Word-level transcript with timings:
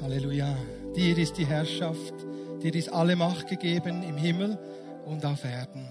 Halleluja. 0.00 0.56
Dir 0.96 1.18
ist 1.18 1.36
die 1.36 1.46
Herrschaft, 1.46 2.14
dir 2.62 2.74
ist 2.74 2.90
alle 2.90 3.16
Macht 3.16 3.48
gegeben 3.48 4.02
im 4.02 4.16
Himmel 4.16 4.58
und 5.04 5.26
auf 5.26 5.44
Erden. 5.44 5.86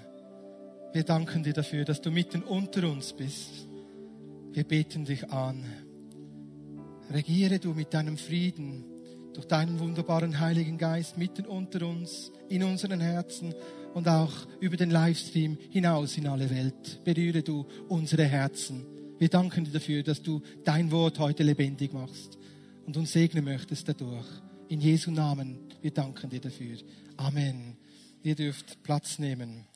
Wir 0.94 1.04
danken 1.04 1.44
dir 1.44 1.54
dafür, 1.54 1.86
dass 1.86 2.02
du 2.02 2.10
mitten 2.10 2.42
unter 2.42 2.90
uns 2.90 3.14
bist. 3.14 3.68
Wir 4.52 4.64
beten 4.64 5.06
dich 5.06 5.32
an. 5.32 5.64
Regiere 7.12 7.60
du 7.60 7.76
mit 7.76 7.94
deinem 7.94 8.18
Frieden 8.18 8.84
durch 9.36 9.46
deinen 9.46 9.80
wunderbaren 9.80 10.40
Heiligen 10.40 10.80
Geist 10.80 11.20
mitten 11.20 11.46
unter 11.46 11.86
uns, 11.86 12.32
in 12.50 12.64
unseren 12.64 13.02
Herzen 13.02 13.54
und 13.94 14.08
auch 14.08 14.34
über 14.60 14.76
den 14.76 14.90
Livestream 14.90 15.56
hinaus 15.70 16.18
in 16.18 16.26
alle 16.26 16.50
Welt. 16.50 17.04
Berühre 17.04 17.44
du 17.44 17.68
unsere 17.88 18.24
Herzen. 18.24 18.88
Wir 19.20 19.30
danken 19.30 19.66
dir 19.66 19.72
dafür, 19.72 20.02
dass 20.02 20.24
du 20.24 20.42
dein 20.64 20.92
Wort 20.92 21.20
heute 21.20 21.44
lebendig 21.44 21.94
machst 21.94 22.39
und 22.90 22.98
uns 22.98 23.12
segnen 23.12 23.46
möchtest 23.46 23.88
dadurch. 23.88 24.26
In 24.68 24.82
Jesu 24.82 25.12
Namen, 25.12 25.60
wir 25.80 25.92
danken 25.92 26.28
dir 26.28 26.42
dafür. 26.42 26.76
Amen. 27.18 27.78
Ihr 28.24 28.34
dürft 28.34 28.82
Platz 28.82 29.20
nehmen. 29.20 29.68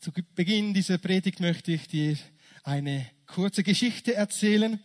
Zu 0.00 0.10
Beginn 0.34 0.74
dieser 0.74 0.98
Predigt 0.98 1.38
möchte 1.38 1.70
ich 1.70 1.86
dir 1.86 2.16
eine 2.64 3.06
kurze 3.28 3.62
Geschichte 3.62 4.14
erzählen. 4.14 4.80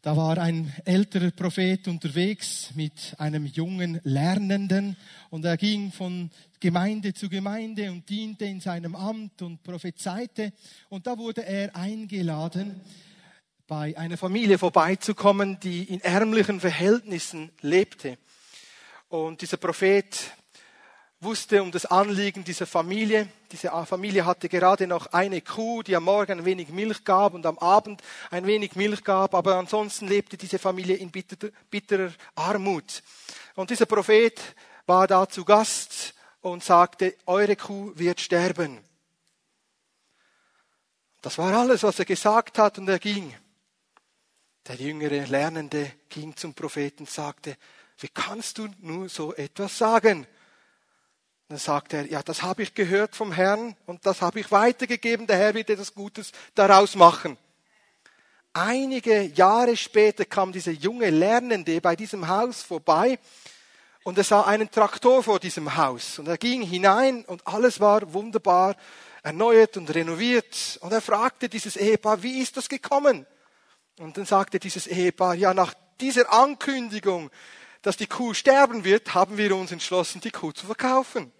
Da 0.00 0.16
war 0.16 0.38
ein 0.38 0.72
älterer 0.84 1.32
Prophet 1.32 1.88
unterwegs 1.88 2.70
mit 2.76 3.16
einem 3.18 3.46
jungen 3.46 4.00
Lernenden 4.04 4.96
und 5.28 5.44
er 5.44 5.56
ging 5.56 5.90
von 5.90 6.30
Gemeinde 6.60 7.14
zu 7.14 7.28
Gemeinde 7.28 7.90
und 7.90 8.08
diente 8.08 8.44
in 8.44 8.60
seinem 8.60 8.94
Amt 8.94 9.42
und 9.42 9.64
prophezeite. 9.64 10.52
Und 10.88 11.08
da 11.08 11.18
wurde 11.18 11.44
er 11.44 11.74
eingeladen, 11.74 12.80
bei 13.70 13.96
einer 13.96 14.16
Familie 14.16 14.58
vorbeizukommen, 14.58 15.60
die 15.60 15.84
in 15.84 16.00
ärmlichen 16.00 16.58
Verhältnissen 16.58 17.52
lebte. 17.60 18.18
Und 19.08 19.42
dieser 19.42 19.58
Prophet 19.58 20.32
wusste 21.20 21.62
um 21.62 21.70
das 21.70 21.86
Anliegen 21.86 22.42
dieser 22.42 22.66
Familie. 22.66 23.28
Diese 23.52 23.70
Familie 23.86 24.26
hatte 24.26 24.48
gerade 24.48 24.88
noch 24.88 25.12
eine 25.12 25.40
Kuh, 25.40 25.84
die 25.84 25.94
am 25.94 26.02
Morgen 26.02 26.40
ein 26.40 26.44
wenig 26.44 26.70
Milch 26.70 27.04
gab 27.04 27.32
und 27.32 27.46
am 27.46 27.58
Abend 27.58 28.02
ein 28.32 28.44
wenig 28.44 28.74
Milch 28.74 29.04
gab, 29.04 29.36
aber 29.36 29.54
ansonsten 29.54 30.08
lebte 30.08 30.36
diese 30.36 30.58
Familie 30.58 30.96
in 30.96 31.12
bitterer, 31.12 32.10
Armut. 32.34 33.04
Und 33.54 33.70
dieser 33.70 33.86
Prophet 33.86 34.40
war 34.86 35.06
da 35.06 35.28
zu 35.28 35.44
Gast 35.44 36.14
und 36.40 36.64
sagte, 36.64 37.14
eure 37.24 37.54
Kuh 37.54 37.92
wird 37.94 38.20
sterben. 38.20 38.80
Das 41.22 41.38
war 41.38 41.56
alles, 41.56 41.84
was 41.84 42.00
er 42.00 42.04
gesagt 42.04 42.58
hat 42.58 42.76
und 42.76 42.88
er 42.88 42.98
ging. 42.98 43.32
Der 44.66 44.76
jüngere 44.76 45.26
Lernende 45.26 45.92
ging 46.08 46.36
zum 46.36 46.52
Propheten 46.54 47.04
und 47.04 47.10
sagte, 47.10 47.56
wie 47.98 48.08
kannst 48.08 48.58
du 48.58 48.68
nur 48.80 49.08
so 49.08 49.34
etwas 49.34 49.76
sagen? 49.76 50.26
Dann 51.48 51.58
sagt 51.58 51.94
er, 51.94 52.06
ja, 52.06 52.22
das 52.22 52.42
habe 52.42 52.62
ich 52.62 52.74
gehört 52.74 53.16
vom 53.16 53.32
Herrn 53.32 53.74
und 53.86 54.06
das 54.06 54.22
habe 54.22 54.38
ich 54.40 54.52
weitergegeben, 54.52 55.26
der 55.26 55.36
Herr 55.36 55.54
wird 55.54 55.70
etwas 55.70 55.94
Gutes 55.94 56.32
daraus 56.54 56.94
machen. 56.94 57.36
Einige 58.52 59.22
Jahre 59.22 59.76
später 59.76 60.24
kam 60.24 60.52
dieser 60.52 60.72
junge 60.72 61.10
Lernende 61.10 61.80
bei 61.80 61.96
diesem 61.96 62.28
Haus 62.28 62.62
vorbei 62.62 63.18
und 64.04 64.18
er 64.18 64.24
sah 64.24 64.42
einen 64.42 64.70
Traktor 64.70 65.22
vor 65.22 65.40
diesem 65.40 65.76
Haus 65.76 66.18
und 66.18 66.28
er 66.28 66.38
ging 66.38 66.62
hinein 66.62 67.24
und 67.24 67.46
alles 67.46 67.80
war 67.80 68.12
wunderbar 68.12 68.76
erneuert 69.22 69.76
und 69.76 69.92
renoviert 69.94 70.78
und 70.82 70.92
er 70.92 71.00
fragte 71.00 71.48
dieses 71.48 71.76
Ehepaar, 71.76 72.22
wie 72.22 72.40
ist 72.40 72.56
das 72.56 72.68
gekommen? 72.68 73.26
Und 74.00 74.16
dann 74.16 74.24
sagte 74.24 74.58
dieses 74.58 74.86
Ehepaar, 74.86 75.34
ja, 75.34 75.52
nach 75.52 75.74
dieser 76.00 76.32
Ankündigung, 76.32 77.30
dass 77.82 77.98
die 77.98 78.06
Kuh 78.06 78.32
sterben 78.32 78.82
wird, 78.82 79.12
haben 79.12 79.36
wir 79.36 79.54
uns 79.54 79.72
entschlossen, 79.72 80.22
die 80.22 80.30
Kuh 80.30 80.52
zu 80.52 80.64
verkaufen. 80.64 81.30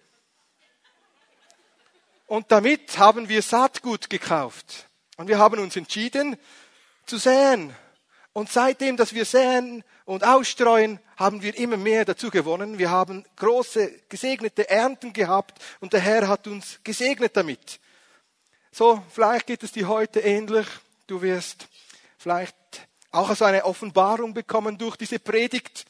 Und 2.27 2.51
damit 2.51 2.99
haben 2.99 3.29
wir 3.29 3.41
Saatgut 3.41 4.11
gekauft. 4.11 4.87
Und 5.17 5.27
wir 5.27 5.39
haben 5.39 5.59
uns 5.59 5.75
entschieden 5.75 6.37
zu 7.07 7.17
säen. 7.17 7.75
Und 8.31 8.51
seitdem, 8.51 8.95
dass 8.95 9.15
wir 9.15 9.25
säen 9.25 9.83
und 10.05 10.23
ausstreuen, 10.23 10.99
haben 11.17 11.41
wir 11.41 11.57
immer 11.57 11.77
mehr 11.77 12.05
dazu 12.05 12.29
gewonnen. 12.29 12.77
Wir 12.77 12.91
haben 12.91 13.25
große, 13.37 14.03
gesegnete 14.07 14.69
Ernten 14.69 15.13
gehabt 15.13 15.59
und 15.79 15.93
der 15.93 15.99
Herr 15.99 16.27
hat 16.27 16.45
uns 16.45 16.79
gesegnet 16.83 17.35
damit. 17.35 17.79
So, 18.71 19.03
vielleicht 19.09 19.47
geht 19.47 19.63
es 19.63 19.71
dir 19.71 19.87
heute 19.87 20.19
ähnlich. 20.19 20.67
Du 21.07 21.23
wirst 21.23 21.67
vielleicht 22.21 22.55
auch 23.09 23.35
so 23.35 23.45
eine 23.45 23.65
Offenbarung 23.65 24.33
bekommen 24.33 24.77
durch 24.77 24.95
diese 24.95 25.17
Predigt. 25.17 25.85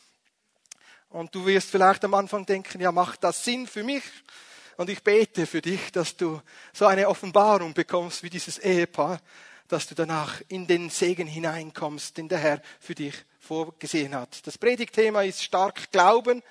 Und 1.09 1.36
du 1.36 1.46
wirst 1.46 1.69
vielleicht 1.69 2.06
am 2.06 2.14
Anfang 2.14 2.46
denken, 2.46 2.80
ja, 2.80 2.92
macht 2.92 3.24
das 3.24 3.44
Sinn 3.44 3.68
für 3.68 3.84
mich? 3.84 4.03
Und 4.78 4.90
ich 4.90 5.03
bete 5.03 5.46
für 5.46 5.62
dich, 5.62 5.92
dass 5.92 6.16
du 6.16 6.42
so 6.72 6.86
eine 6.86 7.09
Offenbarung 7.09 7.74
bekommst 7.74 8.24
wie 8.24 8.30
dieses 8.30 8.58
Ehepaar, 8.59 9.19
dass 9.68 9.88
du 9.88 9.94
danach 9.94 10.42
in 10.47 10.68
den 10.68 10.90
Segen 10.90 11.28
hineinkommst, 11.28 12.18
den 12.18 12.30
der 12.30 12.40
Herr 12.40 12.62
für 12.80 12.96
dich 12.96 13.16
vorgesehen 13.40 14.16
hat. 14.16 14.48
Das 14.48 14.58
Predigtthema 14.58 15.24
ist 15.24 15.44
stark 15.44 15.92
Glauben, 15.92 16.42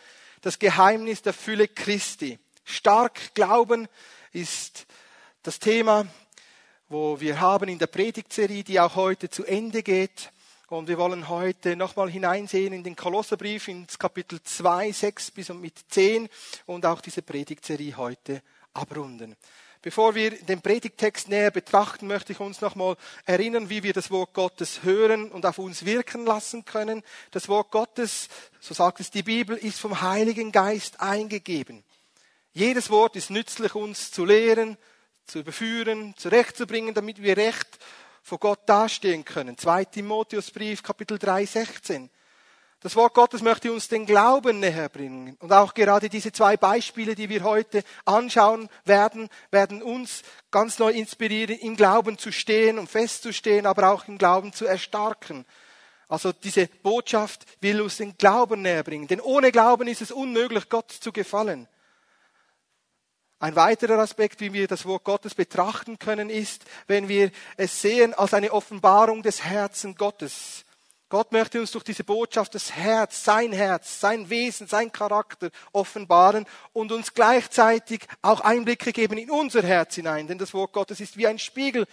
das 0.42 0.58
Geheimnis 0.58 1.22
der 1.22 1.32
Fülle 1.32 1.68
Christi. 1.68 2.38
Stark 2.64 3.34
Glauben 3.34 3.88
ist 4.32 4.86
das 5.42 5.58
Thema, 5.58 6.06
wo 6.90 7.20
wir 7.20 7.40
haben 7.40 7.68
in 7.68 7.78
der 7.78 7.86
Predigtserie, 7.86 8.64
die 8.64 8.80
auch 8.80 8.96
heute 8.96 9.30
zu 9.30 9.44
Ende 9.44 9.84
geht. 9.84 10.32
Und 10.68 10.88
wir 10.88 10.98
wollen 10.98 11.28
heute 11.28 11.76
nochmal 11.76 12.10
hineinsehen 12.10 12.72
in 12.72 12.82
den 12.82 12.96
Kolosserbrief, 12.96 13.68
ins 13.68 13.96
Kapitel 13.96 14.42
2, 14.42 14.90
6 14.90 15.30
bis 15.30 15.50
und 15.50 15.60
mit 15.60 15.74
10 15.88 16.28
und 16.66 16.84
auch 16.84 17.00
diese 17.00 17.22
Predigtserie 17.22 17.96
heute 17.96 18.42
abrunden. 18.74 19.36
Bevor 19.82 20.16
wir 20.16 20.32
den 20.32 20.60
Predigtext 20.60 21.28
näher 21.28 21.52
betrachten, 21.52 22.08
möchte 22.08 22.32
ich 22.32 22.40
uns 22.40 22.60
nochmal 22.60 22.96
erinnern, 23.24 23.70
wie 23.70 23.84
wir 23.84 23.92
das 23.92 24.10
Wort 24.10 24.34
Gottes 24.34 24.82
hören 24.82 25.30
und 25.30 25.46
auf 25.46 25.58
uns 25.58 25.84
wirken 25.84 26.26
lassen 26.26 26.64
können. 26.64 27.04
Das 27.30 27.48
Wort 27.48 27.70
Gottes, 27.70 28.28
so 28.58 28.74
sagt 28.74 28.98
es 28.98 29.12
die 29.12 29.22
Bibel, 29.22 29.56
ist 29.56 29.78
vom 29.78 30.00
Heiligen 30.00 30.50
Geist 30.50 31.00
eingegeben. 31.00 31.84
Jedes 32.52 32.90
Wort 32.90 33.14
ist 33.14 33.30
nützlich, 33.30 33.76
uns 33.76 34.10
zu 34.10 34.24
lehren, 34.24 34.76
zu 35.26 35.40
überführen, 35.40 36.14
zurechtzubringen, 36.16 36.94
damit 36.94 37.22
wir 37.22 37.36
recht 37.36 37.78
vor 38.22 38.38
Gott 38.38 38.60
dastehen 38.66 39.24
können. 39.24 39.56
2 39.56 39.86
Timotheusbrief, 39.86 40.82
Kapitel 40.82 41.18
3, 41.18 41.46
16. 41.46 42.10
Das 42.82 42.96
Wort 42.96 43.12
Gottes 43.12 43.42
möchte 43.42 43.70
uns 43.70 43.88
den 43.88 44.06
Glauben 44.06 44.58
näher 44.58 44.88
bringen. 44.88 45.36
Und 45.40 45.52
auch 45.52 45.74
gerade 45.74 46.08
diese 46.08 46.32
zwei 46.32 46.56
Beispiele, 46.56 47.14
die 47.14 47.28
wir 47.28 47.44
heute 47.44 47.82
anschauen 48.06 48.70
werden, 48.86 49.28
werden 49.50 49.82
uns 49.82 50.22
ganz 50.50 50.78
neu 50.78 50.90
inspirieren, 50.90 51.58
im 51.58 51.76
Glauben 51.76 52.16
zu 52.16 52.32
stehen 52.32 52.78
und 52.78 52.88
festzustehen, 52.88 53.66
aber 53.66 53.92
auch 53.92 54.08
im 54.08 54.16
Glauben 54.16 54.54
zu 54.54 54.64
erstarken. 54.64 55.44
Also 56.08 56.32
diese 56.32 56.68
Botschaft 56.82 57.44
will 57.60 57.82
uns 57.82 57.98
den 57.98 58.16
Glauben 58.16 58.62
näher 58.62 58.82
bringen. 58.82 59.06
Denn 59.06 59.20
ohne 59.20 59.52
Glauben 59.52 59.86
ist 59.86 60.00
es 60.00 60.10
unmöglich, 60.10 60.70
Gott 60.70 60.90
zu 60.90 61.12
gefallen. 61.12 61.68
Ein 63.42 63.56
weiterer 63.56 63.98
Aspekt, 63.98 64.40
wie 64.40 64.52
wir 64.52 64.68
das 64.68 64.84
Wort 64.84 65.02
Gottes 65.02 65.34
betrachten 65.34 65.98
können, 65.98 66.28
ist, 66.28 66.62
wenn 66.86 67.08
wir 67.08 67.30
es 67.56 67.80
sehen 67.80 68.12
als 68.12 68.34
eine 68.34 68.52
Offenbarung 68.52 69.22
des 69.22 69.42
Herzens 69.42 69.96
Gottes. 69.96 70.66
Gott 71.08 71.32
möchte 71.32 71.58
uns 71.58 71.70
durch 71.70 71.82
diese 71.82 72.04
Botschaft 72.04 72.54
das 72.54 72.70
Herz, 72.70 73.24
sein 73.24 73.52
Herz, 73.52 73.98
sein 73.98 74.28
Wesen, 74.28 74.66
sein 74.66 74.92
Charakter 74.92 75.48
offenbaren 75.72 76.44
und 76.74 76.92
uns 76.92 77.14
gleichzeitig 77.14 78.06
auch 78.20 78.42
Einblicke 78.42 78.92
geben 78.92 79.16
in 79.16 79.30
unser 79.30 79.62
Herz 79.62 79.94
hinein. 79.94 80.26
Denn 80.26 80.38
das 80.38 80.52
Wort 80.52 80.74
Gottes 80.74 81.00
ist 81.00 81.16
wie 81.16 81.26
ein 81.26 81.38
Spiegel, 81.38 81.86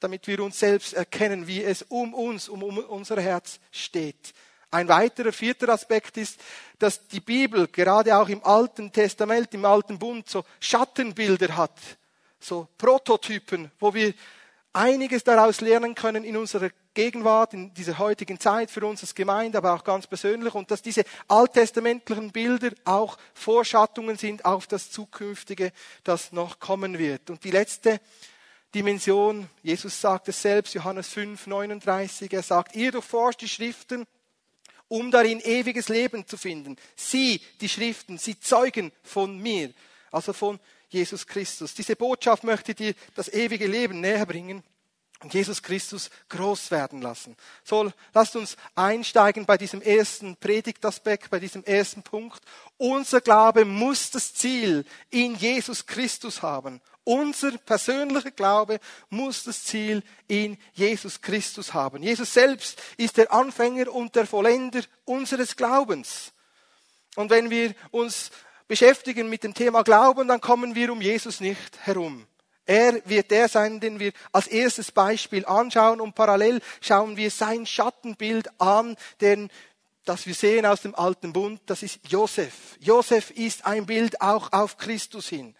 damit 0.00 0.26
wir 0.26 0.40
uns 0.40 0.58
selbst 0.58 0.94
erkennen, 0.94 1.46
wie 1.46 1.62
es 1.62 1.82
um 1.82 2.14
uns, 2.14 2.48
um 2.48 2.62
unser 2.62 3.20
Herz 3.20 3.60
steht. 3.70 4.32
Ein 4.74 4.88
weiterer 4.88 5.30
vierter 5.30 5.68
Aspekt 5.68 6.16
ist, 6.16 6.40
dass 6.80 7.06
die 7.06 7.20
Bibel 7.20 7.68
gerade 7.68 8.16
auch 8.16 8.28
im 8.28 8.44
Alten 8.44 8.90
Testament, 8.90 9.54
im 9.54 9.64
Alten 9.64 10.00
Bund 10.00 10.28
so 10.28 10.44
Schattenbilder 10.58 11.56
hat, 11.56 11.78
so 12.40 12.66
Prototypen, 12.76 13.70
wo 13.78 13.94
wir 13.94 14.12
einiges 14.72 15.22
daraus 15.22 15.60
lernen 15.60 15.94
können 15.94 16.24
in 16.24 16.36
unserer 16.36 16.70
Gegenwart, 16.92 17.54
in 17.54 17.72
dieser 17.72 17.98
heutigen 17.98 18.40
Zeit 18.40 18.68
für 18.68 18.84
uns 18.84 19.02
als 19.02 19.14
Gemeinde, 19.14 19.58
aber 19.58 19.74
auch 19.74 19.84
ganz 19.84 20.08
persönlich 20.08 20.52
und 20.56 20.68
dass 20.72 20.82
diese 20.82 21.04
alttestamentlichen 21.28 22.32
Bilder 22.32 22.70
auch 22.84 23.16
Vorschattungen 23.32 24.16
sind 24.16 24.44
auf 24.44 24.66
das 24.66 24.90
Zukünftige, 24.90 25.70
das 26.02 26.32
noch 26.32 26.58
kommen 26.58 26.98
wird. 26.98 27.30
Und 27.30 27.44
die 27.44 27.52
letzte 27.52 28.00
Dimension, 28.74 29.48
Jesus 29.62 30.00
sagt 30.00 30.26
es 30.26 30.42
selbst, 30.42 30.74
Johannes 30.74 31.10
5, 31.10 31.46
39, 31.46 32.32
er 32.32 32.42
sagt, 32.42 32.74
ihr 32.74 32.90
durchforscht 32.90 33.40
die 33.40 33.48
Schriften, 33.48 34.04
um 34.88 35.10
darin 35.10 35.40
ewiges 35.40 35.88
Leben 35.88 36.26
zu 36.26 36.36
finden. 36.36 36.76
Sie, 36.96 37.40
die 37.60 37.68
Schriften, 37.68 38.18
sie 38.18 38.38
zeugen 38.38 38.92
von 39.02 39.38
mir, 39.38 39.72
also 40.10 40.32
von 40.32 40.60
Jesus 40.88 41.26
Christus. 41.26 41.74
Diese 41.74 41.96
Botschaft 41.96 42.44
möchte 42.44 42.74
dir 42.74 42.94
das 43.14 43.28
ewige 43.28 43.66
Leben 43.66 44.00
näher 44.00 44.26
bringen. 44.26 44.62
und 45.24 45.32
Jesus 45.32 45.62
Christus 45.62 46.10
groß 46.28 46.70
werden 46.70 47.00
lassen. 47.00 47.34
So, 47.64 47.90
lasst 48.12 48.36
uns 48.36 48.56
einsteigen 48.74 49.46
bei 49.46 49.56
diesem 49.56 49.80
ersten 49.80 50.36
Predigtaspekt, 50.36 51.30
bei 51.30 51.40
diesem 51.40 51.64
ersten 51.64 52.02
Punkt. 52.02 52.42
Unser 52.76 53.22
Glaube 53.22 53.64
muss 53.64 54.10
das 54.10 54.34
Ziel 54.34 54.84
in 55.10 55.34
Jesus 55.34 55.86
Christus 55.86 56.42
haben. 56.42 56.80
Unser 57.04 57.58
persönlicher 57.58 58.30
Glaube 58.30 58.80
muss 59.10 59.44
das 59.44 59.62
Ziel 59.64 60.02
in 60.26 60.56
Jesus 60.72 61.20
Christus 61.20 61.74
haben. 61.74 62.02
Jesus 62.02 62.32
selbst 62.32 62.80
ist 62.96 63.18
der 63.18 63.30
Anfänger 63.32 63.92
und 63.92 64.16
der 64.16 64.26
Vollender 64.26 64.80
unseres 65.04 65.54
Glaubens. 65.54 66.32
Und 67.14 67.30
wenn 67.30 67.50
wir 67.50 67.74
uns 67.90 68.30
beschäftigen 68.66 69.28
mit 69.28 69.44
dem 69.44 69.52
Thema 69.52 69.82
Glauben, 69.82 70.28
dann 70.28 70.40
kommen 70.40 70.74
wir 70.74 70.90
um 70.90 71.02
Jesus 71.02 71.40
nicht 71.40 71.78
herum. 71.82 72.26
Er 72.66 73.02
wird 73.04 73.30
der 73.30 73.48
sein, 73.48 73.78
den 73.80 74.00
wir 74.00 74.12
als 74.32 74.46
erstes 74.46 74.90
Beispiel 74.90 75.44
anschauen 75.44 76.00
und 76.00 76.14
parallel 76.14 76.62
schauen 76.80 77.16
wir 77.18 77.30
sein 77.30 77.66
Schattenbild 77.66 78.48
an, 78.58 78.96
denn 79.20 79.50
das 80.06 80.26
wir 80.26 80.34
sehen 80.34 80.64
aus 80.64 80.82
dem 80.82 80.94
alten 80.94 81.32
Bund, 81.32 81.60
das 81.66 81.82
ist 81.82 82.00
Josef. 82.08 82.76
Josef 82.78 83.30
ist 83.30 83.66
ein 83.66 83.86
Bild 83.86 84.20
auch 84.20 84.52
auf 84.52 84.76
Christus 84.78 85.28
hin. 85.28 85.54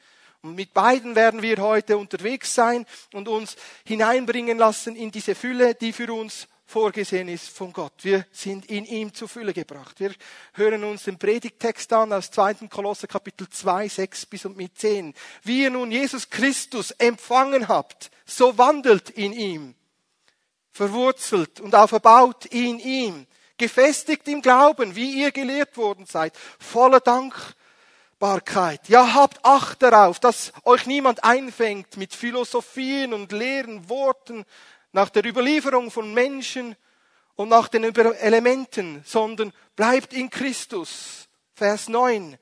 Und 0.44 0.56
mit 0.56 0.74
beiden 0.74 1.14
werden 1.14 1.40
wir 1.40 1.56
heute 1.56 1.96
unterwegs 1.96 2.54
sein 2.54 2.84
und 3.14 3.28
uns 3.28 3.56
hineinbringen 3.86 4.58
lassen 4.58 4.94
in 4.94 5.10
diese 5.10 5.34
Fülle, 5.34 5.74
die 5.74 5.90
für 5.90 6.12
uns 6.12 6.48
vorgesehen 6.66 7.28
ist 7.28 7.48
von 7.48 7.72
Gott. 7.72 7.94
Wir 8.02 8.26
sind 8.30 8.66
in 8.66 8.84
ihm 8.84 9.14
zur 9.14 9.26
Fülle 9.26 9.54
gebracht. 9.54 9.98
Wir 10.00 10.14
hören 10.52 10.84
uns 10.84 11.04
den 11.04 11.18
Predigtext 11.18 11.90
an 11.94 12.12
aus 12.12 12.30
2. 12.30 12.68
Kolosse 12.68 13.06
Kapitel 13.06 13.48
2, 13.48 13.88
6 13.88 14.26
bis 14.26 14.44
und 14.44 14.58
mit 14.58 14.76
10. 14.76 15.14
Wie 15.44 15.62
ihr 15.62 15.70
nun 15.70 15.90
Jesus 15.90 16.28
Christus 16.28 16.90
empfangen 16.90 17.66
habt, 17.68 18.10
so 18.26 18.58
wandelt 18.58 19.08
in 19.08 19.32
ihm, 19.32 19.74
verwurzelt 20.72 21.58
und 21.60 21.74
auferbaut 21.74 22.44
in 22.44 22.80
ihm, 22.80 23.26
gefestigt 23.56 24.28
im 24.28 24.42
Glauben, 24.42 24.94
wie 24.94 25.22
ihr 25.22 25.32
gelehrt 25.32 25.78
worden 25.78 26.04
seid, 26.04 26.36
voller 26.58 27.00
Dankbarkeit. 27.00 27.63
Ja, 28.88 29.14
habt 29.14 29.44
Acht 29.44 29.82
darauf, 29.82 30.18
dass 30.18 30.52
euch 30.64 30.86
niemand 30.86 31.24
einfängt 31.24 31.96
mit 31.96 32.14
Philosophien 32.14 33.12
und 33.12 33.32
leeren 33.32 33.88
Worten, 33.88 34.44
nach 34.94 35.10
der 35.10 35.24
Überlieferung 35.26 35.90
von 35.90 36.14
Menschen 36.14 36.76
und 37.34 37.48
nach 37.48 37.68
den 37.68 37.82
Elementen, 37.84 39.02
sondern 39.04 39.52
bleibt 39.74 40.12
in 40.12 40.30
Christus. 40.30 41.28
Vers 41.52 41.88
9. 41.88 42.38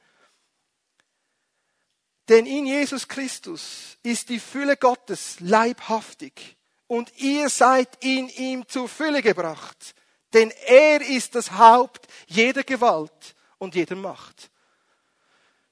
Denn 2.28 2.46
in 2.46 2.66
Jesus 2.66 3.08
Christus 3.08 3.98
ist 4.02 4.28
die 4.28 4.38
Fülle 4.38 4.76
Gottes 4.76 5.40
leibhaftig 5.40 6.56
und 6.86 7.12
ihr 7.16 7.48
seid 7.48 8.04
in 8.04 8.28
ihm 8.28 8.68
zur 8.68 8.88
Fülle 8.88 9.22
gebracht. 9.22 9.94
Denn 10.32 10.52
er 10.66 11.00
ist 11.00 11.34
das 11.34 11.52
Haupt 11.52 12.06
jeder 12.26 12.62
Gewalt 12.62 13.34
und 13.58 13.74
jeder 13.74 13.96
Macht. 13.96 14.51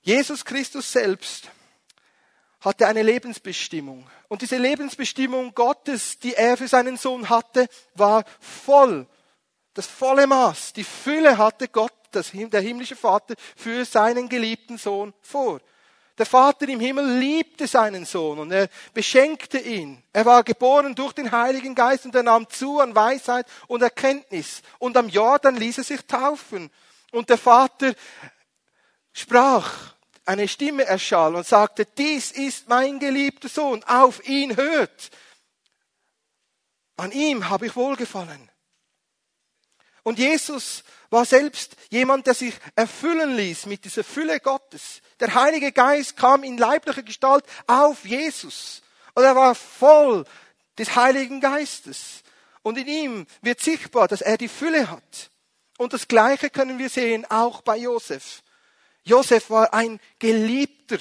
Jesus 0.02 0.44
Christus 0.44 0.90
selbst 0.90 1.48
hatte 2.60 2.86
eine 2.86 3.02
Lebensbestimmung. 3.02 4.06
Und 4.28 4.42
diese 4.42 4.58
Lebensbestimmung 4.58 5.54
Gottes, 5.54 6.18
die 6.18 6.34
er 6.34 6.56
für 6.56 6.68
seinen 6.68 6.96
Sohn 6.96 7.28
hatte, 7.28 7.66
war 7.94 8.24
voll. 8.38 9.06
Das 9.74 9.86
volle 9.86 10.26
Maß, 10.26 10.72
die 10.72 10.84
Fülle 10.84 11.38
hatte 11.38 11.68
Gott, 11.68 11.92
das, 12.12 12.32
der 12.32 12.60
himmlische 12.60 12.96
Vater, 12.96 13.34
für 13.56 13.84
seinen 13.84 14.28
geliebten 14.28 14.78
Sohn 14.78 15.14
vor. 15.22 15.60
Der 16.18 16.26
Vater 16.26 16.68
im 16.68 16.80
Himmel 16.80 17.18
liebte 17.18 17.66
seinen 17.66 18.04
Sohn 18.04 18.40
und 18.40 18.52
er 18.52 18.68
beschenkte 18.92 19.58
ihn. 19.58 20.02
Er 20.12 20.26
war 20.26 20.44
geboren 20.44 20.94
durch 20.94 21.14
den 21.14 21.32
Heiligen 21.32 21.74
Geist 21.74 22.04
und 22.04 22.14
er 22.14 22.22
nahm 22.22 22.46
zu 22.50 22.78
an 22.78 22.94
Weisheit 22.94 23.46
und 23.68 23.80
Erkenntnis. 23.80 24.60
Und 24.78 24.98
am 24.98 25.08
Jordan 25.08 25.56
ließ 25.56 25.78
er 25.78 25.84
sich 25.84 26.04
taufen. 26.04 26.70
Und 27.10 27.30
der 27.30 27.38
Vater 27.38 27.94
sprach, 29.12 29.94
eine 30.24 30.48
Stimme 30.48 30.84
erschall 30.84 31.34
und 31.34 31.46
sagte, 31.46 31.86
dies 31.86 32.30
ist 32.30 32.68
mein 32.68 32.98
geliebter 33.00 33.48
Sohn, 33.48 33.82
auf 33.84 34.26
ihn 34.28 34.56
hört. 34.56 35.10
An 36.96 37.12
ihm 37.12 37.48
habe 37.48 37.66
ich 37.66 37.76
wohlgefallen. 37.76 38.50
Und 40.02 40.18
Jesus 40.18 40.84
war 41.10 41.24
selbst 41.24 41.76
jemand, 41.90 42.26
der 42.26 42.34
sich 42.34 42.54
erfüllen 42.76 43.36
ließ 43.36 43.66
mit 43.66 43.84
dieser 43.84 44.04
Fülle 44.04 44.40
Gottes. 44.40 45.02
Der 45.18 45.34
Heilige 45.34 45.72
Geist 45.72 46.16
kam 46.16 46.44
in 46.44 46.56
leiblicher 46.56 47.02
Gestalt 47.02 47.44
auf 47.66 48.04
Jesus. 48.04 48.82
Und 49.14 49.24
er 49.24 49.34
war 49.34 49.54
voll 49.54 50.24
des 50.78 50.94
Heiligen 50.94 51.40
Geistes. 51.40 52.22
Und 52.62 52.78
in 52.78 52.86
ihm 52.86 53.26
wird 53.42 53.60
sichtbar, 53.60 54.08
dass 54.08 54.20
er 54.20 54.38
die 54.38 54.48
Fülle 54.48 54.90
hat. 54.90 55.30
Und 55.78 55.92
das 55.92 56.08
Gleiche 56.08 56.50
können 56.50 56.78
wir 56.78 56.90
sehen 56.90 57.24
auch 57.30 57.62
bei 57.62 57.76
Josef. 57.76 58.42
Josef 59.04 59.50
war 59.50 59.72
ein 59.72 60.00
Geliebter. 60.18 60.98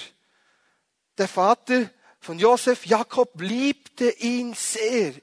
Der 1.18 1.28
Vater 1.28 1.90
von 2.20 2.40
Josef, 2.40 2.86
Jakob, 2.86 3.40
liebte 3.42 4.10
ihn 4.12 4.54
sehr. 4.54 5.14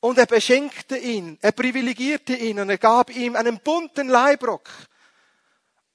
Und 0.00 0.18
er 0.18 0.26
beschenkte 0.26 0.96
ihn, 0.96 1.38
er 1.40 1.52
privilegierte 1.52 2.34
ihn 2.34 2.60
und 2.60 2.70
er 2.70 2.78
gab 2.78 3.14
ihm 3.14 3.34
einen 3.34 3.58
bunten 3.58 4.08
Leibrock. 4.08 4.68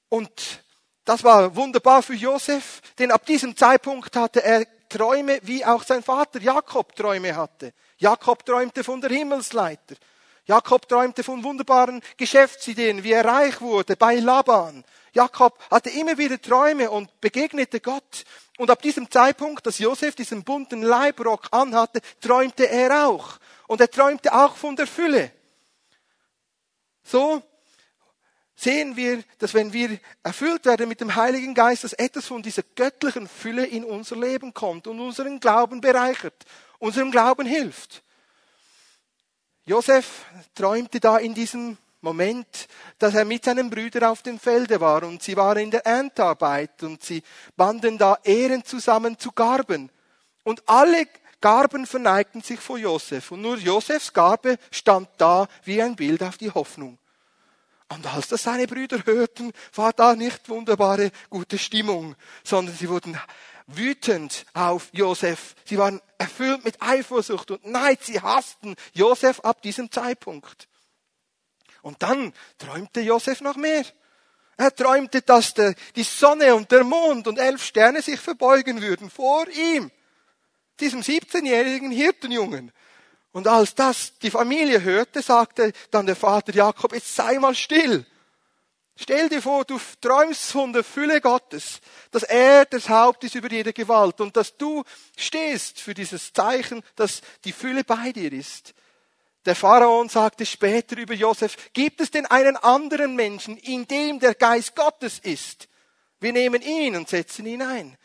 Und 0.10 0.62
das 1.06 1.24
war 1.24 1.56
wunderbar 1.56 2.04
für 2.04 2.14
Josef, 2.14 2.82
denn 3.00 3.12
ab 3.12 3.26
diesem 3.26 3.56
Zeitpunkt 3.56 4.16
hatte 4.16 4.44
er 4.44 4.66
Träume, 4.90 5.40
wie 5.44 5.66
auch 5.66 5.84
sein 5.84 6.04
Vater 6.04 6.40
Jakob 6.40 6.96
Träume 6.96 7.36
hatte. 7.36 7.74
Jakob 7.98 8.46
träumte 8.46 8.84
von 8.84 9.02
der 9.02 9.10
Himmelsleiter. 9.10 9.96
Jakob 10.46 10.88
träumte 10.88 11.24
von 11.24 11.44
wunderbaren 11.44 12.02
Geschäftsideen, 12.18 13.04
wie 13.04 13.14
er 13.14 13.26
reich 13.26 13.62
wurde 13.62 13.96
bei 13.96 14.16
Laban. 14.16 14.84
Jakob 15.14 15.58
hatte 15.70 15.92
immer 15.92 16.18
wieder 16.18 16.42
Träume 16.42 16.90
und 16.90 17.22
begegnete 17.22 17.80
Gott. 17.80 18.26
Und 18.58 18.70
ab 18.70 18.82
diesem 18.82 19.10
Zeitpunkt, 19.10 19.66
dass 19.66 19.80
Josef 19.80 20.16
diesen 20.16 20.44
bunten 20.44 20.82
Leibrock 20.82 21.48
anhatte, 21.52 22.02
träumte 22.20 22.68
er 22.68 23.08
auch. 23.08 23.38
Und 23.68 23.80
er 23.80 23.90
träumte 23.90 24.34
auch 24.34 24.56
von 24.56 24.76
der 24.76 24.88
Fülle. 24.88 25.32
So 27.04 27.44
sehen 28.56 28.96
wir, 28.96 29.24
dass 29.40 29.54
wenn 29.54 29.74
wir 29.74 30.00
erfüllt 30.24 30.66
werden 30.66 30.88
mit 30.88 31.02
dem 31.02 31.16
Heiligen 31.16 31.54
Geist, 31.54 31.84
dass 31.84 31.94
etwas 31.94 32.26
von 32.26 32.42
dieser 32.42 32.64
göttlichen 32.76 33.28
Fülle 33.28 33.66
in 33.66 33.84
unser 33.84 34.16
Leben 34.16 34.54
kommt 34.54 34.88
und 34.88 35.00
unseren 35.00 35.40
Glauben 35.40 35.82
bereichert, 35.82 36.46
unserem 36.80 37.12
Glauben 37.12 37.46
hilft. 37.46 38.04
Josef 39.66 40.26
träumte 40.56 41.00
da 41.00 41.18
in 41.18 41.34
diesem 41.34 41.78
Moment, 42.04 42.68
dass 43.00 43.16
er 43.16 43.24
mit 43.24 43.46
seinen 43.46 43.70
Brüdern 43.70 44.04
auf 44.04 44.22
dem 44.22 44.38
Felde 44.38 44.82
war 44.82 45.04
und 45.04 45.24
sie 45.24 45.38
waren 45.38 45.58
in 45.58 45.72
der 45.72 45.86
Erntarbeit 45.86 46.84
und 46.84 47.02
sie 47.02 47.24
banden 47.56 47.98
da 47.98 48.18
Ehren 48.24 48.66
zusammen 48.66 49.18
zu 49.18 49.32
Garben. 49.32 49.90
Und 50.44 50.62
alle 50.68 51.08
Garben 51.40 51.86
verneigten 51.86 52.42
sich 52.42 52.60
vor 52.60 52.78
Josef 52.78 53.32
und 53.32 53.42
nur 53.42 53.58
Josefs 53.58 54.12
Garbe 54.12 54.58
stand 54.70 55.08
da 55.18 55.48
wie 55.64 55.82
ein 55.82 55.96
Bild 55.96 56.22
auf 56.24 56.38
die 56.38 56.52
Hoffnung. 56.52 56.98
Und 57.88 58.14
als 58.14 58.28
das 58.28 58.44
seine 58.44 58.68
Brüder 58.68 59.06
hörten, 59.06 59.54
war 59.74 59.94
da 59.94 60.16
nicht 60.16 60.50
wunderbare 60.50 61.10
gute 61.30 61.58
Stimmung, 61.58 62.16
sondern 62.44 62.76
sie 62.76 62.90
wurden 62.90 63.18
wütend 63.68 64.46
auf 64.54 64.90
Josef. 64.92 65.56
Sie 65.64 65.78
waren 65.78 66.02
erfüllt 66.18 66.66
mit 66.66 66.82
Eifersucht 66.82 67.52
und 67.52 67.66
Neid. 67.66 68.04
Sie 68.04 68.20
hassten 68.20 68.76
Josef 68.94 69.40
ab 69.42 69.62
diesem 69.62 69.90
Zeitpunkt. 69.90 70.68
Und 71.84 72.02
dann 72.02 72.34
träumte 72.58 73.02
Josef 73.02 73.42
noch 73.42 73.58
mehr. 73.58 73.86
Er 74.58 74.74
träumte, 74.74 75.22
dass 75.22 75.54
die 75.54 76.04
Sonne 76.04 76.56
und 76.56 76.72
der 76.72 76.84
Mond 76.84 77.28
und 77.28 77.38
elf 77.38 77.64
Sterne 77.64 78.02
sich 78.02 78.20
verbeugen 78.20 78.82
würden 78.82 79.10
vor 79.10 79.48
ihm, 79.50 79.92
diesem 80.80 81.02
17-jährigen 81.02 81.92
Hirtenjungen. 81.92 82.72
Und 83.34 83.48
als 83.48 83.76
das 83.76 84.18
die 84.20 84.32
Familie 84.32 84.82
hörte, 84.82 85.22
sagte 85.22 85.74
dann 85.92 86.06
der 86.06 86.16
Vater 86.16 86.54
Jakob, 86.54 86.94
jetzt 86.94 87.16
sei 87.16 87.38
mal 87.38 87.54
still. 87.54 88.06
Stell 88.96 89.28
dir 89.28 89.42
vor, 89.42 89.66
du 89.66 89.80
träumst 90.00 90.52
von 90.52 90.72
der 90.72 90.84
Fülle 90.84 91.20
Gottes, 91.20 91.82
dass 92.12 92.24
er 92.24 92.66
das 92.66 92.88
Haupt 92.90 93.24
ist 93.24 93.36
über 93.36 93.50
jede 93.50 93.74
Gewalt 93.74 94.22
und 94.22 94.38
dass 94.38 94.56
du 94.56 94.84
stehst 95.18 95.82
für 95.82 95.96
dieses 95.96 96.32
Zeichen, 96.32 96.84
dass 96.96 97.22
die 97.44 97.52
Fülle 97.54 97.84
bei 97.84 98.12
dir 98.12 98.32
ist. 98.32 98.76
Der 99.46 99.56
Pharaon 99.56 100.08
sagte 100.08 100.46
später 100.46 100.98
über 100.98 101.14
Josef, 101.14 101.74
gibt 101.74 102.00
es 102.00 102.12
denn 102.12 102.26
einen 102.26 102.56
anderen 102.56 103.16
Menschen, 103.16 103.58
in 103.58 103.88
dem 103.88 104.20
der 104.20 104.36
Geist 104.36 104.76
Gottes 104.76 105.20
ist? 105.20 105.68
Wir 106.20 106.32
nehmen 106.32 106.62
ihn 106.62 106.96
und 106.96 107.10
setzen 107.10 107.46
ihn 107.46 107.62
ein. 107.62 107.98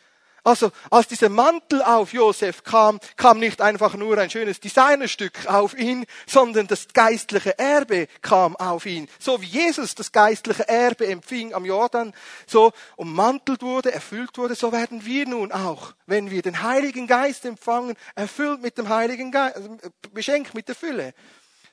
Also, 0.49 0.71
als 0.89 1.07
dieser 1.07 1.29
Mantel 1.29 1.83
auf 1.83 2.11
Josef 2.11 2.63
kam, 2.63 2.99
kam 3.17 3.37
nicht 3.37 3.61
einfach 3.61 3.93
nur 3.93 4.17
ein 4.17 4.31
schönes 4.31 4.59
Designerstück 4.59 5.45
auf 5.45 5.77
ihn, 5.77 6.07
sondern 6.25 6.65
das 6.65 6.87
geistliche 6.91 7.59
Erbe 7.59 8.07
kam 8.23 8.55
auf 8.55 8.87
ihn. 8.87 9.07
So 9.19 9.43
wie 9.43 9.45
Jesus 9.45 9.93
das 9.93 10.11
geistliche 10.11 10.67
Erbe 10.67 11.05
empfing 11.05 11.53
am 11.53 11.65
Jordan, 11.65 12.15
so 12.47 12.71
ummantelt 12.95 13.61
wurde, 13.61 13.91
erfüllt 13.91 14.39
wurde, 14.39 14.55
so 14.55 14.71
werden 14.71 15.05
wir 15.05 15.27
nun 15.27 15.51
auch, 15.51 15.93
wenn 16.07 16.31
wir 16.31 16.41
den 16.41 16.63
Heiligen 16.63 17.05
Geist 17.05 17.45
empfangen, 17.45 17.95
erfüllt 18.15 18.63
mit 18.63 18.75
dem 18.79 18.89
Heiligen 18.89 19.31
Geist, 19.31 19.55
also 19.55 19.77
beschenkt 20.11 20.55
mit 20.55 20.67
der 20.67 20.73
Fülle. 20.73 21.13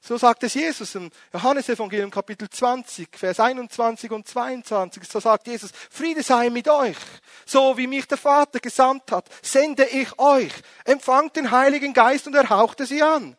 So 0.06 0.16
sagt 0.16 0.44
es 0.44 0.54
Jesus 0.54 0.94
im 0.94 1.10
Johannesevangelium 1.32 2.12
Kapitel 2.12 2.48
20, 2.48 3.08
Vers 3.18 3.40
21 3.40 4.12
und 4.12 4.28
22. 4.28 5.02
So 5.02 5.18
sagt 5.18 5.48
Jesus, 5.48 5.72
Friede 5.90 6.22
sei 6.22 6.48
mit 6.48 6.68
euch. 6.68 6.96
So 7.44 7.76
wie 7.76 7.88
mich 7.88 8.06
der 8.06 8.16
Vater 8.16 8.60
gesandt 8.60 9.10
hat, 9.10 9.28
sende 9.42 9.84
ich 9.84 10.16
euch. 10.20 10.52
Empfangt 10.84 11.34
den 11.34 11.50
Heiligen 11.50 11.92
Geist 11.92 12.28
und 12.28 12.36
er 12.36 12.48
hauchte 12.48 12.86
sie 12.86 13.02
an. 13.02 13.36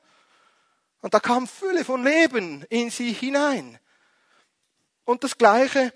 Und 1.00 1.14
da 1.14 1.22
kam 1.22 1.48
Fülle 1.48 1.86
von 1.86 2.04
Leben 2.04 2.66
in 2.70 2.90
sie 2.90 3.14
hinein. 3.14 3.80
Und 5.06 5.24
das 5.24 5.38
Gleiche 5.38 5.94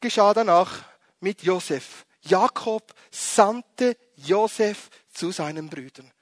geschah 0.00 0.34
danach 0.34 0.84
mit 1.18 1.42
Josef. 1.42 2.06
Jakob 2.20 2.94
sandte 3.10 3.96
Josef 4.14 4.88
zu 5.12 5.32
seinen 5.32 5.68
Brüdern. 5.68 6.12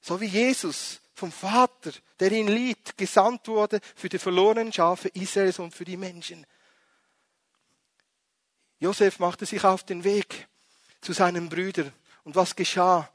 So 0.00 0.20
wie 0.20 0.26
Jesus 0.26 1.00
vom 1.16 1.32
Vater, 1.32 1.92
der 2.20 2.30
ihn 2.30 2.46
liebt, 2.46 2.98
gesandt 2.98 3.48
wurde 3.48 3.80
für 3.94 4.10
die 4.10 4.18
verlorenen 4.18 4.72
Schafe 4.72 5.08
Israels 5.08 5.58
und 5.58 5.74
für 5.74 5.86
die 5.86 5.96
Menschen. 5.96 6.46
Josef 8.78 9.18
machte 9.18 9.46
sich 9.46 9.64
auf 9.64 9.82
den 9.82 10.04
Weg 10.04 10.46
zu 11.00 11.14
seinen 11.14 11.48
Brüdern. 11.48 11.90
Und 12.24 12.36
was 12.36 12.54
geschah? 12.54 13.10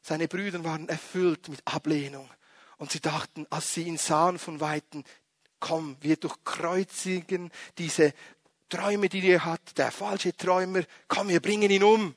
Seine 0.00 0.28
Brüder 0.28 0.62
waren 0.62 0.88
erfüllt 0.88 1.48
mit 1.48 1.60
Ablehnung. 1.64 2.30
Und 2.76 2.92
sie 2.92 3.00
dachten, 3.00 3.46
als 3.50 3.74
sie 3.74 3.82
ihn 3.82 3.98
sahen 3.98 4.38
von 4.38 4.60
Weitem, 4.60 5.02
komm, 5.58 5.96
wir 6.00 6.16
durchkreuzigen 6.16 7.50
diese 7.78 8.14
Träume, 8.68 9.08
die 9.08 9.26
er 9.28 9.44
hat, 9.44 9.78
der 9.78 9.90
falsche 9.90 10.36
Träumer, 10.36 10.82
komm, 11.08 11.28
wir 11.28 11.40
bringen 11.40 11.70
ihn 11.70 11.82
um. 11.82 12.14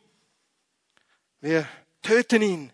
Wir 1.42 1.68
töten 2.02 2.42
ihn. 2.44 2.72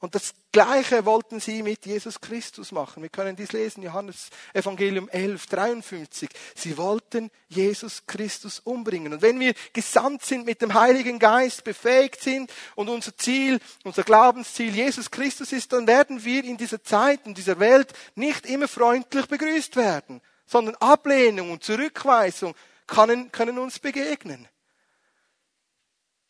Und 0.00 0.14
das 0.14 0.32
Gleiche 0.50 1.04
wollten 1.04 1.40
sie 1.40 1.62
mit 1.62 1.84
Jesus 1.84 2.22
Christus 2.22 2.72
machen. 2.72 3.02
Wir 3.02 3.10
können 3.10 3.36
dies 3.36 3.52
lesen, 3.52 3.82
Johannes 3.82 4.30
Evangelium 4.54 5.10
11, 5.10 5.46
53. 5.46 6.30
Sie 6.54 6.78
wollten 6.78 7.30
Jesus 7.48 8.06
Christus 8.06 8.60
umbringen. 8.60 9.12
Und 9.12 9.20
wenn 9.20 9.38
wir 9.38 9.52
gesandt 9.74 10.24
sind 10.24 10.46
mit 10.46 10.62
dem 10.62 10.72
Heiligen 10.72 11.18
Geist, 11.18 11.64
befähigt 11.64 12.22
sind 12.22 12.50
und 12.76 12.88
unser 12.88 13.14
Ziel, 13.14 13.60
unser 13.84 14.02
Glaubensziel 14.02 14.74
Jesus 14.74 15.10
Christus 15.10 15.52
ist, 15.52 15.74
dann 15.74 15.86
werden 15.86 16.24
wir 16.24 16.44
in 16.44 16.56
dieser 16.56 16.82
Zeit, 16.82 17.26
in 17.26 17.34
dieser 17.34 17.60
Welt 17.60 17.92
nicht 18.14 18.46
immer 18.46 18.68
freundlich 18.68 19.26
begrüßt 19.26 19.76
werden, 19.76 20.22
sondern 20.46 20.76
Ablehnung 20.76 21.50
und 21.50 21.62
Zurückweisung 21.62 22.54
können, 22.86 23.30
können 23.32 23.58
uns 23.58 23.78
begegnen. 23.78 24.48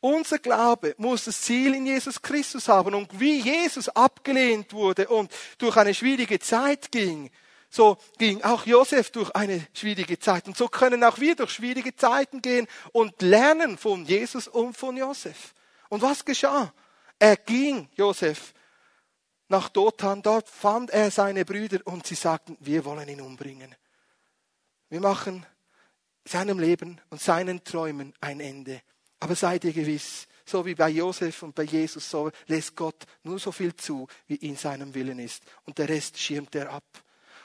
Unser 0.00 0.38
Glaube 0.38 0.94
muss 0.96 1.24
das 1.24 1.42
Ziel 1.42 1.74
in 1.74 1.86
Jesus 1.86 2.20
Christus 2.20 2.68
haben. 2.68 2.94
Und 2.94 3.20
wie 3.20 3.40
Jesus 3.40 3.88
abgelehnt 3.90 4.72
wurde 4.72 5.08
und 5.08 5.30
durch 5.58 5.76
eine 5.76 5.94
schwierige 5.94 6.38
Zeit 6.38 6.90
ging, 6.90 7.30
so 7.68 7.98
ging 8.18 8.42
auch 8.42 8.66
Josef 8.66 9.10
durch 9.10 9.30
eine 9.36 9.66
schwierige 9.74 10.18
Zeit. 10.18 10.46
Und 10.48 10.56
so 10.56 10.68
können 10.68 11.04
auch 11.04 11.20
wir 11.20 11.36
durch 11.36 11.52
schwierige 11.52 11.94
Zeiten 11.94 12.42
gehen 12.42 12.66
und 12.92 13.20
lernen 13.22 13.78
von 13.78 14.04
Jesus 14.04 14.48
und 14.48 14.76
von 14.76 14.96
Josef. 14.96 15.54
Und 15.88 16.02
was 16.02 16.24
geschah? 16.24 16.72
Er 17.18 17.36
ging, 17.36 17.88
Josef, 17.94 18.54
nach 19.50 19.68
Dothan. 19.68 20.22
Dort 20.22 20.48
fand 20.48 20.90
er 20.90 21.10
seine 21.10 21.44
Brüder 21.44 21.80
und 21.84 22.06
sie 22.06 22.14
sagten, 22.14 22.56
wir 22.60 22.84
wollen 22.84 23.08
ihn 23.08 23.20
umbringen. 23.20 23.74
Wir 24.88 25.00
machen 25.00 25.44
seinem 26.24 26.58
Leben 26.58 27.00
und 27.10 27.20
seinen 27.20 27.62
Träumen 27.62 28.14
ein 28.20 28.40
Ende. 28.40 28.80
Aber 29.20 29.36
seid 29.36 29.64
ihr 29.64 29.72
gewiss, 29.72 30.26
so 30.44 30.66
wie 30.66 30.74
bei 30.74 30.88
Josef 30.88 31.42
und 31.42 31.54
bei 31.54 31.62
Jesus, 31.62 32.10
so 32.10 32.30
lässt 32.46 32.74
Gott 32.74 33.04
nur 33.22 33.38
so 33.38 33.52
viel 33.52 33.76
zu, 33.76 34.08
wie 34.26 34.36
in 34.36 34.56
seinem 34.56 34.94
Willen 34.94 35.18
ist. 35.18 35.42
Und 35.64 35.78
der 35.78 35.88
Rest 35.88 36.18
schirmt 36.18 36.54
er 36.54 36.70
ab. 36.72 36.84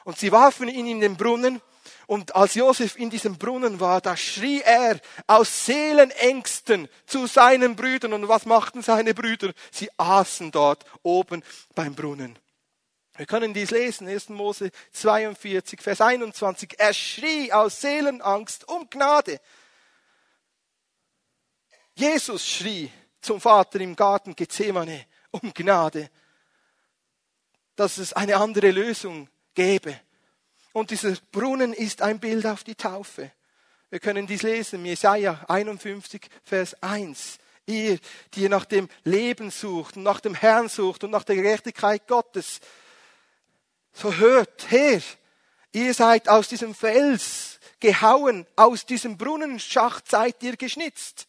Und 0.06 0.18
sie 0.18 0.32
warfen 0.32 0.68
ihn 0.68 0.88
in 0.88 1.02
den 1.02 1.18
Brunnen. 1.18 1.62
Und 2.08 2.36
als 2.36 2.56
Josef 2.56 2.96
in 2.98 3.10
diesem 3.10 3.38
Brunnen 3.38 3.80
war, 3.80 4.02
da 4.02 4.16
schrie 4.16 4.62
er 4.62 5.00
aus 5.28 5.66
Seelenängsten 5.66 6.88
zu 7.06 7.28
seinen 7.28 7.76
Brüdern. 7.76 8.14
Und 8.14 8.28
was 8.28 8.46
machten 8.46 8.82
seine 8.82 9.14
Brüder? 9.14 9.52
Sie 9.72 9.90
aßen 9.98 10.52
dort 10.52 10.86
oben 11.04 11.44
beim 11.74 11.96
Brunnen. 11.96 12.38
Wir 13.18 13.26
können 13.26 13.54
dies 13.54 13.72
lesen, 13.72 14.08
1. 14.08 14.30
Mose 14.30 14.72
42, 14.92 15.82
Vers 15.82 16.02
21. 16.02 16.76
Er 16.78 16.94
schrie 16.94 17.52
aus 17.52 17.82
Seelenangst 17.82 18.68
um 18.68 18.90
Gnade. 18.90 19.40
Jesus 21.96 22.46
schrie 22.46 22.92
zum 23.22 23.40
Vater 23.40 23.80
im 23.80 23.96
Garten 23.96 24.36
Gethsemane 24.36 25.06
um 25.32 25.54
Gnade, 25.54 26.10
dass 27.76 27.98
es 27.98 28.14
eine 28.14 28.38
andere 28.38 28.72
Lösung 28.72 29.30
gäbe. 29.54 30.00
Und 30.74 30.92
dieser 30.92 31.16
Brunnen 31.32 31.74
ist 31.74 32.02
ein 32.02 32.20
Bild 32.20 32.46
auf 32.46 32.64
die 32.66 32.76
Taufe. 32.76 33.32
Wir 33.90 34.00
können 34.00 34.28
dies 34.28 34.42
lesen, 34.42 34.86
Jesaja 34.86 35.46
51, 35.48 36.30
Vers 36.44 36.82
1. 36.84 37.38
Ihr, 37.66 37.98
die 38.34 38.42
ihr 38.42 38.50
nach 38.50 38.66
dem 38.66 38.90
Leben 39.04 39.50
sucht 39.50 39.98
und 39.98 40.04
nach 40.04 40.20
dem 40.20 40.36
Herrn 40.36 40.68
sucht 40.68 41.06
und 41.06 41.12
nach 41.12 41.24
der 41.24 41.36
Gerechtigkeit 41.38 42.08
Gottes, 42.08 42.60
so 43.94 44.14
hört 44.14 44.70
her, 44.70 45.02
ihr 45.72 45.94
seid 45.94 46.28
aus 46.28 46.50
diesem 46.50 46.76
Fels 46.76 47.60
gehauen, 47.80 48.46
aus 48.56 48.86
diesem 48.86 49.18
Brunnenschacht 49.18 50.10
seid 50.10 50.44
ihr 50.44 50.58
geschnitzt. 50.58 51.28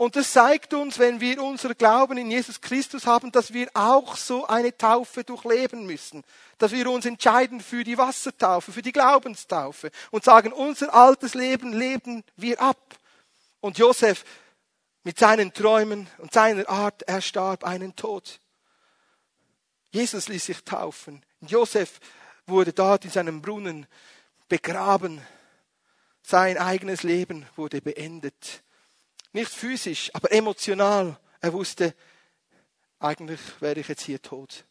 Und 0.00 0.16
das 0.16 0.32
zeigt 0.32 0.72
uns, 0.72 0.98
wenn 0.98 1.20
wir 1.20 1.42
unser 1.42 1.74
Glauben 1.74 2.16
in 2.16 2.30
Jesus 2.30 2.62
Christus 2.62 3.06
haben, 3.06 3.32
dass 3.32 3.52
wir 3.52 3.68
auch 3.74 4.16
so 4.16 4.46
eine 4.46 4.74
Taufe 4.74 5.24
durchleben 5.24 5.84
müssen. 5.84 6.24
Dass 6.56 6.72
wir 6.72 6.90
uns 6.90 7.04
entscheiden 7.04 7.60
für 7.60 7.84
die 7.84 7.98
Wassertaufe, 7.98 8.72
für 8.72 8.80
die 8.80 8.92
Glaubenstaufe 8.92 9.90
und 10.10 10.24
sagen, 10.24 10.54
unser 10.54 10.94
altes 10.94 11.34
Leben 11.34 11.74
leben 11.74 12.24
wir 12.36 12.62
ab. 12.62 12.78
Und 13.60 13.76
Josef 13.76 14.24
mit 15.02 15.18
seinen 15.18 15.52
Träumen 15.52 16.08
und 16.16 16.32
seiner 16.32 16.66
Art, 16.66 17.02
er 17.02 17.20
starb 17.20 17.64
einen 17.64 17.94
Tod. 17.94 18.40
Jesus 19.90 20.28
ließ 20.28 20.46
sich 20.46 20.64
taufen. 20.64 21.22
Josef 21.42 22.00
wurde 22.46 22.72
dort 22.72 23.04
in 23.04 23.10
seinem 23.10 23.42
Brunnen 23.42 23.86
begraben. 24.48 25.20
Sein 26.22 26.56
eigenes 26.56 27.02
Leben 27.02 27.46
wurde 27.54 27.82
beendet. 27.82 28.62
Nicht 29.32 29.52
physisch, 29.52 30.10
aber 30.12 30.32
emotional. 30.32 31.18
Er 31.40 31.52
wusste, 31.52 31.94
eigentlich 32.98 33.40
wäre 33.60 33.80
ich 33.80 33.88
jetzt 33.88 34.02
hier 34.02 34.20
tot. 34.20 34.64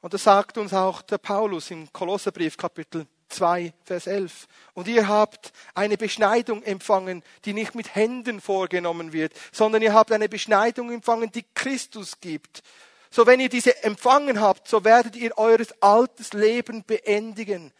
Und 0.00 0.14
das 0.14 0.24
sagt 0.24 0.58
uns 0.58 0.72
auch 0.72 1.02
der 1.02 1.18
Paulus 1.18 1.70
im 1.70 1.92
Kolosserbrief 1.92 2.56
Kapitel 2.56 3.06
2, 3.30 3.72
Vers 3.84 4.06
11. 4.06 4.46
Und 4.74 4.86
ihr 4.86 5.08
habt 5.08 5.52
eine 5.74 5.96
Beschneidung 5.96 6.62
empfangen, 6.62 7.24
die 7.44 7.52
nicht 7.52 7.74
mit 7.74 7.94
Händen 7.94 8.40
vorgenommen 8.40 9.12
wird, 9.12 9.32
sondern 9.50 9.82
ihr 9.82 9.94
habt 9.94 10.12
eine 10.12 10.28
Beschneidung 10.28 10.92
empfangen, 10.92 11.32
die 11.32 11.44
Christus 11.54 12.20
gibt. 12.20 12.62
So 13.10 13.26
wenn 13.26 13.40
ihr 13.40 13.48
diese 13.48 13.82
empfangen 13.82 14.40
habt, 14.40 14.68
so 14.68 14.84
werdet 14.84 15.16
ihr 15.16 15.36
eures 15.38 15.72
altes 15.82 16.34
Leben 16.34 16.84
beendigen. 16.84 17.72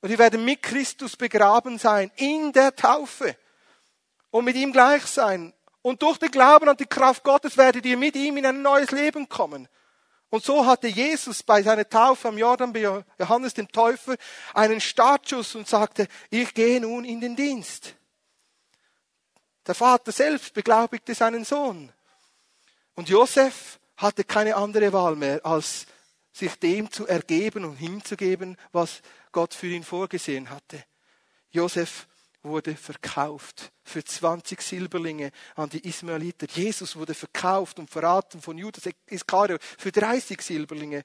Und 0.00 0.10
ihr 0.10 0.18
werdet 0.18 0.40
mit 0.40 0.62
Christus 0.62 1.16
begraben 1.16 1.78
sein 1.78 2.10
in 2.16 2.52
der 2.52 2.74
Taufe 2.74 3.36
und 4.34 4.44
mit 4.44 4.56
ihm 4.56 4.72
gleich 4.72 5.06
sein. 5.06 5.52
Und 5.80 6.02
durch 6.02 6.18
den 6.18 6.28
Glauben 6.28 6.68
an 6.68 6.76
die 6.76 6.86
Kraft 6.86 7.22
Gottes 7.22 7.56
werdet 7.56 7.86
ihr 7.86 7.96
mit 7.96 8.16
ihm 8.16 8.36
in 8.36 8.44
ein 8.44 8.62
neues 8.62 8.90
Leben 8.90 9.28
kommen. 9.28 9.68
Und 10.28 10.42
so 10.42 10.66
hatte 10.66 10.88
Jesus 10.88 11.44
bei 11.44 11.62
seiner 11.62 11.88
Taufe 11.88 12.26
am 12.26 12.36
Jordan 12.36 12.72
bei 12.72 12.80
Johannes 13.16 13.54
dem 13.54 13.70
Täufer 13.70 14.16
einen 14.52 14.80
Startschuss 14.80 15.54
und 15.54 15.68
sagte, 15.68 16.08
ich 16.30 16.52
gehe 16.52 16.80
nun 16.80 17.04
in 17.04 17.20
den 17.20 17.36
Dienst. 17.36 17.94
Der 19.68 19.76
Vater 19.76 20.10
selbst 20.10 20.52
beglaubigte 20.52 21.14
seinen 21.14 21.44
Sohn. 21.44 21.92
Und 22.96 23.08
Josef 23.08 23.78
hatte 23.96 24.24
keine 24.24 24.56
andere 24.56 24.92
Wahl 24.92 25.14
mehr, 25.14 25.46
als 25.46 25.86
sich 26.32 26.58
dem 26.58 26.90
zu 26.90 27.06
ergeben 27.06 27.64
und 27.64 27.76
hinzugeben, 27.76 28.56
was 28.72 29.00
Gott 29.30 29.54
für 29.54 29.68
ihn 29.68 29.84
vorgesehen 29.84 30.50
hatte. 30.50 30.84
Josef 31.50 32.08
wurde 32.44 32.76
verkauft 32.76 33.72
für 33.82 34.04
20 34.04 34.60
Silberlinge 34.60 35.30
an 35.56 35.70
die 35.70 35.86
Ismaeliter. 35.86 36.46
Jesus 36.46 36.94
wurde 36.94 37.14
verkauft 37.14 37.78
und 37.78 37.90
verraten 37.90 38.40
von 38.40 38.58
Judas 38.58 38.84
Iskariot 39.06 39.62
für 39.62 39.90
30 39.90 40.40
Silberlinge. 40.40 41.04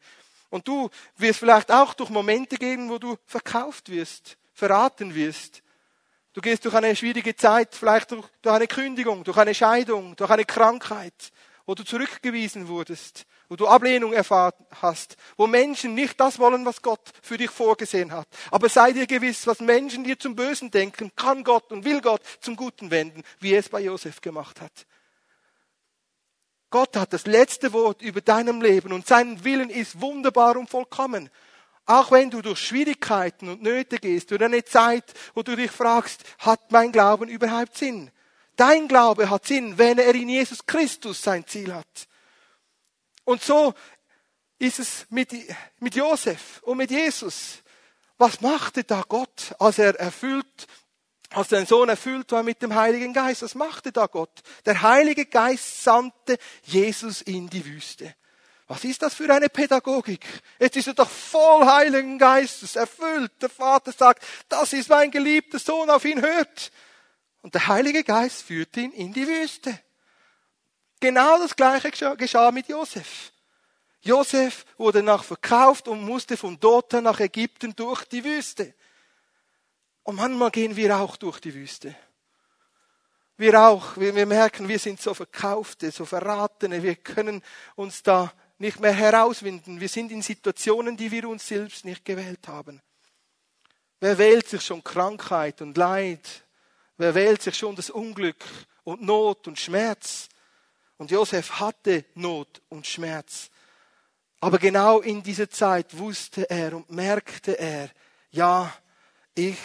Und 0.49 0.67
du 0.67 0.89
wirst 1.17 1.39
vielleicht 1.39 1.71
auch 1.71 1.93
durch 1.93 2.09
Momente 2.09 2.57
gehen, 2.57 2.89
wo 2.89 2.97
du 2.97 3.17
verkauft 3.25 3.89
wirst, 3.89 4.37
verraten 4.53 5.15
wirst. 5.15 5.63
Du 6.33 6.41
gehst 6.41 6.65
durch 6.65 6.75
eine 6.75 6.95
schwierige 6.95 7.35
Zeit, 7.35 7.73
vielleicht 7.73 8.11
durch, 8.11 8.27
durch 8.41 8.55
eine 8.55 8.67
Kündigung, 8.67 9.23
durch 9.23 9.37
eine 9.37 9.53
Scheidung, 9.53 10.15
durch 10.15 10.29
eine 10.29 10.45
Krankheit, 10.45 11.31
wo 11.65 11.75
du 11.75 11.83
zurückgewiesen 11.83 12.67
wurdest, 12.67 13.25
wo 13.49 13.55
du 13.55 13.67
Ablehnung 13.67 14.13
erfahren 14.13 14.65
hast, 14.81 15.17
wo 15.35 15.47
Menschen 15.47 15.95
nicht 15.95 16.19
das 16.19 16.37
wollen, 16.37 16.65
was 16.65 16.81
Gott 16.81 17.01
für 17.21 17.37
dich 17.37 17.49
vorgesehen 17.49 18.11
hat. 18.11 18.27
Aber 18.51 18.69
sei 18.69 18.93
dir 18.93 19.07
gewiss, 19.07 19.47
was 19.47 19.59
Menschen 19.59 20.03
dir 20.03 20.17
zum 20.19 20.35
Bösen 20.35 20.69
denken, 20.69 21.11
kann 21.15 21.43
Gott 21.43 21.71
und 21.71 21.83
will 21.83 21.99
Gott 21.99 22.21
zum 22.41 22.55
Guten 22.55 22.91
wenden, 22.91 23.23
wie 23.39 23.53
er 23.53 23.59
es 23.59 23.69
bei 23.69 23.81
Josef 23.81 24.21
gemacht 24.21 24.61
hat. 24.61 24.85
Gott 26.69 26.95
hat 26.95 27.11
das 27.13 27.25
letzte 27.25 27.73
Wort 27.73 28.03
über 28.03 28.21
deinem 28.21 28.61
Leben 28.61 28.93
und 28.93 29.07
sein 29.07 29.43
Willen 29.43 29.71
ist 29.71 29.99
wunderbar 29.99 30.55
und 30.55 30.69
vollkommen. 30.69 31.31
Auch 31.87 32.11
wenn 32.11 32.29
du 32.29 32.43
durch 32.43 32.59
Schwierigkeiten 32.59 33.49
und 33.49 33.63
Nöte 33.63 33.97
gehst, 33.97 34.29
durch 34.29 34.43
eine 34.43 34.63
Zeit, 34.63 35.11
wo 35.33 35.41
du 35.41 35.55
dich 35.55 35.71
fragst, 35.71 36.23
hat 36.37 36.71
mein 36.71 36.91
Glauben 36.91 37.27
überhaupt 37.27 37.75
Sinn? 37.75 38.11
Dein 38.55 38.87
Glaube 38.87 39.31
hat 39.31 39.47
Sinn, 39.47 39.79
wenn 39.79 39.97
er 39.97 40.13
in 40.13 40.29
Jesus 40.29 40.67
Christus 40.67 41.23
sein 41.23 41.47
Ziel 41.47 41.73
hat. 41.73 42.08
Und 43.29 43.43
so 43.43 43.75
ist 44.57 44.79
es 44.79 45.05
mit, 45.11 45.31
mit 45.77 45.93
Josef 45.93 46.63
und 46.63 46.77
mit 46.77 46.89
Jesus. 46.89 47.59
Was 48.17 48.41
machte 48.41 48.83
da 48.83 49.03
Gott, 49.07 49.53
als 49.59 49.77
er 49.77 49.93
erfüllt 49.99 50.67
als 51.31 51.49
sein 51.49 51.67
Sohn 51.67 51.89
erfüllt 51.89 52.31
war 52.31 52.41
mit 52.41 52.59
dem 52.63 52.73
Heiligen 52.73 53.13
Geist. 53.13 53.43
Was 53.43 53.53
machte 53.53 53.91
da 53.91 54.07
Gott? 54.07 54.41
Der 54.65 54.81
Heilige 54.81 55.27
Geist 55.27 55.83
sandte 55.83 56.39
Jesus 56.63 57.21
in 57.21 57.47
die 57.51 57.63
Wüste. 57.63 58.15
Was 58.67 58.83
ist 58.83 59.03
das 59.03 59.13
für 59.13 59.31
eine 59.31 59.47
Pädagogik? 59.47 60.25
Jetzt 60.59 60.77
ist 60.77 60.87
er 60.87 60.95
doch 60.95 61.09
voll 61.09 61.67
Heiligen 61.67 62.17
Geistes 62.17 62.75
erfüllt. 62.75 63.31
Der 63.43 63.49
Vater 63.49 63.91
sagt, 63.91 64.25
das 64.47 64.73
ist 64.73 64.89
mein 64.89 65.11
geliebter 65.11 65.59
Sohn, 65.59 65.91
auf 65.91 66.03
ihn 66.03 66.19
hört. 66.19 66.71
Und 67.43 67.53
der 67.53 67.67
Heilige 67.67 68.03
Geist 68.03 68.41
führte 68.41 68.79
ihn 68.79 68.91
in 68.91 69.13
die 69.13 69.27
Wüste. 69.27 69.79
Genau 70.99 71.39
das 71.39 71.55
Gleiche 71.55 71.91
geschah 72.17 72.51
mit 72.51 72.67
Josef. 72.67 73.31
Josef 74.01 74.65
wurde 74.77 75.03
nach 75.03 75.23
verkauft 75.23 75.87
und 75.87 76.03
musste 76.03 76.37
von 76.37 76.59
Dothan 76.59 77.03
nach 77.03 77.19
Ägypten 77.19 77.75
durch 77.75 78.05
die 78.05 78.23
Wüste. 78.23 78.73
Und 80.03 80.15
manchmal 80.15 80.51
gehen 80.51 80.75
wir 80.75 80.97
auch 80.97 81.15
durch 81.17 81.39
die 81.39 81.53
Wüste. 81.53 81.95
Wir 83.37 83.61
auch, 83.61 83.95
wir 83.95 84.25
merken, 84.25 84.67
wir 84.67 84.79
sind 84.79 85.01
so 85.01 85.13
verkaufte, 85.13 85.91
so 85.91 86.03
verratene, 86.03 86.83
wir 86.83 86.95
können 86.95 87.41
uns 87.75 88.03
da 88.03 88.33
nicht 88.57 88.81
mehr 88.81 88.91
herauswinden. 88.91 89.79
Wir 89.79 89.87
sind 89.87 90.11
in 90.11 90.21
Situationen, 90.21 90.97
die 90.97 91.09
wir 91.11 91.27
uns 91.29 91.47
selbst 91.47 91.85
nicht 91.85 92.03
gewählt 92.03 92.47
haben. 92.47 92.81
Wer 94.01 94.17
wählt 94.17 94.47
sich 94.47 94.61
schon 94.61 94.83
Krankheit 94.83 95.61
und 95.61 95.77
Leid? 95.77 96.43
Wer 96.97 97.15
wählt 97.15 97.41
sich 97.41 97.55
schon 97.55 97.75
das 97.75 97.89
Unglück 97.89 98.43
und 98.83 99.01
Not 99.01 99.47
und 99.47 99.57
Schmerz? 99.57 100.27
Und 100.99 101.11
Josef 101.11 101.59
hatte 101.61 102.03
Not 102.13 102.61
und 102.67 102.85
Schmerz. 102.85 103.49
Aber 104.41 104.59
genau 104.59 104.99
in 104.99 105.23
dieser 105.23 105.49
Zeit 105.49 105.97
wusste 105.97 106.49
er 106.49 106.75
und 106.75 106.91
merkte 106.91 107.57
er, 107.57 107.89
ja, 108.31 108.71
ich 109.33 109.57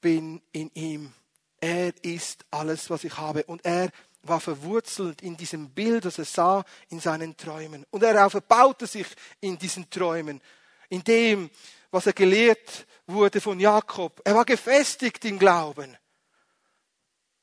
bin 0.00 0.40
in 0.50 0.70
ihm. 0.74 1.12
Er 1.60 1.92
ist 2.02 2.46
alles, 2.50 2.88
was 2.88 3.04
ich 3.04 3.16
habe. 3.18 3.44
Und 3.44 3.64
er 3.66 3.90
war 4.22 4.40
verwurzelt 4.40 5.20
in 5.20 5.36
diesem 5.36 5.68
Bild, 5.70 6.06
das 6.06 6.18
er 6.18 6.24
sah 6.24 6.64
in 6.88 7.00
seinen 7.00 7.36
Träumen. 7.36 7.84
Und 7.90 8.02
er 8.02 8.30
verbaute 8.30 8.86
sich 8.86 9.06
in 9.40 9.58
diesen 9.58 9.90
Träumen, 9.90 10.40
in 10.88 11.04
dem, 11.04 11.50
was 11.90 12.06
er 12.06 12.14
gelehrt 12.14 12.86
wurde 13.06 13.42
von 13.42 13.60
Jakob. 13.60 14.22
Er 14.24 14.34
war 14.34 14.46
gefestigt 14.46 15.22
im 15.26 15.38
Glauben. 15.38 15.98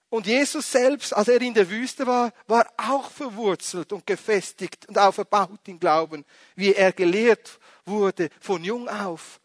Und 0.10 0.26
Jesus 0.26 0.72
selbst, 0.72 1.14
als 1.16 1.28
er 1.28 1.40
in 1.42 1.54
der 1.54 1.70
Wüste 1.70 2.08
war, 2.08 2.34
war 2.48 2.68
auch 2.78 3.12
verwurzelt 3.12 3.94
und 3.94 4.08
gefestigt 4.08 4.88
und 4.88 4.98
auch 4.98 5.14
verbaut 5.14 5.60
im 5.68 5.80
Glauben, 5.80 6.26
wie 6.56 6.74
er 6.74 6.92
gelehrt 6.92 7.60
wurde 7.86 8.30
von 8.40 8.64
jung 8.64 8.90
auf. 8.90 9.40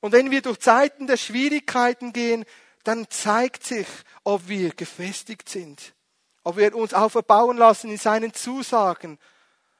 Und 0.00 0.12
wenn 0.12 0.30
wir 0.30 0.42
durch 0.42 0.58
Zeiten 0.58 1.06
der 1.06 1.16
Schwierigkeiten 1.16 2.12
gehen, 2.12 2.44
dann 2.82 3.08
zeigt 3.10 3.64
sich, 3.64 3.86
ob 4.24 4.48
wir 4.48 4.70
gefestigt 4.70 5.48
sind, 5.48 5.94
ob 6.42 6.56
wir 6.56 6.74
uns 6.74 6.92
auch 6.92 7.10
verbauen 7.10 7.56
lassen 7.56 7.90
in 7.90 7.98
seinen 7.98 8.34
Zusagen, 8.34 9.18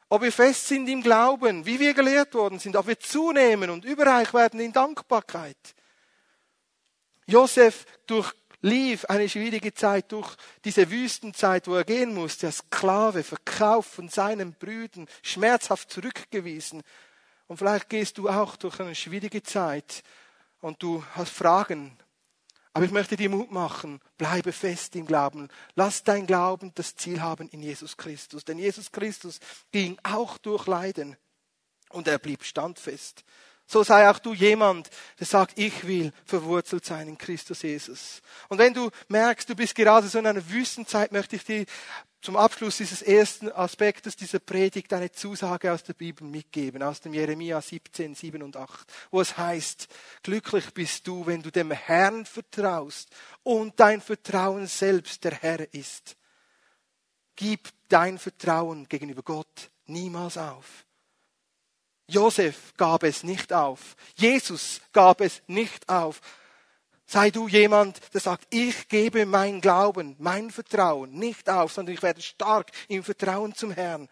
ob 0.08 0.22
wir 0.22 0.32
fest 0.32 0.68
sind 0.68 0.88
im 0.88 1.02
Glauben, 1.02 1.66
wie 1.66 1.80
wir 1.80 1.94
gelehrt 1.94 2.34
worden 2.34 2.60
sind, 2.60 2.76
ob 2.76 2.86
wir 2.86 2.98
zunehmen 2.98 3.70
und 3.70 3.84
überreich 3.84 4.32
werden 4.34 4.60
in 4.60 4.72
Dankbarkeit. 4.72 5.56
Josef 7.26 7.86
durchlief 8.66 9.04
eine 9.04 9.28
schwierige 9.28 9.72
Zeit 9.72 10.10
durch 10.10 10.34
diese 10.64 10.90
Wüstenzeit, 10.90 11.68
wo 11.68 11.76
er 11.76 11.84
gehen 11.84 12.12
musste, 12.12 12.48
als 12.48 12.58
Sklave, 12.58 13.22
verkauft 13.22 13.94
von 13.94 14.08
seinen 14.08 14.54
Brüdern, 14.54 15.06
schmerzhaft 15.22 15.88
zurückgewiesen. 15.90 16.82
Und 17.46 17.58
vielleicht 17.58 17.88
gehst 17.88 18.18
du 18.18 18.28
auch 18.28 18.56
durch 18.56 18.80
eine 18.80 18.96
schwierige 18.96 19.44
Zeit 19.44 20.02
und 20.60 20.82
du 20.82 21.04
hast 21.14 21.30
Fragen. 21.30 21.96
Aber 22.72 22.84
ich 22.84 22.90
möchte 22.90 23.16
dir 23.16 23.30
Mut 23.30 23.52
machen. 23.52 24.00
Bleibe 24.18 24.52
fest 24.52 24.96
im 24.96 25.06
Glauben. 25.06 25.48
Lass 25.76 26.02
dein 26.02 26.26
Glauben 26.26 26.72
das 26.74 26.96
Ziel 26.96 27.20
haben 27.20 27.48
in 27.50 27.62
Jesus 27.62 27.96
Christus. 27.96 28.44
Denn 28.44 28.58
Jesus 28.58 28.90
Christus 28.90 29.38
ging 29.70 29.96
auch 30.02 30.38
durch 30.38 30.66
Leiden 30.66 31.16
und 31.90 32.08
er 32.08 32.18
blieb 32.18 32.42
standfest. 32.42 33.22
So 33.66 33.82
sei 33.82 34.08
auch 34.08 34.20
du 34.20 34.32
jemand, 34.32 34.88
der 35.18 35.26
sagt, 35.26 35.58
ich 35.58 35.86
will 35.86 36.12
verwurzelt 36.24 36.84
sein 36.84 37.08
in 37.08 37.18
Christus 37.18 37.62
Jesus. 37.62 38.22
Und 38.48 38.58
wenn 38.58 38.72
du 38.72 38.90
merkst, 39.08 39.48
du 39.48 39.56
bist 39.56 39.74
gerade 39.74 40.06
so 40.06 40.18
in 40.20 40.26
einer 40.26 40.48
Wüstenzeit, 40.48 41.10
möchte 41.10 41.34
ich 41.34 41.44
dir 41.44 41.66
zum 42.20 42.36
Abschluss 42.36 42.78
dieses 42.78 43.02
ersten 43.02 43.50
Aspektes 43.50 44.16
dieser 44.16 44.38
Predigt 44.38 44.92
eine 44.92 45.12
Zusage 45.12 45.72
aus 45.72 45.82
der 45.82 45.94
Bibel 45.94 46.26
mitgeben, 46.26 46.82
aus 46.82 47.00
dem 47.00 47.12
Jeremia 47.12 47.60
17, 47.60 48.14
7 48.14 48.42
und 48.42 48.56
8, 48.56 48.92
wo 49.10 49.20
es 49.20 49.36
heißt, 49.36 49.88
glücklich 50.22 50.72
bist 50.72 51.06
du, 51.06 51.26
wenn 51.26 51.42
du 51.42 51.50
dem 51.50 51.72
Herrn 51.72 52.24
vertraust 52.24 53.10
und 53.42 53.78
dein 53.78 54.00
Vertrauen 54.00 54.66
selbst 54.66 55.24
der 55.24 55.34
Herr 55.34 55.72
ist. 55.74 56.16
Gib 57.36 57.68
dein 57.88 58.18
Vertrauen 58.18 58.88
gegenüber 58.88 59.22
Gott 59.22 59.70
niemals 59.86 60.38
auf. 60.38 60.85
Josef 62.08 62.74
gab 62.76 63.02
es 63.02 63.24
nicht 63.24 63.52
auf. 63.52 63.96
Jesus 64.14 64.80
gab 64.92 65.20
es 65.20 65.42
nicht 65.48 65.88
auf. 65.88 66.20
Sei 67.04 67.30
du 67.30 67.48
jemand, 67.48 68.00
der 68.14 68.20
sagt, 68.20 68.46
ich 68.50 68.88
gebe 68.88 69.26
mein 69.26 69.60
Glauben, 69.60 70.16
mein 70.18 70.50
Vertrauen 70.50 71.12
nicht 71.12 71.48
auf, 71.48 71.72
sondern 71.72 71.94
ich 71.94 72.02
werde 72.02 72.22
stark 72.22 72.70
im 72.88 73.02
Vertrauen 73.02 73.54
zum 73.54 73.72
Herrn. 73.72 74.08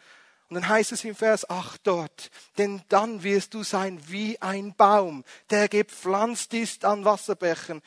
Und 0.49 0.55
dann 0.57 0.69
heißt 0.69 0.93
es 0.93 1.05
im 1.05 1.15
Vers 1.15 1.49
8 1.49 1.81
dort, 1.85 2.31
denn 2.59 2.83
dann 2.89 3.23
wirst 3.23 3.55
du 3.55 3.63
sein 3.63 4.01
wie 4.09 4.41
ein 4.41 4.75
Baum, 4.75 5.25
der 5.51 5.69
gepflanzt 5.69 6.53
ist 6.55 6.85
an 6.85 7.05
Wasserbächen. 7.05 7.83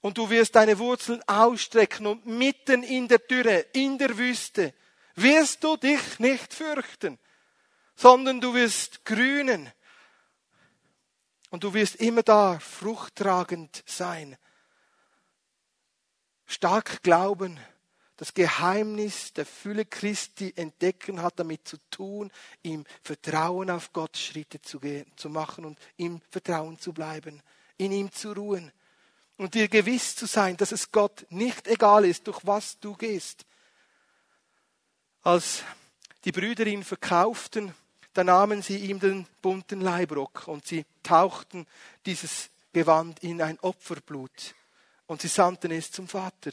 Und 0.00 0.16
du 0.16 0.30
wirst 0.30 0.56
deine 0.56 0.78
Wurzeln 0.78 1.22
ausstrecken 1.28 2.06
und 2.06 2.26
mitten 2.26 2.82
in 2.82 3.06
der 3.06 3.18
Dürre, 3.18 3.66
in 3.72 3.98
der 3.98 4.16
Wüste, 4.16 4.74
wirst 5.14 5.62
du 5.62 5.76
dich 5.76 6.18
nicht 6.18 6.54
fürchten 6.54 7.18
sondern 7.96 8.40
du 8.40 8.54
wirst 8.54 9.04
grünen 9.04 9.70
und 11.50 11.64
du 11.64 11.74
wirst 11.74 11.96
immer 11.96 12.22
da 12.22 12.58
fruchttragend 12.58 13.82
sein. 13.86 14.36
Stark 16.46 17.02
glauben, 17.02 17.60
das 18.16 18.34
Geheimnis 18.34 19.32
der 19.32 19.46
Fülle 19.46 19.86
Christi 19.86 20.52
entdecken 20.54 21.22
hat 21.22 21.38
damit 21.38 21.66
zu 21.66 21.78
tun, 21.90 22.30
im 22.62 22.84
Vertrauen 23.02 23.70
auf 23.70 23.92
Gott 23.92 24.16
Schritte 24.16 24.60
zu 24.60 24.78
gehen, 24.78 25.10
zu 25.16 25.30
machen 25.30 25.64
und 25.64 25.78
im 25.96 26.20
Vertrauen 26.28 26.78
zu 26.78 26.92
bleiben, 26.92 27.42
in 27.78 27.92
ihm 27.92 28.12
zu 28.12 28.32
ruhen 28.32 28.72
und 29.38 29.54
dir 29.54 29.68
gewiss 29.68 30.16
zu 30.16 30.26
sein, 30.26 30.58
dass 30.58 30.70
es 30.70 30.92
Gott 30.92 31.24
nicht 31.30 31.66
egal 31.66 32.04
ist, 32.04 32.26
durch 32.26 32.40
was 32.44 32.78
du 32.78 32.94
gehst. 32.94 33.46
Als 35.22 35.64
die 36.24 36.32
Brüder 36.32 36.66
ihn 36.66 36.84
verkauften, 36.84 37.74
da 38.12 38.24
nahmen 38.24 38.62
sie 38.62 38.76
ihm 38.76 38.98
den 38.98 39.26
bunten 39.40 39.80
Leibrock 39.80 40.48
und 40.48 40.66
sie 40.66 40.84
tauchten 41.02 41.66
dieses 42.06 42.50
Gewand 42.72 43.20
in 43.20 43.40
ein 43.40 43.58
Opferblut 43.60 44.54
und 45.06 45.22
sie 45.22 45.28
sandten 45.28 45.70
es 45.70 45.90
zum 45.90 46.08
Vater. 46.08 46.50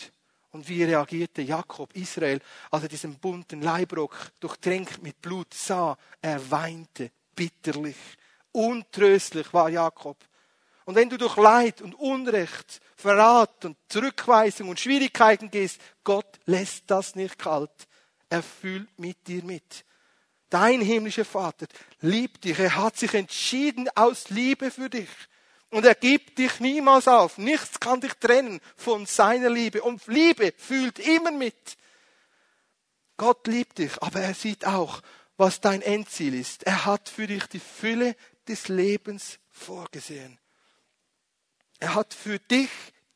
Und 0.51 0.67
wie 0.69 0.83
reagierte 0.83 1.41
Jakob, 1.41 1.95
Israel, 1.95 2.39
als 2.71 2.83
er 2.83 2.89
diesen 2.89 3.15
bunten 3.15 3.61
Leibrock 3.61 4.15
durchtränkt 4.39 5.03
mit 5.03 5.21
Blut 5.21 5.53
sah? 5.53 5.97
Er 6.21 6.49
weinte 6.49 7.11
bitterlich. 7.35 7.97
Untröstlich 8.51 9.53
war 9.53 9.69
Jakob. 9.69 10.17
Und 10.85 10.95
wenn 10.95 11.09
du 11.09 11.17
durch 11.17 11.35
Leid 11.35 11.81
und 11.81 11.95
Unrecht, 11.95 12.81
Verrat 12.95 13.65
und 13.65 13.77
Zurückweisung 13.89 14.69
und 14.69 14.79
Schwierigkeiten 14.79 15.51
gehst, 15.51 15.81
Gott 16.03 16.39
lässt 16.45 16.85
das 16.87 17.13
nicht 17.13 17.37
kalt. 17.37 17.87
Er 18.29 18.43
fühlt 18.43 18.99
mit 18.99 19.27
dir 19.27 19.43
mit. 19.43 19.85
Dein 20.49 20.81
himmlischer 20.81 21.25
Vater 21.25 21.67
liebt 21.99 22.43
dich. 22.43 22.59
Er 22.59 22.75
hat 22.75 22.97
sich 22.97 23.13
entschieden 23.13 23.89
aus 23.95 24.29
Liebe 24.29 24.71
für 24.71 24.89
dich. 24.89 25.09
Und 25.69 25.85
er 25.85 25.95
gibt 25.95 26.37
dich 26.37 26.59
niemals 26.59 27.07
auf. 27.07 27.37
Nichts 27.37 27.79
kann 27.79 27.99
dich 27.99 28.13
trennen 28.13 28.61
von 28.77 29.05
seiner 29.05 29.49
Liebe. 29.49 29.81
Und 29.81 30.07
Liebe 30.07 30.53
fühlt 30.57 30.99
immer 30.99 31.31
mit. 31.31 31.77
Gott 33.17 33.47
liebt 33.47 33.79
dich, 33.79 34.01
aber 34.01 34.21
er 34.21 34.33
sieht 34.33 34.65
auch, 34.65 35.01
was 35.35 35.59
dein 35.59 35.81
Endziel 35.81 36.35
ist. 36.35 36.63
Er 36.63 36.85
hat 36.85 37.09
für 37.09 37.27
dich 37.27 37.45
die 37.47 37.59
Fülle 37.59 38.15
des 38.47 38.69
Lebens 38.69 39.39
vorgesehen. 39.49 40.39
Er 41.79 41.95
hat 41.95 42.13
für 42.13 42.39
dich 42.39 42.69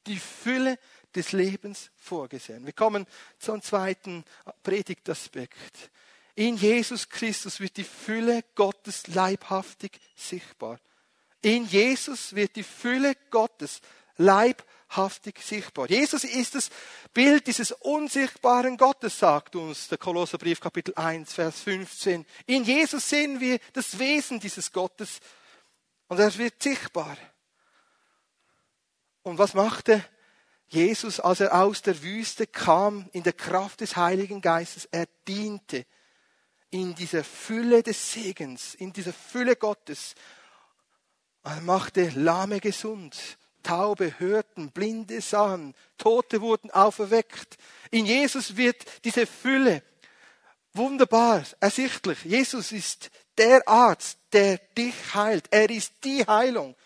die 0.07 0.19
Fülle 0.19 0.77
des 1.15 1.31
Lebens 1.31 1.91
vorgesehen. 1.97 2.65
Wir 2.65 2.73
kommen 2.73 3.05
zum 3.39 3.61
zweiten 3.61 4.23
Predigtaspekt. 4.63 5.91
In 6.35 6.55
Jesus 6.55 7.09
Christus 7.09 7.59
wird 7.59 7.77
die 7.77 7.83
Fülle 7.83 8.43
Gottes 8.55 9.07
leibhaftig 9.07 9.99
sichtbar. 10.15 10.79
In 11.41 11.65
Jesus 11.65 12.35
wird 12.35 12.55
die 12.55 12.63
Fülle 12.63 13.15
Gottes 13.29 13.81
leibhaftig 14.17 15.39
sichtbar. 15.41 15.89
Jesus 15.89 16.23
ist 16.23 16.55
das 16.55 16.69
Bild 17.13 17.47
dieses 17.47 17.71
unsichtbaren 17.71 18.77
Gottes, 18.77 19.19
sagt 19.19 19.55
uns 19.55 19.87
der 19.87 19.97
Kolosserbrief 19.97 20.59
Kapitel 20.59 20.93
1, 20.95 21.33
Vers 21.33 21.61
15. 21.61 22.25
In 22.45 22.63
Jesus 22.63 23.09
sehen 23.09 23.39
wir 23.39 23.59
das 23.73 23.99
Wesen 23.99 24.39
dieses 24.39 24.71
Gottes 24.71 25.19
und 26.07 26.19
er 26.19 26.35
wird 26.37 26.61
sichtbar. 26.61 27.17
Und 29.23 29.37
was 29.37 29.53
machte 29.53 30.03
Jesus, 30.71 31.19
als 31.19 31.41
er 31.41 31.53
aus 31.53 31.81
der 31.81 32.01
Wüste 32.01 32.47
kam, 32.47 33.09
in 33.11 33.23
der 33.23 33.33
Kraft 33.33 33.81
des 33.81 33.97
Heiligen 33.97 34.39
Geistes? 34.39 34.85
Er 34.85 35.05
diente 35.27 35.85
in 36.69 36.95
dieser 36.95 37.25
Fülle 37.25 37.83
des 37.83 38.13
Segens, 38.13 38.73
in 38.75 38.93
dieser 38.93 39.11
Fülle 39.11 39.57
Gottes. 39.57 40.15
Er 41.43 41.59
machte 41.59 42.09
Lahme 42.15 42.61
gesund, 42.61 43.17
Taube 43.63 44.17
hörten, 44.19 44.71
Blinde 44.71 45.19
sahen, 45.19 45.75
Tote 45.97 46.39
wurden 46.39 46.71
auferweckt. 46.71 47.57
In 47.91 48.05
Jesus 48.05 48.55
wird 48.55 49.03
diese 49.03 49.27
Fülle 49.27 49.83
wunderbar 50.71 51.43
ersichtlich. 51.59 52.23
Jesus 52.23 52.71
ist 52.71 53.11
der 53.37 53.67
Arzt, 53.67 54.17
der 54.31 54.57
dich 54.77 54.95
heilt. 55.13 55.47
Er 55.51 55.69
ist 55.69 55.93
die 56.05 56.25
Heilung. 56.25 56.77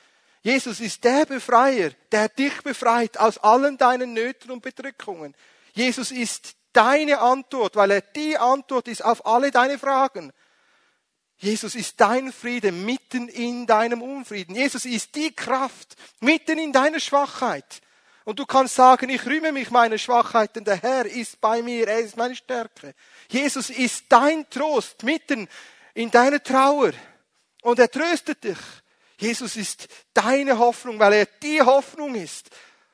Jesus 0.46 0.80
ist 0.80 1.04
der 1.04 1.26
Befreier, 1.26 1.90
der 2.12 2.30
dich 2.30 2.62
befreit 2.62 3.18
aus 3.18 3.40
allen 3.40 3.80
deinen 3.80 4.14
Nöten 4.14 4.52
und 4.52 4.62
Bedrückungen. 4.62 5.36
Jesus 5.74 6.12
ist 6.12 6.56
deine 6.72 7.18
Antwort, 7.18 7.76
weil 7.76 7.90
er 7.90 8.02
die 8.02 8.38
Antwort 8.38 8.88
ist 8.88 9.04
auf 9.04 9.26
alle 9.26 9.50
deine 9.50 9.80
Fragen. 9.80 10.32
Jesus 11.38 11.74
ist 11.74 12.00
dein 12.00 12.32
Friede 12.32 12.72
mitten 12.72 13.28
in 13.28 13.66
deinem 13.66 14.04
Unfrieden. 14.04 14.54
Jesus 14.54 14.86
ist 14.86 15.16
die 15.16 15.34
Kraft 15.34 15.96
mitten 16.20 16.60
in 16.60 16.72
deiner 16.72 17.00
Schwachheit. 17.00 17.82
Und 18.24 18.38
du 18.38 18.46
kannst 18.46 18.76
sagen, 18.76 19.10
ich 19.10 19.26
rühme 19.26 19.52
mich 19.52 19.72
meiner 19.72 19.98
Schwachheit, 19.98 20.56
denn 20.56 20.64
der 20.64 20.80
Herr 20.80 21.08
ist 21.08 21.42
bei 21.42 21.64
mir, 21.64 21.88
er 21.88 22.02
ist 22.02 22.18
meine 22.18 22.36
Stärke. 22.36 22.94
Jesus 23.30 23.72
ist 23.72 24.06
dein 24.10 24.48
Trost 24.52 25.02
mitten 25.02 25.50
in 25.96 26.12
deiner 26.12 26.44
Trauer. 26.44 26.92
Und 27.64 27.80
er 27.80 27.90
tröstet 27.90 28.44
dich. 28.44 28.60
Jesus 29.18 29.56
ist 29.56 29.88
deine 30.14 30.58
Hoffnung, 30.58 31.00
weil 31.00 31.14
er 31.14 31.26
die 31.26 31.62
Hoffnung 31.62 32.16
ist, 32.16 32.50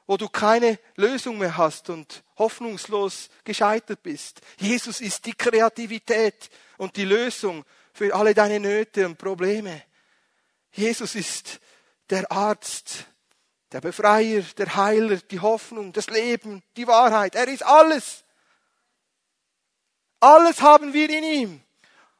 wo 0.05 0.17
du 0.17 0.29
keine 0.29 0.79
Lösung 0.95 1.37
mehr 1.37 1.57
hast 1.57 1.89
und 1.89 2.23
hoffnungslos 2.37 3.29
gescheitert 3.43 4.03
bist. 4.03 4.41
Jesus 4.57 5.01
ist 5.01 5.25
die 5.25 5.33
Kreativität 5.33 6.49
und 6.77 6.95
die 6.95 7.05
Lösung 7.05 7.63
für 7.93 8.13
alle 8.13 8.33
deine 8.33 8.59
Nöte 8.59 9.05
und 9.05 9.17
Probleme. 9.17 9.83
Jesus 10.71 11.15
ist 11.15 11.59
der 12.09 12.31
Arzt, 12.31 13.05
der 13.71 13.81
Befreier, 13.81 14.41
der 14.57 14.75
Heiler, 14.75 15.17
die 15.17 15.39
Hoffnung, 15.39 15.93
das 15.93 16.07
Leben, 16.07 16.61
die 16.75 16.87
Wahrheit. 16.87 17.35
Er 17.35 17.47
ist 17.47 17.63
alles. 17.63 18.23
Alles 20.19 20.61
haben 20.61 20.93
wir 20.93 21.09
in 21.09 21.23
ihm. 21.23 21.61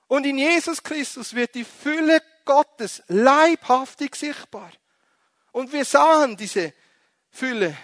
Und 0.08 0.26
in 0.26 0.38
Jesus 0.38 0.82
Christus 0.82 1.34
wird 1.34 1.56
die 1.56 1.64
Fülle 1.64 2.22
Gottes 2.46 3.04
leibhaftig 3.08 4.16
sichtbar. 4.16 4.72
Und 5.52 5.72
wir 5.72 5.86
sahen 5.86 6.38
diese 6.38 6.74
Fülle. 7.30 7.76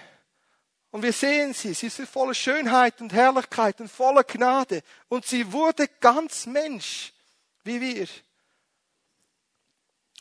Und 0.92 1.04
wir 1.04 1.14
sehen 1.14 1.54
sie. 1.54 1.74
Sie 1.74 1.88
ist 1.88 2.02
voller 2.02 2.34
Schönheit 2.34 3.02
und 3.02 3.14
Herrlichkeit 3.14 3.80
und 3.82 3.92
voller 3.92 4.24
Gnade. 4.24 4.82
Und 5.10 5.26
sie 5.26 5.52
wurde 5.52 5.88
ganz 6.00 6.46
Mensch 6.46 7.14
wie 7.64 7.82
wir. 7.82 8.08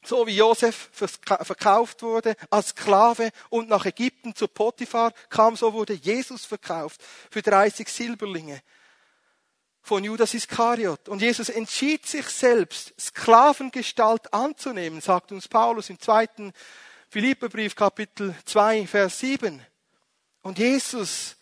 So 0.04 0.26
wie 0.26 0.36
Josef 0.36 0.90
verkauft 0.92 2.02
wurde 2.02 2.36
als 2.50 2.68
Sklave 2.68 3.30
und 3.48 3.68
nach 3.68 3.86
Ägypten 3.86 4.36
zu 4.36 4.46
Potiphar 4.46 5.12
kam, 5.30 5.56
so 5.56 5.72
wurde 5.72 5.94
Jesus 5.94 6.44
verkauft 6.44 7.02
für 7.30 7.42
30 7.42 7.88
Silberlinge 7.88 8.62
von 9.86 10.02
Judas 10.02 10.34
Iskariot. 10.34 11.08
Und 11.08 11.22
Jesus 11.22 11.48
entschied 11.48 12.06
sich 12.06 12.26
selbst, 12.26 12.92
Sklavengestalt 12.98 14.34
anzunehmen, 14.34 15.00
sagt 15.00 15.30
uns 15.30 15.46
Paulus 15.46 15.90
im 15.90 16.00
zweiten 16.00 16.52
Philipperbrief 17.08 17.76
Kapitel 17.76 18.34
2, 18.46 18.88
Vers 18.88 19.20
7. 19.20 19.64
Und 20.42 20.58
Jesus 20.58 21.36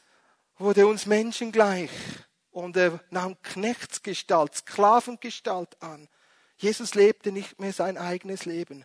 wurde 0.58 0.86
uns 0.86 1.06
Menschen 1.06 1.52
gleich 1.52 1.90
und 2.50 2.76
er 2.76 3.00
nahm 3.08 3.40
Knechtsgestalt, 3.40 4.54
Sklavengestalt 4.54 5.80
an. 5.82 6.06
Jesus 6.58 6.94
lebte 6.94 7.32
nicht 7.32 7.58
mehr 7.58 7.72
sein 7.72 7.96
eigenes 7.96 8.44
Leben. 8.44 8.84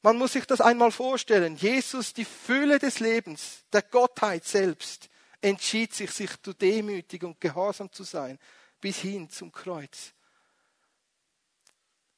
Man 0.00 0.16
muss 0.16 0.34
sich 0.34 0.46
das 0.46 0.60
einmal 0.60 0.92
vorstellen. 0.92 1.56
Jesus, 1.56 2.14
die 2.14 2.24
Fülle 2.24 2.78
des 2.78 3.00
Lebens, 3.00 3.64
der 3.72 3.82
Gottheit 3.82 4.44
selbst, 4.44 5.10
entschied 5.40 5.92
sich, 5.92 6.12
sich 6.12 6.30
zu 6.40 6.52
demütig 6.52 7.24
und 7.24 7.40
gehorsam 7.40 7.90
zu 7.90 8.04
sein, 8.04 8.38
bis 8.80 8.98
hin 8.98 9.28
zum 9.30 9.52
Kreuz. 9.52 10.12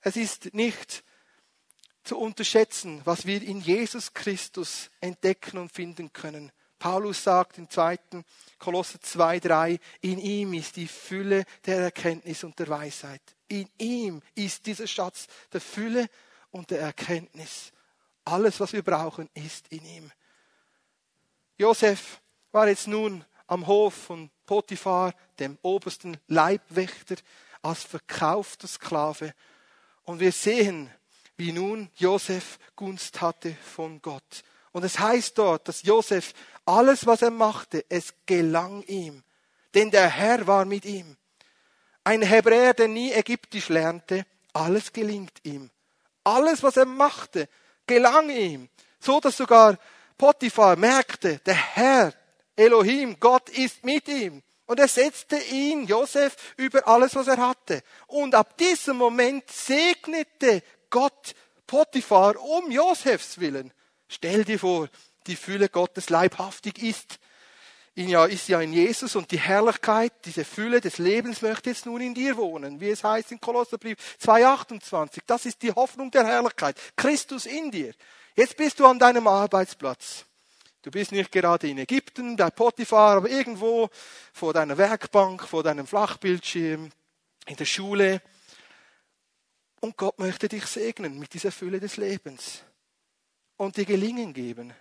Es 0.00 0.16
ist 0.16 0.54
nicht 0.54 1.04
zu 2.02 2.18
unterschätzen, 2.18 3.00
was 3.04 3.26
wir 3.26 3.42
in 3.42 3.60
Jesus 3.60 4.12
Christus 4.12 4.90
entdecken 5.00 5.58
und 5.58 5.70
finden 5.70 6.12
können. 6.12 6.50
Paulus 6.78 7.22
sagt 7.22 7.58
im 7.58 7.70
zweiten 7.70 8.24
Kolosser 8.58 9.00
2, 9.00 9.38
3, 9.38 9.78
in 10.00 10.18
ihm 10.18 10.52
ist 10.54 10.74
die 10.74 10.88
Fülle 10.88 11.44
der 11.64 11.78
Erkenntnis 11.78 12.42
und 12.42 12.58
der 12.58 12.68
Weisheit. 12.68 13.22
In 13.46 13.68
ihm 13.78 14.20
ist 14.34 14.66
dieser 14.66 14.88
Schatz 14.88 15.28
der 15.52 15.60
Fülle 15.60 16.08
und 16.50 16.72
der 16.72 16.80
Erkenntnis. 16.80 17.72
Alles, 18.24 18.58
was 18.58 18.72
wir 18.72 18.82
brauchen, 18.82 19.30
ist 19.34 19.68
in 19.68 19.84
ihm. 19.84 20.10
Josef 21.56 22.20
war 22.50 22.66
jetzt 22.66 22.88
nun 22.88 23.24
am 23.52 23.66
Hof 23.66 23.92
von 23.92 24.30
Potiphar, 24.46 25.12
dem 25.38 25.58
obersten 25.60 26.16
Leibwächter, 26.26 27.16
als 27.60 27.82
verkaufter 27.84 28.66
Sklave. 28.66 29.34
Und 30.04 30.20
wir 30.20 30.32
sehen, 30.32 30.90
wie 31.36 31.52
nun 31.52 31.90
Josef 31.96 32.58
Gunst 32.76 33.20
hatte 33.20 33.54
von 33.62 34.00
Gott. 34.00 34.42
Und 34.72 34.84
es 34.84 34.98
heißt 34.98 35.36
dort, 35.36 35.68
dass 35.68 35.82
Josef 35.82 36.32
alles, 36.64 37.06
was 37.06 37.20
er 37.20 37.30
machte, 37.30 37.84
es 37.90 38.14
gelang 38.24 38.84
ihm. 38.84 39.22
Denn 39.74 39.90
der 39.90 40.08
Herr 40.08 40.46
war 40.46 40.64
mit 40.64 40.86
ihm. 40.86 41.18
Ein 42.04 42.22
Hebräer, 42.22 42.72
der 42.72 42.88
nie 42.88 43.12
Ägyptisch 43.12 43.68
lernte, 43.68 44.24
alles 44.54 44.94
gelingt 44.94 45.40
ihm. 45.42 45.68
Alles, 46.24 46.62
was 46.62 46.78
er 46.78 46.86
machte, 46.86 47.50
gelang 47.86 48.30
ihm. 48.30 48.70
So 48.98 49.20
dass 49.20 49.36
sogar 49.36 49.78
Potiphar 50.16 50.76
merkte, 50.76 51.38
der 51.44 51.54
Herr, 51.54 52.14
Elohim, 52.56 53.16
Gott 53.18 53.48
ist 53.48 53.84
mit 53.84 54.08
ihm. 54.08 54.42
Und 54.66 54.78
er 54.78 54.88
setzte 54.88 55.36
ihn, 55.36 55.86
Josef, 55.86 56.54
über 56.56 56.86
alles, 56.86 57.14
was 57.14 57.26
er 57.28 57.38
hatte. 57.38 57.82
Und 58.06 58.34
ab 58.34 58.56
diesem 58.56 58.96
Moment 58.96 59.50
segnete 59.50 60.62
Gott 60.88 61.34
Potiphar 61.66 62.40
um 62.40 62.70
Josefs 62.70 63.38
willen. 63.40 63.72
Stell 64.08 64.44
dir 64.44 64.58
vor, 64.58 64.88
die 65.26 65.36
Fülle 65.36 65.68
Gottes 65.68 66.10
leibhaftig 66.10 66.82
ist. 66.82 67.18
In 67.94 68.08
ja, 68.08 68.24
ist 68.24 68.48
ja 68.48 68.60
in 68.60 68.72
Jesus 68.72 69.16
und 69.16 69.30
die 69.30 69.38
Herrlichkeit, 69.38 70.12
diese 70.24 70.46
Fülle 70.46 70.80
des 70.80 70.96
Lebens 70.96 71.42
möchte 71.42 71.68
jetzt 71.68 71.84
nun 71.84 72.00
in 72.00 72.14
dir 72.14 72.38
wohnen, 72.38 72.80
wie 72.80 72.88
es 72.88 73.04
heißt 73.04 73.32
in 73.32 73.40
Kolosserbrief 73.40 73.98
2,28. 74.22 75.20
Das 75.26 75.44
ist 75.44 75.60
die 75.60 75.72
Hoffnung 75.72 76.10
der 76.10 76.24
Herrlichkeit. 76.24 76.76
Christus 76.96 77.44
in 77.44 77.70
dir. 77.70 77.92
Jetzt 78.34 78.56
bist 78.56 78.80
du 78.80 78.86
an 78.86 78.98
deinem 78.98 79.26
Arbeitsplatz. 79.26 80.24
Du 80.82 80.90
bist 80.90 81.12
nicht 81.12 81.30
gerade 81.30 81.68
in 81.68 81.78
Ägypten, 81.78 82.36
bei 82.36 82.50
Potiphar, 82.50 83.18
aber 83.18 83.30
irgendwo 83.30 83.88
vor 84.32 84.52
deiner 84.52 84.76
Werkbank, 84.76 85.46
vor 85.46 85.62
deinem 85.62 85.86
Flachbildschirm, 85.86 86.90
in 87.46 87.56
der 87.56 87.64
Schule. 87.64 88.20
Und 89.80 89.96
Gott 89.96 90.18
möchte 90.18 90.48
dich 90.48 90.66
segnen 90.66 91.18
mit 91.18 91.34
dieser 91.34 91.52
Fülle 91.52 91.78
des 91.78 91.96
Lebens 91.96 92.62
und 93.56 93.76
dir 93.76 93.84
Gelingen 93.84 94.32
geben. 94.32 94.74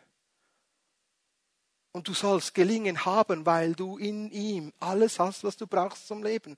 Und 1.91 2.07
du 2.07 2.13
sollst 2.13 2.55
Gelingen 2.55 3.05
haben, 3.05 3.45
weil 3.45 3.73
du 3.73 3.97
in 3.97 4.31
ihm 4.31 4.73
alles 4.79 5.19
hast, 5.19 5.43
was 5.43 5.57
du 5.57 5.67
brauchst 5.67 6.07
zum 6.07 6.23
Leben. 6.23 6.57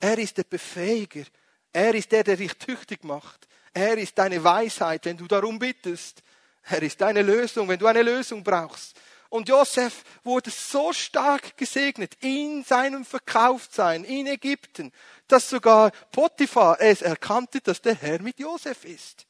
Er 0.00 0.18
ist 0.18 0.36
der 0.36 0.44
Befähiger. 0.44 1.24
Er 1.72 1.94
ist 1.94 2.12
der, 2.12 2.24
der 2.24 2.36
dich 2.36 2.54
tüchtig 2.54 3.04
macht. 3.04 3.48
Er 3.72 3.96
ist 3.96 4.18
deine 4.18 4.42
Weisheit, 4.42 5.06
wenn 5.06 5.16
du 5.16 5.26
darum 5.26 5.58
bittest. 5.58 6.22
Er 6.64 6.82
ist 6.82 7.00
deine 7.00 7.22
Lösung, 7.22 7.68
wenn 7.68 7.78
du 7.78 7.86
eine 7.86 8.02
Lösung 8.02 8.42
brauchst. 8.42 8.96
Und 9.28 9.48
Josef 9.48 10.04
wurde 10.24 10.50
so 10.50 10.92
stark 10.92 11.56
gesegnet 11.56 12.16
in 12.20 12.64
seinem 12.64 13.04
Verkauftsein 13.04 14.04
in 14.04 14.26
Ägypten, 14.26 14.92
dass 15.26 15.48
sogar 15.48 15.90
Potiphar 16.12 16.78
es 16.80 17.00
erkannte, 17.00 17.60
dass 17.60 17.80
der 17.80 17.94
Herr 17.94 18.20
mit 18.20 18.38
Josef 18.38 18.84
ist. 18.84 19.26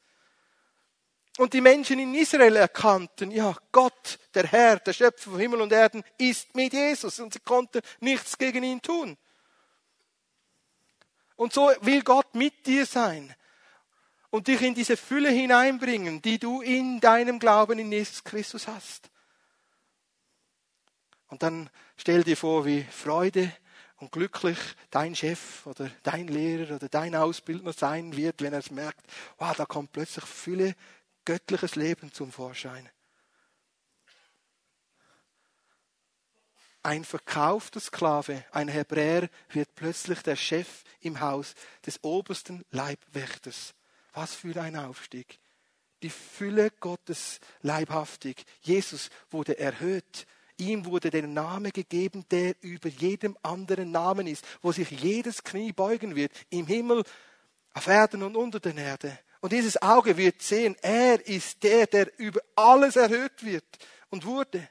Und 1.37 1.53
die 1.53 1.61
Menschen 1.61 1.99
in 1.99 2.13
Israel 2.13 2.57
erkannten, 2.57 3.31
ja, 3.31 3.55
Gott, 3.71 4.19
der 4.35 4.45
Herr, 4.45 4.77
der 4.79 4.93
Schöpfer 4.93 5.31
von 5.31 5.39
Himmel 5.39 5.61
und 5.61 5.71
Erden, 5.71 6.03
ist 6.17 6.53
mit 6.53 6.73
Jesus 6.73 7.19
und 7.19 7.33
sie 7.33 7.39
konnten 7.39 7.81
nichts 8.01 8.37
gegen 8.37 8.63
ihn 8.63 8.81
tun. 8.81 9.17
Und 11.35 11.53
so 11.53 11.71
will 11.81 12.03
Gott 12.03 12.35
mit 12.35 12.65
dir 12.67 12.85
sein 12.85 13.33
und 14.33 14.47
dich 14.47 14.63
in 14.63 14.73
diese 14.73 14.97
Fülle 14.97 15.29
hineinbringen, 15.29 16.19
die 16.23 16.39
du 16.39 16.61
in 16.61 16.99
deinem 16.99 17.37
Glauben 17.37 17.77
in 17.77 17.91
Jesus 17.91 18.23
Christus 18.23 18.67
hast. 18.67 19.11
Und 21.27 21.43
dann 21.43 21.69
stell 21.97 22.23
dir 22.23 22.35
vor, 22.35 22.65
wie 22.65 22.81
Freude 22.81 23.55
und 23.97 24.11
glücklich 24.11 24.57
dein 24.89 25.15
Chef 25.15 25.67
oder 25.67 25.87
dein 26.01 26.27
Lehrer 26.27 26.77
oder 26.77 26.89
dein 26.89 27.13
Ausbildner 27.13 27.73
sein 27.73 28.17
wird, 28.17 28.41
wenn 28.41 28.53
er 28.53 28.59
es 28.59 28.71
merkt, 28.71 29.05
wow, 29.37 29.55
da 29.55 29.65
kommt 29.65 29.91
plötzlich 29.91 30.25
Fülle 30.25 30.75
göttliches 31.25 31.75
Leben 31.75 32.11
zum 32.11 32.31
Vorschein. 32.31 32.89
Ein 36.81 37.05
verkaufter 37.05 37.79
Sklave, 37.79 38.43
ein 38.51 38.67
Hebräer, 38.67 39.29
wird 39.49 39.75
plötzlich 39.75 40.23
der 40.23 40.37
Chef 40.37 40.83
im 41.01 41.19
Haus 41.19 41.53
des 41.85 42.03
obersten 42.03 42.65
Leibwächters. 42.71 43.75
Was 44.13 44.33
für 44.33 44.59
ein 44.61 44.75
Aufstieg. 44.75 45.39
Die 46.01 46.09
Fülle 46.09 46.69
Gottes 46.79 47.39
leibhaftig. 47.61 48.45
Jesus 48.61 49.09
wurde 49.29 49.57
erhöht 49.57 50.25
Ihm 50.57 50.85
wurde 50.85 51.09
der 51.09 51.25
Name 51.27 51.71
gegeben, 51.71 52.25
der 52.29 52.55
über 52.61 52.87
jedem 52.87 53.37
anderen 53.41 53.91
Namen 53.91 54.27
ist, 54.27 54.45
wo 54.61 54.71
sich 54.71 54.89
jedes 54.91 55.43
Knie 55.43 55.71
beugen 55.71 56.15
wird, 56.15 56.31
im 56.49 56.67
Himmel, 56.67 57.03
auf 57.73 57.87
Erden 57.87 58.21
und 58.23 58.35
unter 58.35 58.59
der 58.59 58.75
Erde. 58.75 59.17
Und 59.41 59.51
dieses 59.51 59.81
Auge 59.81 60.15
wird 60.15 60.41
sehen, 60.41 60.75
er 60.81 61.25
ist 61.27 61.63
der, 61.63 61.87
der 61.87 62.19
über 62.19 62.39
alles 62.55 62.95
erhöht 62.95 63.43
wird 63.43 63.65
und 64.09 64.25
wurde. 64.25 64.69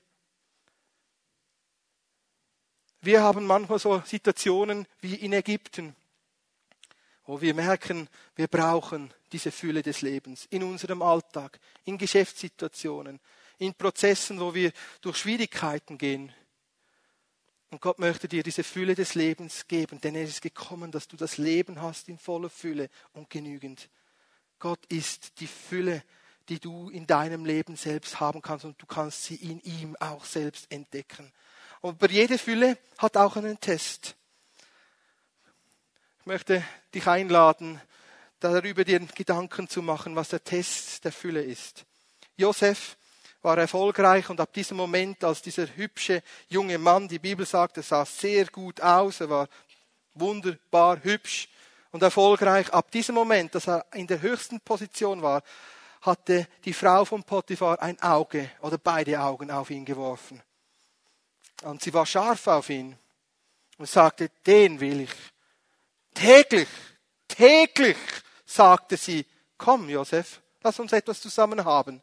Wir 3.00 3.20
haben 3.20 3.44
manchmal 3.44 3.80
so 3.80 4.00
Situationen 4.06 4.86
wie 5.00 5.16
in 5.16 5.32
Ägypten, 5.32 5.96
wo 7.26 7.40
wir 7.40 7.54
merken, 7.54 8.08
wir 8.36 8.46
brauchen 8.46 9.12
diese 9.32 9.50
Fülle 9.50 9.82
des 9.82 10.02
Lebens 10.02 10.46
in 10.50 10.62
unserem 10.62 11.02
Alltag, 11.02 11.58
in 11.84 11.98
Geschäftssituationen, 11.98 13.20
in 13.58 13.74
Prozessen, 13.74 14.40
wo 14.40 14.54
wir 14.54 14.72
durch 15.00 15.16
Schwierigkeiten 15.18 15.98
gehen. 15.98 16.32
Und 17.70 17.80
Gott 17.80 17.98
möchte 17.98 18.28
dir 18.28 18.42
diese 18.42 18.64
Fülle 18.64 18.94
des 18.94 19.14
Lebens 19.14 19.66
geben, 19.66 20.00
denn 20.00 20.14
er 20.14 20.24
ist 20.24 20.42
gekommen, 20.42 20.92
dass 20.92 21.08
du 21.08 21.16
das 21.16 21.38
Leben 21.38 21.80
hast 21.80 22.08
in 22.08 22.18
voller 22.18 22.50
Fülle 22.50 22.90
und 23.14 23.30
genügend. 23.30 23.88
Gott 24.58 24.84
ist 24.86 25.40
die 25.40 25.46
Fülle, 25.46 26.04
die 26.48 26.60
du 26.60 26.90
in 26.90 27.06
deinem 27.06 27.44
Leben 27.44 27.76
selbst 27.76 28.20
haben 28.20 28.42
kannst 28.42 28.64
und 28.64 28.80
du 28.80 28.86
kannst 28.86 29.24
sie 29.24 29.36
in 29.36 29.60
ihm 29.62 29.96
auch 30.00 30.24
selbst 30.24 30.70
entdecken. 30.70 31.32
Aber 31.80 32.10
jede 32.10 32.36
Fülle 32.38 32.76
hat 32.98 33.16
auch 33.16 33.36
einen 33.36 33.58
Test. 33.58 34.16
Ich 36.20 36.26
möchte 36.26 36.62
dich 36.94 37.06
einladen, 37.06 37.80
darüber 38.42 38.84
dir 38.84 39.00
Gedanken 39.00 39.68
zu 39.68 39.82
machen, 39.82 40.16
was 40.16 40.30
der 40.30 40.42
Test 40.42 41.04
der 41.04 41.12
Fülle 41.12 41.42
ist. 41.42 41.84
Josef 42.36 42.96
war 43.42 43.58
erfolgreich 43.58 44.28
und 44.30 44.40
ab 44.40 44.52
diesem 44.52 44.76
Moment, 44.76 45.22
als 45.24 45.42
dieser 45.42 45.66
hübsche 45.76 46.22
junge 46.48 46.78
Mann, 46.78 47.08
die 47.08 47.18
Bibel 47.18 47.44
sagt, 47.44 47.76
er 47.76 47.82
sah 47.82 48.04
sehr 48.04 48.46
gut 48.46 48.80
aus, 48.80 49.20
er 49.20 49.30
war 49.30 49.48
wunderbar 50.14 51.02
hübsch 51.02 51.48
und 51.90 52.02
erfolgreich, 52.02 52.72
ab 52.72 52.90
diesem 52.90 53.14
Moment, 53.14 53.54
dass 53.54 53.68
er 53.68 53.84
in 53.94 54.06
der 54.06 54.22
höchsten 54.22 54.60
Position 54.60 55.22
war, 55.22 55.42
hatte 56.02 56.48
die 56.64 56.72
Frau 56.72 57.04
von 57.04 57.22
Potiphar 57.22 57.80
ein 57.80 58.00
Auge 58.02 58.50
oder 58.60 58.78
beide 58.78 59.20
Augen 59.20 59.50
auf 59.50 59.70
ihn 59.70 59.84
geworfen. 59.84 60.42
Und 61.62 61.82
sie 61.82 61.94
war 61.94 62.06
scharf 62.06 62.46
auf 62.48 62.70
ihn 62.70 62.96
und 63.78 63.88
sagte, 63.88 64.30
den 64.46 64.80
will 64.80 65.02
ich. 65.02 65.12
Täglich, 66.14 66.68
täglich, 67.28 67.96
sagte 68.54 68.96
sie, 68.96 69.26
komm, 69.58 69.88
Josef, 69.88 70.40
lass 70.62 70.78
uns 70.78 70.92
etwas 70.92 71.20
zusammen 71.20 71.64
haben. 71.64 72.02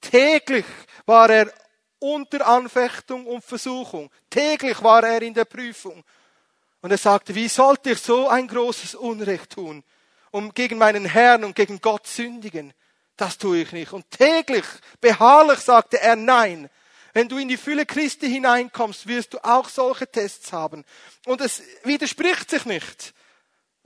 Täglich 0.00 0.64
war 1.06 1.30
er 1.30 1.52
unter 1.98 2.46
Anfechtung 2.46 3.26
und 3.26 3.44
Versuchung. 3.44 4.10
Täglich 4.30 4.82
war 4.82 5.02
er 5.04 5.22
in 5.22 5.34
der 5.34 5.44
Prüfung. 5.44 6.04
Und 6.82 6.90
er 6.90 6.98
sagte, 6.98 7.34
wie 7.34 7.48
sollte 7.48 7.92
ich 7.92 7.98
so 7.98 8.28
ein 8.28 8.46
großes 8.46 8.94
Unrecht 8.94 9.50
tun, 9.50 9.82
um 10.30 10.52
gegen 10.52 10.78
meinen 10.78 11.04
Herrn 11.04 11.44
und 11.44 11.56
gegen 11.56 11.80
Gott 11.80 12.06
sündigen? 12.06 12.72
Das 13.16 13.38
tue 13.38 13.62
ich 13.62 13.72
nicht. 13.72 13.92
Und 13.92 14.10
täglich, 14.10 14.64
beharrlich 15.00 15.60
sagte 15.60 16.00
er 16.00 16.16
nein. 16.16 16.68
Wenn 17.14 17.30
du 17.30 17.38
in 17.38 17.48
die 17.48 17.56
Fülle 17.56 17.86
Christi 17.86 18.28
hineinkommst, 18.28 19.06
wirst 19.06 19.32
du 19.32 19.38
auch 19.42 19.70
solche 19.70 20.06
Tests 20.06 20.52
haben. 20.52 20.84
Und 21.24 21.40
es 21.40 21.62
widerspricht 21.82 22.50
sich 22.50 22.66
nicht. 22.66 23.14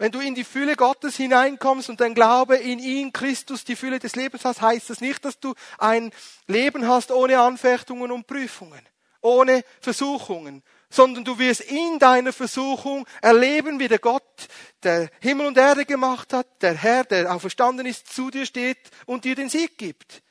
Wenn 0.00 0.12
du 0.12 0.20
in 0.20 0.34
die 0.34 0.44
Fülle 0.44 0.76
Gottes 0.76 1.16
hineinkommst 1.16 1.90
und 1.90 2.00
dein 2.00 2.14
Glaube 2.14 2.56
in 2.56 2.78
ihn, 2.78 3.12
Christus, 3.12 3.64
die 3.64 3.76
Fülle 3.76 3.98
des 3.98 4.16
Lebens 4.16 4.46
hast, 4.46 4.62
heißt 4.62 4.88
das 4.88 5.02
nicht, 5.02 5.22
dass 5.26 5.38
du 5.38 5.52
ein 5.76 6.10
Leben 6.46 6.88
hast 6.88 7.10
ohne 7.10 7.38
Anfechtungen 7.38 8.10
und 8.10 8.26
Prüfungen, 8.26 8.80
ohne 9.20 9.62
Versuchungen, 9.82 10.62
sondern 10.88 11.22
du 11.26 11.38
wirst 11.38 11.60
in 11.60 11.98
deiner 11.98 12.32
Versuchung 12.32 13.06
erleben, 13.20 13.78
wie 13.78 13.88
der 13.88 13.98
Gott, 13.98 14.48
der 14.82 15.10
Himmel 15.20 15.48
und 15.48 15.58
Erde 15.58 15.84
gemacht 15.84 16.32
hat, 16.32 16.62
der 16.62 16.72
Herr, 16.76 17.04
der 17.04 17.34
auferstanden 17.34 17.84
ist, 17.84 18.10
zu 18.10 18.30
dir 18.30 18.46
steht 18.46 18.78
und 19.04 19.26
dir 19.26 19.34
den 19.34 19.50
Sieg 19.50 19.76
gibt. 19.76 20.22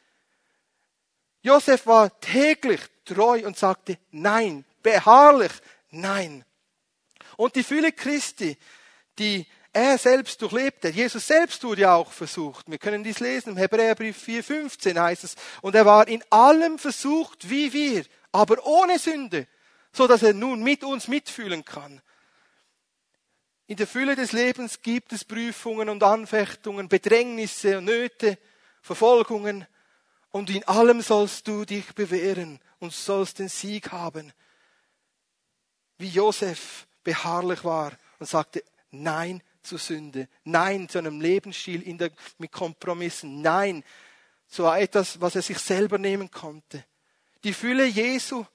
Josef 1.43 1.85
war 1.85 2.19
täglich 2.21 2.81
treu 3.05 3.45
und 3.45 3.55
sagte 3.55 3.99
Nein, 4.09 4.65
beharrlich 4.81 5.53
Nein. 5.91 6.43
Und 7.37 7.55
die 7.55 7.63
Fülle 7.63 7.91
Christi, 7.91 8.57
die 9.19 9.45
er 9.73 9.97
selbst 9.97 10.41
durchlebte. 10.41 10.89
Jesus 10.89 11.27
selbst 11.27 11.63
wurde 11.63 11.81
ja 11.81 11.95
auch 11.95 12.11
versucht. 12.11 12.69
Wir 12.69 12.77
können 12.77 13.03
dies 13.03 13.19
lesen. 13.19 13.51
Im 13.51 13.57
Hebräerbrief 13.57 14.17
4,15 14.27 14.99
heißt 14.99 15.23
es. 15.23 15.35
Und 15.61 15.75
er 15.75 15.85
war 15.85 16.07
in 16.07 16.23
allem 16.29 16.79
versucht 16.79 17.49
wie 17.49 17.71
wir, 17.73 18.05
aber 18.31 18.65
ohne 18.65 18.99
Sünde, 18.99 19.47
so 19.91 20.07
dass 20.07 20.23
er 20.23 20.33
nun 20.33 20.63
mit 20.63 20.83
uns 20.83 21.07
mitfühlen 21.07 21.65
kann. 21.65 22.01
In 23.67 23.77
der 23.77 23.87
Fülle 23.87 24.15
des 24.15 24.31
Lebens 24.31 24.81
gibt 24.81 25.13
es 25.13 25.23
Prüfungen 25.23 25.89
und 25.89 26.01
Anfechtungen, 26.01 26.89
Bedrängnisse 26.89 27.77
und 27.77 27.85
Nöte, 27.85 28.39
Verfolgungen. 28.81 29.67
Und 30.31 30.49
in 30.49 30.63
allem 30.67 31.01
sollst 31.01 31.47
du 31.47 31.65
dich 31.65 31.93
bewähren 31.93 32.59
und 32.79 32.93
sollst 32.93 33.37
den 33.37 33.49
Sieg 33.49 33.91
haben. 33.91 34.33
Wie 35.99 36.07
Josef 36.07 36.87
beharrlich 37.03 37.63
war 37.63 37.91
und 38.17 38.27
sagte, 38.27 38.63
nein, 38.91 39.43
zu 39.69 39.77
Sünde. 39.77 40.27
Nein 40.43 40.89
zu 40.89 40.97
einem 40.97 41.21
Lebensstil 41.21 41.83
in 41.83 41.97
der, 41.97 42.11
mit 42.39 42.51
Kompromissen. 42.51 43.41
Nein 43.41 43.83
zu 44.47 44.65
etwas, 44.65 45.21
was 45.21 45.35
er 45.35 45.43
sich 45.43 45.59
selber 45.59 45.97
nehmen 45.99 46.31
konnte. 46.31 46.83
Die 47.43 47.53
Fülle 47.53 47.85
Jesu, 47.85 48.45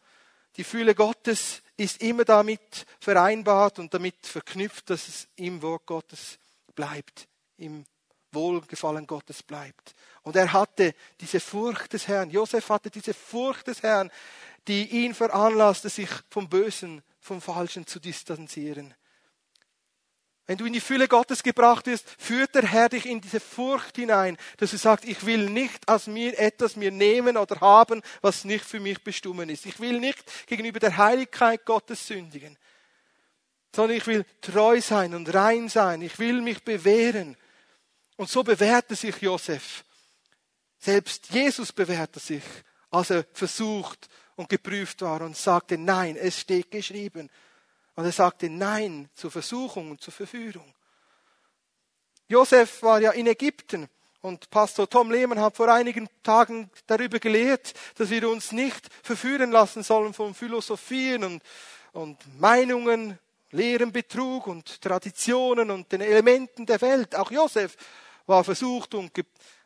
die 0.56 0.64
Fülle 0.64 0.94
Gottes 0.94 1.62
ist 1.76 2.02
immer 2.02 2.24
damit 2.24 2.84
vereinbart 2.98 3.78
und 3.78 3.94
damit 3.94 4.26
verknüpft, 4.26 4.90
dass 4.90 5.08
es 5.08 5.28
im 5.36 5.62
Wort 5.62 5.86
Gottes 5.86 6.38
bleibt, 6.74 7.28
im 7.56 7.84
Wohlgefallen 8.32 9.06
Gottes 9.06 9.42
bleibt. 9.42 9.94
Und 10.22 10.34
er 10.34 10.52
hatte 10.52 10.94
diese 11.20 11.38
Furcht 11.38 11.92
des 11.92 12.08
Herrn. 12.08 12.30
Josef 12.30 12.68
hatte 12.68 12.90
diese 12.90 13.14
Furcht 13.14 13.68
des 13.68 13.82
Herrn, 13.82 14.10
die 14.66 15.04
ihn 15.04 15.14
veranlasste, 15.14 15.88
sich 15.88 16.08
vom 16.28 16.48
Bösen, 16.48 17.02
vom 17.20 17.40
Falschen 17.40 17.86
zu 17.86 18.00
distanzieren. 18.00 18.94
Wenn 20.46 20.58
du 20.58 20.66
in 20.66 20.74
die 20.74 20.80
Fülle 20.80 21.08
Gottes 21.08 21.42
gebracht 21.42 21.86
wirst, 21.86 22.04
führt 22.18 22.54
der 22.54 22.66
Herr 22.66 22.90
dich 22.90 23.06
in 23.06 23.20
diese 23.20 23.40
Furcht 23.40 23.96
hinein, 23.96 24.36
dass 24.58 24.72
du 24.72 24.76
sagst, 24.76 25.06
ich 25.06 25.24
will 25.24 25.48
nicht 25.48 25.88
aus 25.88 26.06
mir 26.06 26.38
etwas 26.38 26.76
mir 26.76 26.90
nehmen 26.90 27.38
oder 27.38 27.60
haben, 27.60 28.02
was 28.20 28.44
nicht 28.44 28.64
für 28.64 28.80
mich 28.80 29.02
bestimmt 29.02 29.50
ist. 29.50 29.64
Ich 29.64 29.80
will 29.80 30.00
nicht 30.00 30.22
gegenüber 30.46 30.80
der 30.80 30.98
Heiligkeit 30.98 31.64
Gottes 31.64 32.06
sündigen, 32.06 32.58
sondern 33.74 33.96
ich 33.96 34.06
will 34.06 34.26
treu 34.42 34.82
sein 34.82 35.14
und 35.14 35.32
rein 35.32 35.70
sein. 35.70 36.02
Ich 36.02 36.18
will 36.18 36.42
mich 36.42 36.62
bewähren. 36.62 37.38
Und 38.16 38.28
so 38.28 38.44
bewährte 38.44 38.94
sich 38.94 39.16
Josef. 39.22 39.82
Selbst 40.78 41.30
Jesus 41.30 41.72
bewährte 41.72 42.20
sich, 42.20 42.42
als 42.90 43.08
er 43.08 43.24
versucht 43.32 44.08
und 44.36 44.50
geprüft 44.50 45.00
war 45.00 45.22
und 45.22 45.36
sagte, 45.36 45.78
nein, 45.78 46.16
es 46.16 46.38
steht 46.38 46.70
geschrieben. 46.70 47.30
Und 47.96 48.04
er 48.04 48.12
sagte 48.12 48.50
Nein 48.50 49.08
zur 49.14 49.30
Versuchung 49.30 49.92
und 49.92 50.00
zur 50.00 50.12
Verführung. 50.12 50.74
Josef 52.28 52.82
war 52.82 53.00
ja 53.00 53.12
in 53.12 53.26
Ägypten 53.26 53.88
Und 54.22 54.48
Pastor 54.48 54.88
Tom 54.88 55.10
Lehmann 55.10 55.38
hat 55.38 55.54
vor 55.54 55.68
einigen 55.68 56.08
Tagen 56.22 56.70
darüber 56.86 57.18
gelehrt, 57.18 57.74
dass 57.96 58.08
wir 58.08 58.26
uns 58.28 58.52
nicht 58.52 58.88
verführen 59.02 59.50
lassen 59.50 59.82
sollen 59.82 60.14
von 60.14 60.34
Philosophien 60.34 61.24
und, 61.24 61.42
und 61.92 62.40
Meinungen, 62.40 63.18
Lehren, 63.50 63.92
Betrug 63.92 64.46
und 64.46 64.80
Traditionen 64.80 65.70
und 65.70 65.92
den 65.92 66.00
Elementen 66.00 66.64
der 66.64 66.80
Welt. 66.80 67.14
Auch 67.14 67.30
Josef 67.30 67.76
war 68.26 68.42
versucht 68.42 68.94
und 68.94 69.12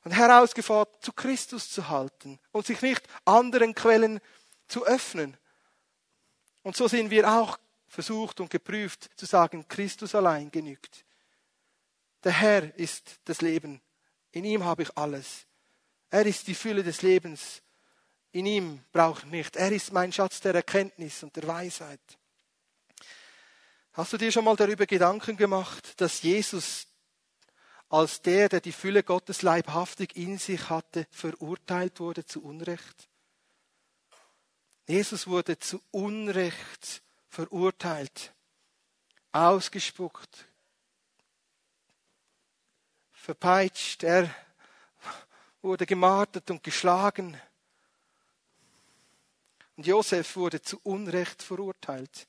herausgefordert, 0.03 1.05
zu 1.05 1.13
Christus 1.13 1.71
zu 1.71 1.89
halten 1.89 2.41
und 2.51 2.67
sich 2.67 2.83
nicht 2.83 3.07
anderen 3.25 3.77
Quellen 3.77 4.19
zu 4.67 4.85
öffnen. 4.85 5.37
Und 6.65 6.77
so 6.77 6.89
sind 6.89 7.11
wir 7.11 7.31
auch 7.31 7.59
versucht 7.89 8.41
und 8.41 8.51
geprüft 8.51 9.11
zu 9.17 9.27
sagen, 9.27 9.67
Christus 9.67 10.15
allein 10.15 10.51
genügt. 10.51 11.05
Der 12.25 12.33
Herr 12.33 12.75
ist 12.77 13.21
das 13.25 13.41
Leben. 13.41 13.81
In 14.33 14.45
ihm 14.45 14.65
habe 14.65 14.83
ich 14.83 14.97
alles. 14.97 15.47
Er 16.11 16.27
ist 16.27 16.47
die 16.47 16.55
Fülle 16.55 16.83
des 16.83 17.03
Lebens. 17.03 17.63
In 18.33 18.47
ihm 18.47 18.85
brauche 18.93 19.27
ich 19.27 19.33
nicht. 19.33 19.57
Er 19.57 19.73
ist 19.73 19.93
mein 19.93 20.13
Schatz 20.13 20.41
der 20.41 20.55
Erkenntnis 20.55 21.23
und 21.23 21.35
der 21.37 21.47
Weisheit. 21.47 22.01
Hast 23.93 24.13
du 24.13 24.17
dir 24.17 24.31
schon 24.31 24.45
mal 24.45 24.57
darüber 24.57 24.87
Gedanken 24.87 25.37
gemacht, 25.37 26.01
dass 26.01 26.23
Jesus 26.23 26.87
als 27.89 28.21
der, 28.21 28.49
der 28.49 28.61
die 28.61 28.73
Fülle 28.73 29.03
Gottes 29.03 29.43
leibhaftig 29.43 30.15
in 30.15 30.39
sich 30.39 30.69
hatte, 30.69 31.07
verurteilt 31.11 31.99
wurde 32.01 32.25
zu 32.25 32.43
Unrecht? 32.45 33.09
Jesus 34.87 35.27
wurde 35.27 35.59
zu 35.59 35.83
Unrecht 35.91 37.03
verurteilt, 37.29 38.33
ausgespuckt, 39.33 40.47
verpeitscht, 43.13 44.03
er 44.05 44.35
wurde 45.63 45.87
gemartert 45.87 46.51
und 46.51 46.63
geschlagen. 46.63 47.39
Und 49.77 49.87
Josef 49.87 50.37
wurde 50.37 50.63
zu 50.63 50.81
Unrecht 50.83 51.43
verurteilt. 51.43 52.27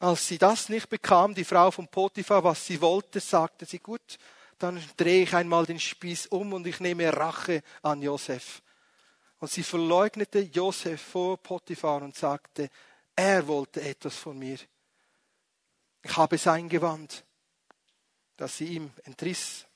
Als 0.00 0.28
sie 0.28 0.38
das 0.38 0.68
nicht 0.68 0.88
bekam, 0.88 1.34
die 1.34 1.44
Frau 1.44 1.70
von 1.70 1.88
Potiphar, 1.88 2.44
was 2.44 2.66
sie 2.66 2.80
wollte, 2.80 3.20
sagte 3.20 3.64
sie, 3.64 3.78
gut, 3.78 4.18
dann 4.58 4.82
drehe 4.96 5.22
ich 5.22 5.34
einmal 5.34 5.66
den 5.66 5.80
Spieß 5.80 6.26
um 6.26 6.52
und 6.52 6.66
ich 6.66 6.80
nehme 6.80 7.16
Rache 7.16 7.62
an 7.82 8.02
Josef. 8.02 8.62
Und 9.40 9.50
sie 9.50 9.62
verleugnete 9.62 10.40
Josef 10.40 11.00
vor 11.00 11.36
Potiphar 11.36 12.02
und 12.02 12.16
sagte, 12.16 12.70
er 13.18 13.48
wollte 13.48 13.82
etwas 13.82 14.14
von 14.14 14.38
mir. 14.38 14.58
Ich 16.02 16.16
habe 16.16 16.38
sein 16.38 16.68
Gewand, 16.68 17.24
das 18.36 18.58
sie 18.58 18.76
ihm 18.76 18.92
entriss. 19.02 19.66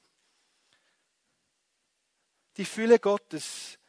Die 2.57 2.65
Fülle 2.65 3.01
Gottes 3.01 3.81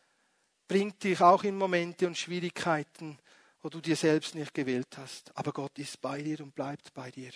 bringt 0.67 1.03
dich 1.03 1.21
auch 1.21 1.43
in 1.43 1.55
Momente 1.55 2.07
und 2.07 2.17
Schwierigkeiten, 2.17 3.19
wo 3.61 3.69
du 3.69 3.79
dir 3.79 3.95
selbst 3.95 4.33
nicht 4.33 4.55
gewählt 4.55 4.97
hast. 4.97 5.31
Aber 5.37 5.51
Gott 5.51 5.77
ist 5.77 6.01
bei 6.01 6.23
dir 6.23 6.39
und 6.41 6.55
bleibt 6.55 6.91
bei 6.95 7.11
dir. 7.11 7.31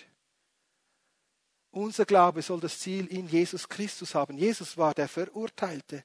Unser 1.70 2.04
Glaube 2.04 2.42
soll 2.42 2.58
das 2.58 2.80
Ziel 2.80 3.06
in 3.06 3.28
Jesus 3.28 3.68
Christus 3.68 4.16
haben. 4.16 4.36
Jesus 4.36 4.76
war 4.76 4.92
der 4.92 5.06
Verurteilte. 5.06 6.04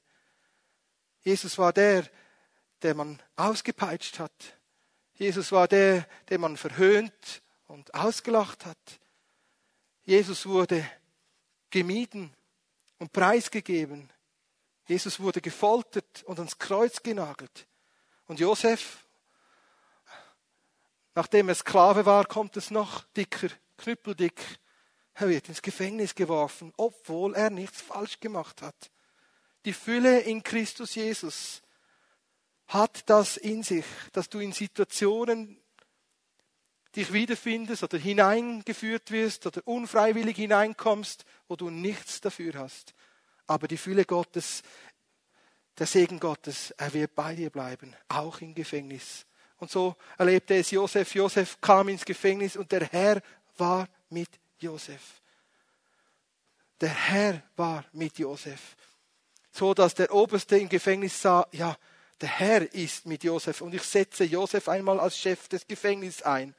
Jesus 1.22 1.58
war 1.58 1.72
der, 1.72 2.08
der 2.82 2.94
man 2.94 3.20
ausgepeitscht 3.34 4.20
hat. 4.20 4.60
Jesus 5.14 5.52
war 5.52 5.68
der, 5.68 6.06
den 6.28 6.40
man 6.40 6.56
verhöhnt 6.56 7.42
und 7.68 7.94
ausgelacht 7.94 8.66
hat. 8.66 9.00
Jesus 10.04 10.46
wurde 10.46 10.88
gemieden 11.70 12.32
und 12.98 13.12
preisgegeben. 13.12 14.10
Jesus 14.86 15.20
wurde 15.20 15.40
gefoltert 15.40 16.24
und 16.24 16.38
ans 16.38 16.58
Kreuz 16.58 17.02
genagelt. 17.02 17.66
Und 18.26 18.40
Josef, 18.40 18.98
nachdem 21.14 21.48
er 21.48 21.54
Sklave 21.54 22.04
war, 22.06 22.26
kommt 22.26 22.56
es 22.56 22.70
noch 22.70 23.04
dicker, 23.16 23.48
knüppeldick. 23.78 24.40
Er 25.14 25.28
wird 25.28 25.48
ins 25.48 25.62
Gefängnis 25.62 26.14
geworfen, 26.14 26.72
obwohl 26.76 27.34
er 27.34 27.50
nichts 27.50 27.80
falsch 27.80 28.20
gemacht 28.20 28.62
hat. 28.62 28.90
Die 29.64 29.72
Fülle 29.72 30.20
in 30.20 30.42
Christus 30.42 30.94
Jesus 30.94 31.62
hat 32.68 33.08
das 33.10 33.36
in 33.36 33.62
sich, 33.62 33.84
dass 34.12 34.28
du 34.28 34.38
in 34.38 34.52
Situationen 34.52 35.60
dich 36.96 37.12
wiederfindest 37.12 37.82
oder 37.82 37.98
hineingeführt 37.98 39.10
wirst 39.10 39.46
oder 39.46 39.66
unfreiwillig 39.66 40.36
hineinkommst, 40.36 41.24
wo 41.48 41.56
du 41.56 41.70
nichts 41.70 42.20
dafür 42.20 42.54
hast. 42.54 42.94
Aber 43.46 43.68
die 43.68 43.76
Fülle 43.76 44.04
Gottes, 44.04 44.62
der 45.78 45.86
Segen 45.86 46.20
Gottes, 46.20 46.70
er 46.72 46.92
wird 46.94 47.14
bei 47.14 47.34
dir 47.34 47.50
bleiben, 47.50 47.94
auch 48.08 48.40
im 48.40 48.54
Gefängnis. 48.54 49.26
Und 49.56 49.70
so 49.70 49.96
erlebte 50.18 50.54
es 50.54 50.70
Josef. 50.70 51.14
Josef 51.14 51.60
kam 51.60 51.88
ins 51.88 52.04
Gefängnis 52.04 52.56
und 52.56 52.70
der 52.70 52.86
Herr 52.86 53.20
war 53.56 53.88
mit 54.10 54.28
Josef. 54.58 55.20
Der 56.80 56.90
Herr 56.90 57.42
war 57.56 57.84
mit 57.92 58.18
Josef. 58.18 58.76
So 59.50 59.74
dass 59.74 59.94
der 59.94 60.12
Oberste 60.12 60.58
im 60.58 60.68
Gefängnis 60.68 61.20
sah, 61.20 61.46
ja, 61.52 61.76
der 62.20 62.28
Herr 62.28 62.74
ist 62.74 63.06
mit 63.06 63.24
Josef 63.24 63.60
und 63.60 63.74
ich 63.74 63.82
setze 63.82 64.24
Josef 64.24 64.68
einmal 64.68 65.00
als 65.00 65.18
Chef 65.18 65.48
des 65.48 65.66
Gefängnisses 65.66 66.22
ein. 66.22 66.54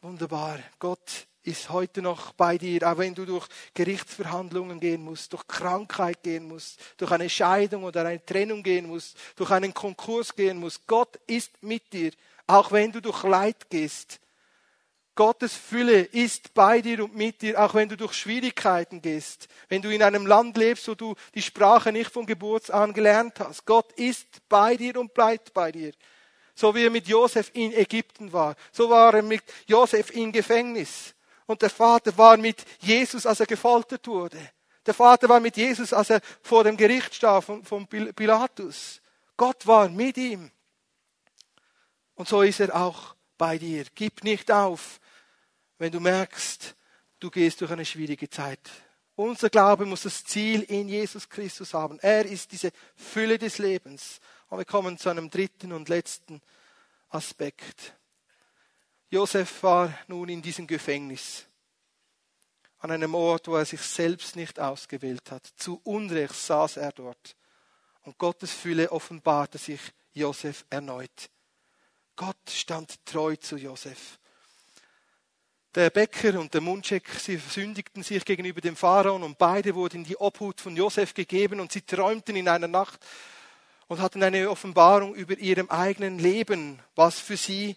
Wunderbar. 0.00 0.58
Gott 0.78 1.26
ist 1.42 1.70
heute 1.70 2.02
noch 2.02 2.32
bei 2.32 2.58
dir, 2.58 2.88
auch 2.90 2.98
wenn 2.98 3.14
du 3.14 3.24
durch 3.24 3.48
Gerichtsverhandlungen 3.74 4.80
gehen 4.80 5.02
musst, 5.02 5.32
durch 5.32 5.46
Krankheit 5.46 6.22
gehen 6.22 6.46
musst, 6.46 6.78
durch 6.98 7.10
eine 7.10 7.30
Scheidung 7.30 7.84
oder 7.84 8.04
eine 8.04 8.24
Trennung 8.24 8.62
gehen 8.62 8.86
musst, 8.86 9.16
durch 9.36 9.50
einen 9.50 9.72
Konkurs 9.72 10.34
gehen 10.34 10.58
musst. 10.58 10.86
Gott 10.86 11.16
ist 11.26 11.62
mit 11.62 11.92
dir, 11.92 12.12
auch 12.46 12.70
wenn 12.70 12.92
du 12.92 13.00
durch 13.00 13.22
Leid 13.22 13.70
gehst. 13.70 14.20
Gottes 15.18 15.52
Fülle 15.52 16.02
ist 16.02 16.54
bei 16.54 16.80
dir 16.80 17.02
und 17.02 17.16
mit 17.16 17.42
dir, 17.42 17.60
auch 17.60 17.74
wenn 17.74 17.88
du 17.88 17.96
durch 17.96 18.12
Schwierigkeiten 18.12 19.02
gehst, 19.02 19.48
wenn 19.68 19.82
du 19.82 19.92
in 19.92 20.00
einem 20.00 20.26
Land 20.26 20.56
lebst, 20.56 20.86
wo 20.86 20.94
du 20.94 21.16
die 21.34 21.42
Sprache 21.42 21.90
nicht 21.90 22.12
von 22.12 22.24
Geburt 22.24 22.70
an 22.70 22.92
gelernt 22.92 23.40
hast. 23.40 23.66
Gott 23.66 23.90
ist 23.94 24.28
bei 24.48 24.76
dir 24.76 24.96
und 24.96 25.12
bleibt 25.12 25.52
bei 25.52 25.72
dir. 25.72 25.90
So 26.54 26.72
wie 26.72 26.84
er 26.84 26.90
mit 26.90 27.08
Josef 27.08 27.50
in 27.54 27.72
Ägypten 27.72 28.32
war, 28.32 28.54
so 28.70 28.88
war 28.90 29.12
er 29.12 29.22
mit 29.24 29.42
Josef 29.66 30.10
im 30.10 30.30
Gefängnis. 30.30 31.16
Und 31.46 31.62
der 31.62 31.70
Vater 31.70 32.16
war 32.16 32.36
mit 32.36 32.64
Jesus, 32.78 33.26
als 33.26 33.40
er 33.40 33.46
gefoltert 33.46 34.06
wurde. 34.06 34.38
Der 34.86 34.94
Vater 34.94 35.28
war 35.28 35.40
mit 35.40 35.56
Jesus, 35.56 35.92
als 35.92 36.10
er 36.10 36.20
vor 36.42 36.62
dem 36.62 36.76
Gericht 36.76 37.12
stand 37.12 37.44
von, 37.44 37.64
von 37.64 37.88
Pilatus. 37.88 39.00
Gott 39.36 39.66
war 39.66 39.88
mit 39.88 40.16
ihm. 40.16 40.48
Und 42.14 42.28
so 42.28 42.42
ist 42.42 42.60
er 42.60 42.72
auch 42.76 43.16
bei 43.36 43.58
dir. 43.58 43.84
Gib 43.96 44.22
nicht 44.22 44.52
auf 44.52 45.00
wenn 45.78 45.92
du 45.92 46.00
merkst, 46.00 46.74
du 47.20 47.30
gehst 47.30 47.60
durch 47.60 47.70
eine 47.70 47.84
schwierige 47.84 48.28
Zeit. 48.28 48.60
Unser 49.14 49.50
Glaube 49.50 49.84
muss 49.84 50.02
das 50.02 50.22
Ziel 50.22 50.62
in 50.62 50.88
Jesus 50.88 51.28
Christus 51.28 51.74
haben. 51.74 51.98
Er 52.00 52.24
ist 52.24 52.52
diese 52.52 52.70
Fülle 52.94 53.38
des 53.38 53.58
Lebens. 53.58 54.20
Und 54.48 54.58
wir 54.58 54.64
kommen 54.64 54.96
zu 54.96 55.08
einem 55.08 55.28
dritten 55.28 55.72
und 55.72 55.88
letzten 55.88 56.40
Aspekt. 57.08 57.94
Josef 59.10 59.62
war 59.62 59.92
nun 60.06 60.28
in 60.28 60.42
diesem 60.42 60.66
Gefängnis, 60.66 61.46
an 62.78 62.90
einem 62.90 63.14
Ort, 63.14 63.48
wo 63.48 63.56
er 63.56 63.64
sich 63.64 63.80
selbst 63.80 64.36
nicht 64.36 64.60
ausgewählt 64.60 65.30
hat. 65.30 65.46
Zu 65.56 65.80
Unrecht 65.82 66.34
saß 66.34 66.76
er 66.76 66.92
dort. 66.92 67.34
Und 68.02 68.18
Gottes 68.18 68.52
Fülle 68.52 68.92
offenbarte 68.92 69.58
sich 69.58 69.80
Josef 70.12 70.64
erneut. 70.70 71.30
Gott 72.16 72.50
stand 72.50 73.04
treu 73.04 73.36
zu 73.36 73.56
Josef. 73.56 74.18
Der 75.78 75.90
Bäcker 75.90 76.40
und 76.40 76.52
der 76.52 76.60
Mundschek, 76.60 77.08
sie 77.20 77.38
versündigten 77.38 78.02
sich 78.02 78.24
gegenüber 78.24 78.60
dem 78.60 78.74
Pharaon 78.74 79.22
und 79.22 79.38
beide 79.38 79.76
wurden 79.76 79.98
in 79.98 80.04
die 80.04 80.16
Obhut 80.16 80.60
von 80.60 80.76
Josef 80.76 81.14
gegeben 81.14 81.60
und 81.60 81.70
sie 81.70 81.82
träumten 81.82 82.34
in 82.34 82.48
einer 82.48 82.66
Nacht 82.66 82.98
und 83.86 84.00
hatten 84.00 84.20
eine 84.24 84.50
Offenbarung 84.50 85.14
über 85.14 85.38
ihrem 85.38 85.70
eigenen 85.70 86.18
Leben, 86.18 86.80
was 86.96 87.20
für 87.20 87.36
sie 87.36 87.76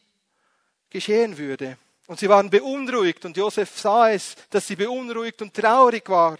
geschehen 0.89 1.37
würde. 1.37 1.77
Und 2.07 2.19
sie 2.19 2.27
waren 2.27 2.49
beunruhigt 2.49 3.23
und 3.23 3.37
Josef 3.37 3.77
sah 3.77 4.09
es, 4.09 4.35
dass 4.49 4.65
sie 4.65 4.77
beunruhigt 4.77 5.43
und 5.43 5.53
traurig 5.53 6.09
waren. 6.09 6.39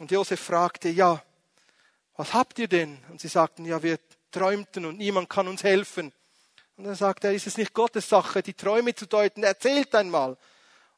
Und 0.00 0.10
Josef 0.10 0.40
fragte, 0.40 0.88
ja, 0.88 1.22
was 2.16 2.32
habt 2.32 2.58
ihr 2.58 2.68
denn? 2.68 2.96
Und 3.10 3.20
sie 3.20 3.28
sagten, 3.28 3.66
ja, 3.66 3.82
wir 3.82 3.98
träumten 4.30 4.86
und 4.86 4.96
niemand 4.96 5.28
kann 5.28 5.46
uns 5.46 5.62
helfen. 5.62 6.10
Und 6.78 6.84
dann 6.84 6.94
sagte 6.94 7.26
er, 7.26 7.34
ist 7.34 7.46
es 7.46 7.58
nicht 7.58 7.74
Gottes 7.74 8.08
Sache, 8.08 8.42
die 8.42 8.54
Träume 8.54 8.94
zu 8.94 9.04
deuten? 9.04 9.42
Erzählt 9.42 9.94
einmal. 9.94 10.38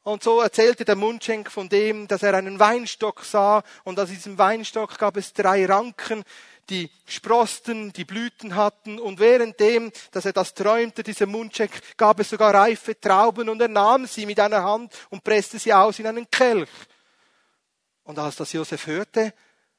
Und 0.08 0.22
so 0.22 0.40
erzählte 0.40 0.86
der 0.86 0.96
Mundschenk 0.96 1.50
von 1.50 1.68
dem, 1.68 2.08
dass 2.08 2.22
er 2.22 2.32
einen 2.32 2.58
Weinstock 2.58 3.26
sah 3.26 3.62
und 3.84 4.00
aus 4.00 4.08
diesem 4.08 4.38
Weinstock 4.38 4.96
gab 4.96 5.18
es 5.18 5.34
drei 5.34 5.66
Ranken, 5.66 6.24
die 6.70 6.90
sprosten, 7.06 7.92
die 7.92 8.06
Blüten 8.06 8.56
hatten 8.56 8.98
und 8.98 9.20
währenddem, 9.20 9.92
dass 10.10 10.24
er 10.24 10.32
das 10.32 10.54
träumte, 10.54 11.02
dieser 11.02 11.26
Mundschenk, 11.26 11.72
gab 11.98 12.20
es 12.20 12.30
sogar 12.30 12.54
reife 12.54 12.98
Trauben 12.98 13.50
und 13.50 13.60
er 13.60 13.68
nahm 13.68 14.06
sie 14.06 14.24
mit 14.24 14.40
einer 14.40 14.64
Hand 14.64 14.94
und 15.10 15.22
presste 15.22 15.58
sie 15.58 15.74
aus 15.74 15.98
in 15.98 16.06
einen 16.06 16.30
Kelch. 16.30 16.70
Und 18.04 18.18
als 18.18 18.36
das 18.36 18.54
Josef 18.54 18.86
hörte, 18.86 19.34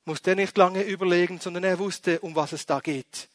musste 0.06 0.30
er 0.30 0.36
nicht 0.36 0.56
lange 0.60 0.84
überlegen, 0.84 1.40
sondern 1.40 1.64
er 1.64 1.80
wusste, 1.80 2.20
um 2.20 2.36
was 2.36 2.52
es 2.52 2.68
da 2.68 2.80
geht. 2.82 3.30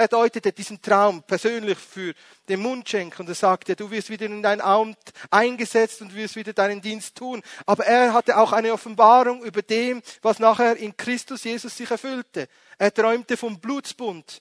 Er 0.00 0.08
deutete 0.08 0.50
diesen 0.50 0.80
Traum 0.80 1.22
persönlich 1.24 1.76
für 1.76 2.14
den 2.48 2.60
Mundschenk 2.60 3.20
und 3.20 3.28
er 3.28 3.34
sagte, 3.34 3.76
du 3.76 3.90
wirst 3.90 4.08
wieder 4.08 4.24
in 4.24 4.42
dein 4.42 4.62
Amt 4.62 4.96
eingesetzt 5.30 6.00
und 6.00 6.14
wirst 6.14 6.36
wieder 6.36 6.54
deinen 6.54 6.80
Dienst 6.80 7.16
tun. 7.16 7.42
Aber 7.66 7.84
er 7.84 8.14
hatte 8.14 8.38
auch 8.38 8.52
eine 8.52 8.72
Offenbarung 8.72 9.44
über 9.44 9.60
dem, 9.60 10.00
was 10.22 10.38
nachher 10.38 10.74
in 10.78 10.96
Christus 10.96 11.44
Jesus 11.44 11.76
sich 11.76 11.90
erfüllte. 11.90 12.48
Er 12.78 12.94
träumte 12.94 13.36
vom 13.36 13.60
Blutsbund. 13.60 14.40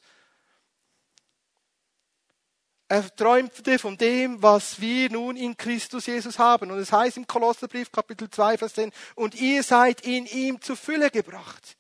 Er 2.88 3.14
träumte 3.14 3.78
von 3.80 3.98
dem, 3.98 4.42
was 4.42 4.80
wir 4.80 5.10
nun 5.12 5.36
in 5.36 5.58
Christus 5.58 6.06
Jesus 6.06 6.40
haben. 6.40 6.72
Und 6.72 6.80
es 6.80 6.94
heißt 6.94 7.18
im 7.18 7.28
Kolosserbrief 7.28 7.92
Kapitel 7.92 8.30
2, 8.30 8.60
Vers 8.60 8.76
10, 8.76 8.94
und 9.16 9.36
ihr 9.36 9.62
seid 9.64 10.08
in 10.08 10.26
ihm 10.26 10.62
zur 10.62 10.78
Fülle 10.78 11.12
gebracht. 11.12 11.76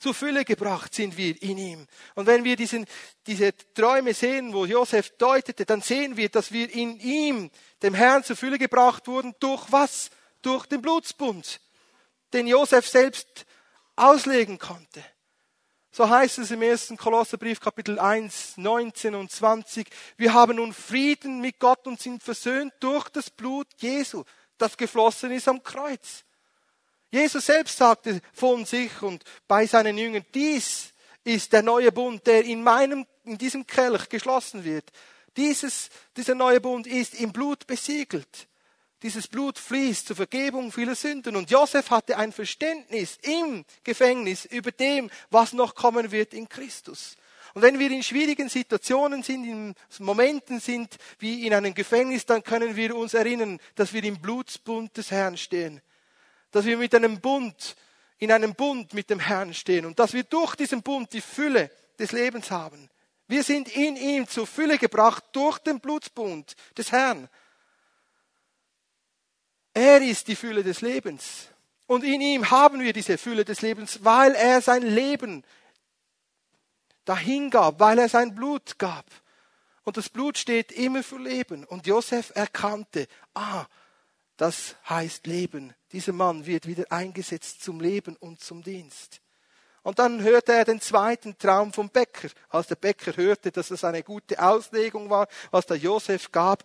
Zur 0.00 0.14
Fülle 0.14 0.46
gebracht 0.46 0.94
sind 0.94 1.18
wir 1.18 1.40
in 1.42 1.58
ihm. 1.58 1.86
Und 2.14 2.26
wenn 2.26 2.42
wir 2.42 2.56
diesen, 2.56 2.86
diese 3.26 3.52
Träume 3.74 4.14
sehen, 4.14 4.54
wo 4.54 4.64
Josef 4.64 5.10
deutete, 5.18 5.66
dann 5.66 5.82
sehen 5.82 6.16
wir, 6.16 6.30
dass 6.30 6.52
wir 6.52 6.72
in 6.72 6.98
ihm, 7.00 7.50
dem 7.82 7.92
Herrn, 7.92 8.24
zur 8.24 8.34
Fülle 8.34 8.58
gebracht 8.58 9.06
wurden. 9.08 9.34
Durch 9.40 9.70
was? 9.70 10.08
Durch 10.40 10.64
den 10.64 10.80
Blutsbund, 10.80 11.60
den 12.32 12.46
Josef 12.46 12.88
selbst 12.88 13.44
auslegen 13.94 14.58
konnte. 14.58 15.04
So 15.90 16.08
heißt 16.08 16.38
es 16.38 16.50
im 16.50 16.62
ersten 16.62 16.96
Kolosserbrief 16.96 17.60
Kapitel 17.60 17.98
1, 17.98 18.56
19 18.56 19.14
und 19.14 19.30
20. 19.30 19.86
Wir 20.16 20.32
haben 20.32 20.56
nun 20.56 20.72
Frieden 20.72 21.42
mit 21.42 21.58
Gott 21.58 21.86
und 21.86 22.00
sind 22.00 22.22
versöhnt 22.22 22.72
durch 22.80 23.10
das 23.10 23.28
Blut 23.28 23.66
Jesu, 23.76 24.24
das 24.56 24.78
geflossen 24.78 25.30
ist 25.30 25.46
am 25.46 25.62
Kreuz. 25.62 26.24
Jesus 27.10 27.46
selbst 27.46 27.76
sagte 27.76 28.20
von 28.32 28.64
sich 28.64 29.02
und 29.02 29.24
bei 29.48 29.66
seinen 29.66 29.98
Jüngern, 29.98 30.24
dies 30.32 30.92
ist 31.24 31.52
der 31.52 31.62
neue 31.62 31.90
Bund, 31.92 32.26
der 32.26 32.44
in 32.44 32.62
meinem, 32.62 33.04
in 33.24 33.36
diesem 33.36 33.66
Kelch 33.66 34.08
geschlossen 34.08 34.64
wird. 34.64 34.90
Dieses, 35.36 35.90
dieser 36.16 36.34
neue 36.34 36.60
Bund 36.60 36.86
ist 36.86 37.14
im 37.14 37.32
Blut 37.32 37.66
besiegelt. 37.66 38.48
Dieses 39.02 39.28
Blut 39.28 39.58
fließt 39.58 40.08
zur 40.08 40.16
Vergebung 40.16 40.70
vieler 40.70 40.94
Sünden. 40.94 41.34
Und 41.34 41.50
Josef 41.50 41.90
hatte 41.90 42.16
ein 42.16 42.32
Verständnis 42.32 43.18
im 43.22 43.64
Gefängnis 43.82 44.44
über 44.44 44.70
dem, 44.70 45.10
was 45.30 45.52
noch 45.52 45.74
kommen 45.74 46.12
wird 46.12 46.34
in 46.34 46.48
Christus. 46.48 47.16
Und 47.54 47.62
wenn 47.62 47.78
wir 47.78 47.90
in 47.90 48.02
schwierigen 48.02 48.48
Situationen 48.48 49.22
sind, 49.22 49.44
in 49.44 49.74
Momenten 49.98 50.60
sind 50.60 50.96
wie 51.18 51.46
in 51.46 51.54
einem 51.54 51.74
Gefängnis, 51.74 52.26
dann 52.26 52.44
können 52.44 52.76
wir 52.76 52.94
uns 52.94 53.14
erinnern, 53.14 53.58
dass 53.74 53.92
wir 53.92 54.04
im 54.04 54.20
Blutsbund 54.20 54.96
des 54.96 55.10
Herrn 55.10 55.36
stehen 55.36 55.80
dass 56.50 56.64
wir 56.64 56.76
mit 56.76 56.94
einem 56.94 57.20
Bund, 57.20 57.76
in 58.18 58.32
einem 58.32 58.54
Bund 58.54 58.94
mit 58.94 59.10
dem 59.10 59.20
Herrn 59.20 59.54
stehen 59.54 59.86
und 59.86 59.98
dass 59.98 60.12
wir 60.12 60.24
durch 60.24 60.56
diesen 60.56 60.82
Bund 60.82 61.12
die 61.12 61.20
Fülle 61.20 61.70
des 61.98 62.12
Lebens 62.12 62.50
haben. 62.50 62.90
Wir 63.28 63.44
sind 63.44 63.68
in 63.68 63.96
ihm 63.96 64.26
zur 64.26 64.46
Fülle 64.46 64.78
gebracht 64.78 65.24
durch 65.32 65.58
den 65.58 65.78
Blutsbund 65.78 66.56
des 66.76 66.90
Herrn. 66.90 67.28
Er 69.72 70.02
ist 70.02 70.26
die 70.26 70.36
Fülle 70.36 70.64
des 70.64 70.80
Lebens. 70.80 71.48
Und 71.86 72.04
in 72.04 72.20
ihm 72.20 72.50
haben 72.50 72.80
wir 72.80 72.92
diese 72.92 73.18
Fülle 73.18 73.44
des 73.44 73.62
Lebens, 73.62 74.04
weil 74.04 74.34
er 74.34 74.60
sein 74.60 74.82
Leben 74.82 75.44
dahin 77.04 77.50
gab, 77.50 77.80
weil 77.80 77.98
er 77.98 78.08
sein 78.08 78.34
Blut 78.34 78.78
gab. 78.78 79.06
Und 79.82 79.96
das 79.96 80.08
Blut 80.08 80.38
steht 80.38 80.72
immer 80.72 81.02
für 81.02 81.18
Leben. 81.18 81.64
Und 81.64 81.86
Josef 81.86 82.32
erkannte, 82.34 83.08
ah, 83.34 83.66
das 84.40 84.74
heißt 84.88 85.26
Leben. 85.26 85.74
Dieser 85.92 86.14
Mann 86.14 86.46
wird 86.46 86.66
wieder 86.66 86.84
eingesetzt 86.88 87.62
zum 87.62 87.78
Leben 87.78 88.16
und 88.16 88.40
zum 88.40 88.62
Dienst. 88.62 89.20
Und 89.82 89.98
dann 89.98 90.22
hörte 90.22 90.54
er 90.54 90.64
den 90.64 90.80
zweiten 90.80 91.36
Traum 91.36 91.74
vom 91.74 91.90
Bäcker. 91.90 92.28
Als 92.48 92.68
der 92.68 92.76
Bäcker 92.76 93.14
hörte, 93.18 93.52
dass 93.52 93.70
es 93.70 93.84
eine 93.84 94.02
gute 94.02 94.42
Auslegung 94.42 95.10
war, 95.10 95.28
was 95.50 95.66
der 95.66 95.76
Josef 95.76 96.32
gab, 96.32 96.64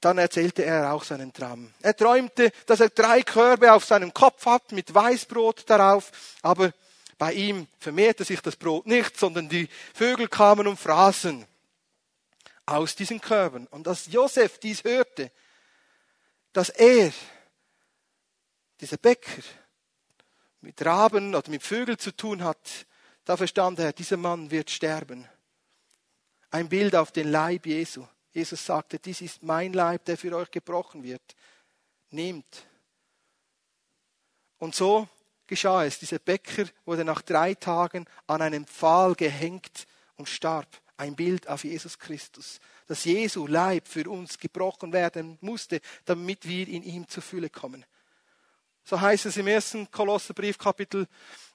dann 0.00 0.18
erzählte 0.18 0.64
er 0.64 0.92
auch 0.92 1.02
seinen 1.02 1.32
Traum. 1.32 1.72
Er 1.82 1.96
träumte, 1.96 2.52
dass 2.64 2.78
er 2.78 2.90
drei 2.90 3.22
Körbe 3.22 3.72
auf 3.72 3.84
seinem 3.84 4.14
Kopf 4.14 4.46
hat 4.46 4.70
mit 4.70 4.94
Weißbrot 4.94 5.68
darauf, 5.68 6.12
aber 6.42 6.72
bei 7.18 7.32
ihm 7.32 7.66
vermehrte 7.80 8.22
sich 8.22 8.40
das 8.40 8.54
Brot 8.54 8.86
nicht, 8.86 9.18
sondern 9.18 9.48
die 9.48 9.68
Vögel 9.94 10.28
kamen 10.28 10.68
und 10.68 10.78
fraßen 10.78 11.44
aus 12.66 12.94
diesen 12.94 13.20
Körben. 13.20 13.66
Und 13.68 13.88
als 13.88 14.06
Josef 14.12 14.58
dies 14.58 14.84
hörte, 14.84 15.32
dass 16.56 16.70
er, 16.70 17.12
dieser 18.80 18.96
Bäcker, 18.96 19.42
mit 20.62 20.82
Raben 20.86 21.34
oder 21.34 21.50
mit 21.50 21.62
Vögeln 21.62 21.98
zu 21.98 22.16
tun 22.16 22.42
hat, 22.42 22.86
da 23.26 23.36
verstand 23.36 23.78
er, 23.78 23.92
dieser 23.92 24.16
Mann 24.16 24.50
wird 24.50 24.70
sterben. 24.70 25.28
Ein 26.48 26.70
Bild 26.70 26.96
auf 26.96 27.12
den 27.12 27.30
Leib 27.30 27.66
Jesu. 27.66 28.06
Jesus 28.32 28.64
sagte, 28.64 28.98
dies 28.98 29.20
ist 29.20 29.42
mein 29.42 29.74
Leib, 29.74 30.06
der 30.06 30.16
für 30.16 30.34
euch 30.34 30.50
gebrochen 30.50 31.02
wird. 31.02 31.36
Nehmt. 32.08 32.66
Und 34.56 34.74
so 34.74 35.06
geschah 35.46 35.84
es. 35.84 35.98
Dieser 35.98 36.20
Bäcker 36.20 36.64
wurde 36.86 37.04
nach 37.04 37.20
drei 37.20 37.52
Tagen 37.52 38.06
an 38.26 38.40
einem 38.40 38.66
Pfahl 38.66 39.14
gehängt 39.14 39.86
und 40.14 40.26
starb. 40.26 40.80
Ein 40.96 41.16
Bild 41.16 41.48
auf 41.48 41.64
Jesus 41.64 41.98
Christus 41.98 42.60
dass 42.86 43.04
Jesu 43.04 43.46
Leib 43.46 43.88
für 43.88 44.08
uns 44.08 44.38
gebrochen 44.38 44.92
werden 44.92 45.38
musste, 45.40 45.80
damit 46.04 46.46
wir 46.46 46.68
in 46.68 46.82
ihm 46.82 47.08
zur 47.08 47.22
Fülle 47.22 47.50
kommen. 47.50 47.84
So 48.84 49.00
heißt 49.00 49.26
es 49.26 49.36
im 49.36 49.48
ersten 49.48 49.90
Kolosserbrief 49.90 50.58
Kapitel 50.58 51.08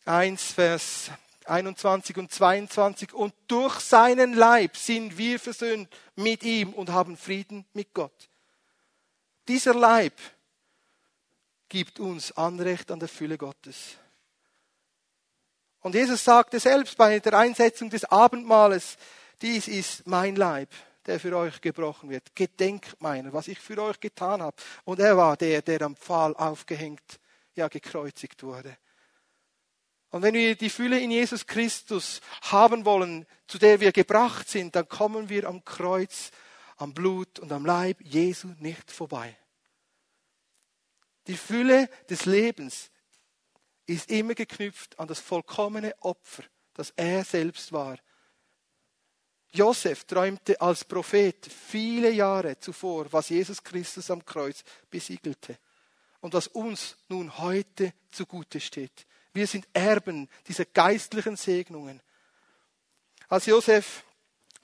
1, 0.06 0.52
Vers 0.52 1.12
21 1.46 2.18
und 2.18 2.32
22. 2.32 3.14
Und 3.14 3.34
durch 3.48 3.80
seinen 3.80 4.34
Leib 4.34 4.76
sind 4.76 5.18
wir 5.18 5.40
versöhnt 5.40 5.90
mit 6.16 6.44
ihm 6.44 6.74
und 6.74 6.90
haben 6.90 7.16
Frieden 7.16 7.66
mit 7.74 7.94
Gott. 7.94 8.30
Dieser 9.48 9.74
Leib 9.74 10.14
gibt 11.70 12.00
uns 12.00 12.34
Anrecht 12.34 12.92
an 12.92 13.00
der 13.00 13.08
Fülle 13.08 13.38
Gottes. 13.38 13.96
Und 15.80 15.96
Jesus 15.96 16.24
sagte 16.24 16.60
selbst 16.60 16.98
bei 16.98 17.20
der 17.20 17.34
Einsetzung 17.34 17.90
des 17.90 18.04
Abendmahles, 18.06 18.98
dies 19.42 19.68
ist 19.68 20.06
mein 20.06 20.36
Leib 20.36 20.70
der 21.06 21.20
für 21.20 21.36
euch 21.36 21.62
gebrochen 21.62 22.10
wird. 22.10 22.36
Gedenkt 22.36 23.02
meiner, 23.02 23.34
was 23.34 23.48
ich 23.48 23.60
für 23.60 23.82
euch 23.82 24.00
getan 24.00 24.42
habe. 24.42 24.56
Und 24.84 25.00
er 25.00 25.18
war 25.18 25.38
der, 25.38 25.62
der 25.62 25.82
am 25.82 25.96
Pfahl 25.96 26.36
aufgehängt, 26.36 27.20
ja 27.56 27.68
gekreuzigt 27.68 28.44
wurde. 28.44 28.78
Und 30.12 30.22
wenn 30.24 30.34
wir 30.34 30.56
die 30.56 30.70
Fülle 30.70 31.00
in 31.00 31.12
Jesus 31.12 31.48
Christus 31.48 32.22
haben 32.42 32.86
wollen, 32.86 33.26
zu 33.48 33.58
der 33.58 33.80
wir 33.80 33.92
gebracht 33.92 34.50
sind, 34.50 34.76
dann 34.76 34.88
kommen 34.88 35.30
wir 35.30 35.48
am 35.48 35.64
Kreuz, 35.64 36.32
am 36.78 36.94
Blut 36.94 37.40
und 37.40 37.52
am 37.52 37.66
Leib 37.66 38.02
Jesu 38.02 38.50
nicht 38.60 38.92
vorbei. 38.92 39.38
Die 41.28 41.38
Fülle 41.38 41.90
des 42.10 42.26
Lebens 42.26 42.92
ist 43.86 44.10
immer 44.12 44.34
geknüpft 44.34 45.00
an 45.00 45.08
das 45.08 45.20
vollkommene 45.20 45.94
Opfer, 46.02 46.44
das 46.74 46.92
er 46.96 47.24
selbst 47.24 47.72
war 47.72 47.98
Josef 49.54 50.06
träumte 50.06 50.60
als 50.62 50.86
Prophet 50.86 51.46
viele 51.46 52.12
Jahre 52.12 52.58
zuvor, 52.60 53.12
was 53.12 53.30
Jesus 53.30 53.62
Christus 53.62 54.10
am 54.10 54.26
Kreuz 54.26 54.64
besiegelte 54.90 55.58
und 56.22 56.34
was 56.34 56.48
uns 56.48 56.96
nun 57.10 57.38
heute 57.38 57.94
zugute 58.12 58.60
steht. 58.60 59.06
Wir 59.34 59.48
sind 59.48 59.68
Erben 59.74 60.30
dieser 60.48 60.66
geistlichen 60.66 61.36
Segnungen. 61.36 62.02
Als 63.28 63.46
Josef 63.46 64.04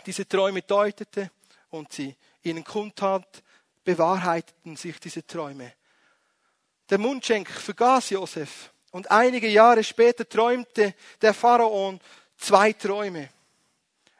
diese 0.05 0.27
Träume 0.27 0.61
deutete 0.61 1.31
und 1.69 1.91
sie 1.91 2.15
ihnen 2.43 2.63
kundtat, 2.63 3.43
bewahrheiteten 3.83 4.75
sich 4.75 4.99
diese 4.99 5.25
Träume. 5.25 5.73
Der 6.89 6.97
Mundschenk 6.97 7.49
vergaß 7.49 8.11
Josef 8.11 8.71
und 8.91 9.11
einige 9.11 9.49
Jahre 9.49 9.83
später 9.83 10.27
träumte 10.27 10.93
der 11.21 11.33
Pharaon 11.33 11.99
zwei 12.37 12.73
Träume. 12.73 13.29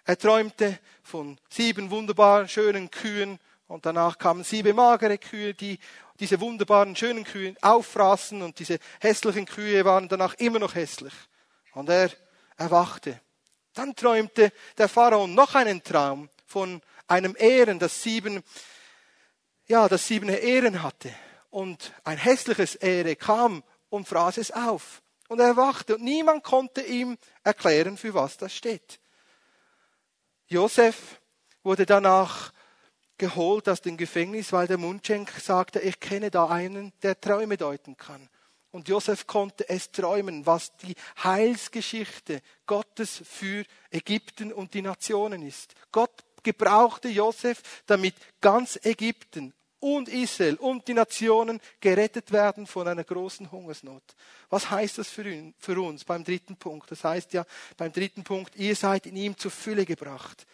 Er 0.07 0.17
träumte 0.17 0.79
von 1.03 1.37
sieben 1.49 1.91
wunderbaren, 1.91 2.47
schönen 2.47 2.89
Kühen 2.89 3.39
und 3.67 3.85
danach 3.85 4.17
kamen 4.17 4.45
sieben 4.45 4.73
magere 4.77 5.17
Kühe, 5.17 5.53
die 5.53 5.79
diese 6.17 6.39
wunderbaren, 6.39 6.95
schönen 6.95 7.25
Kühe 7.25 7.57
auffraßen 7.59 8.41
und 8.41 8.57
diese 8.57 8.79
hässlichen 9.01 9.45
Kühe 9.45 9.83
waren 9.83 10.07
danach 10.07 10.35
immer 10.35 10.59
noch 10.59 10.75
hässlich. 10.75 11.11
Und 11.73 11.89
er 11.89 12.09
erwachte. 12.55 13.19
Dann 13.73 13.97
träumte 13.97 14.53
der 14.77 14.87
Pharao 14.87 15.27
noch 15.27 15.55
einen 15.55 15.83
Traum 15.83 16.29
von 16.45 16.81
einem 17.09 17.35
Ehren, 17.37 17.77
das 17.77 18.01
sieben, 18.01 18.43
ja, 19.67 19.89
das 19.89 20.07
sieben 20.07 20.29
Ehren 20.29 20.83
hatte. 20.83 21.13
Und 21.49 21.91
ein 22.05 22.17
hässliches 22.17 22.75
Ehre 22.75 23.17
kam 23.17 23.61
und 23.89 24.07
fraß 24.07 24.37
es 24.37 24.51
auf. 24.51 25.01
Und 25.27 25.41
er 25.41 25.47
erwachte 25.47 25.97
und 25.97 26.03
niemand 26.05 26.45
konnte 26.45 26.79
ihm 26.79 27.17
erklären, 27.43 27.97
für 27.97 28.13
was 28.13 28.37
das 28.37 28.55
steht. 28.55 29.01
Josef 30.47 31.21
wurde 31.63 31.85
danach 31.85 32.53
geholt 33.17 33.67
aus 33.67 33.81
dem 33.81 33.97
Gefängnis, 33.97 34.53
weil 34.53 34.67
der 34.67 34.77
Mundschenk 34.77 35.29
sagte, 35.31 35.79
ich 35.79 35.99
kenne 35.99 36.31
da 36.31 36.47
einen, 36.47 36.93
der 37.03 37.19
Träume 37.19 37.57
deuten 37.57 37.97
kann. 37.97 38.29
Und 38.71 38.87
Josef 38.87 39.27
konnte 39.27 39.67
es 39.69 39.91
träumen, 39.91 40.45
was 40.45 40.75
die 40.77 40.95
Heilsgeschichte 41.23 42.41
Gottes 42.65 43.21
für 43.25 43.65
Ägypten 43.91 44.53
und 44.53 44.73
die 44.73 44.81
Nationen 44.81 45.41
ist. 45.41 45.73
Gott 45.91 46.23
gebrauchte 46.43 47.09
Josef, 47.09 47.83
damit 47.87 48.15
ganz 48.39 48.79
Ägypten 48.83 49.53
und 49.79 50.09
Israel 50.09 50.55
und 50.55 50.87
die 50.87 50.93
Nationen 50.93 51.59
gerettet 51.79 52.31
werden 52.31 52.65
von 52.65 52.87
einer 52.87 53.03
großen 53.03 53.51
Hungersnot. 53.51 54.03
Was 54.49 54.69
heißt 54.69 54.97
das 54.97 55.09
für 55.09 55.81
uns 55.81 56.03
beim 56.03 56.23
dritten 56.23 56.57
Punkt? 56.57 56.89
Das 56.91 57.03
heißt 57.03 57.33
ja 57.33 57.45
beim 57.77 57.91
dritten 57.91 58.23
Punkt, 58.23 58.55
ihr 58.55 58.75
seid 58.75 59.05
in 59.05 59.15
ihm 59.15 59.37
zur 59.37 59.51
Fülle 59.51 59.85
gebracht. 59.85 60.47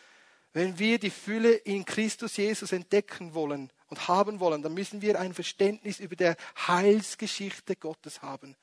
Wenn 0.51 0.77
wir 0.77 0.99
die 0.99 1.09
Fülle 1.09 1.53
in 1.53 1.83
Christus 1.83 2.37
Jesus 2.37 2.71
entdecken 2.71 3.33
wollen 3.33 3.71
und 3.87 4.07
haben 4.07 4.39
wollen, 4.39 4.61
dann 4.61 4.73
müssen 4.73 5.01
wir 5.01 5.19
ein 5.19 5.33
Verständnis 5.33 5.99
über 5.99 6.15
der 6.15 6.35
Heilsgeschichte 6.67 7.75
Gottes 7.75 8.21
haben. 8.21 8.55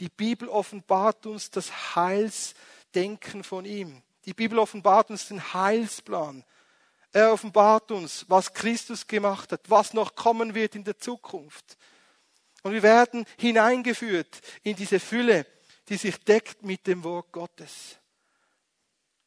Die 0.00 0.08
Bibel 0.08 0.48
offenbart 0.48 1.26
uns 1.26 1.50
das 1.50 1.94
Heilsdenken 1.94 3.44
von 3.44 3.64
ihm. 3.64 4.02
Die 4.24 4.34
Bibel 4.34 4.58
offenbart 4.58 5.10
uns 5.10 5.28
den 5.28 5.52
Heilsplan. 5.54 6.44
Er 7.12 7.32
offenbart 7.32 7.90
uns, 7.90 8.24
was 8.28 8.52
Christus 8.52 9.06
gemacht 9.06 9.52
hat, 9.52 9.60
was 9.68 9.92
noch 9.92 10.14
kommen 10.14 10.54
wird 10.54 10.74
in 10.74 10.84
der 10.84 10.98
Zukunft. 10.98 11.76
Und 12.62 12.72
wir 12.72 12.82
werden 12.82 13.26
hineingeführt 13.36 14.40
in 14.62 14.76
diese 14.76 14.98
Fülle, 14.98 15.46
die 15.88 15.96
sich 15.96 16.22
deckt 16.24 16.62
mit 16.62 16.86
dem 16.86 17.04
Wort 17.04 17.32
Gottes. 17.32 17.98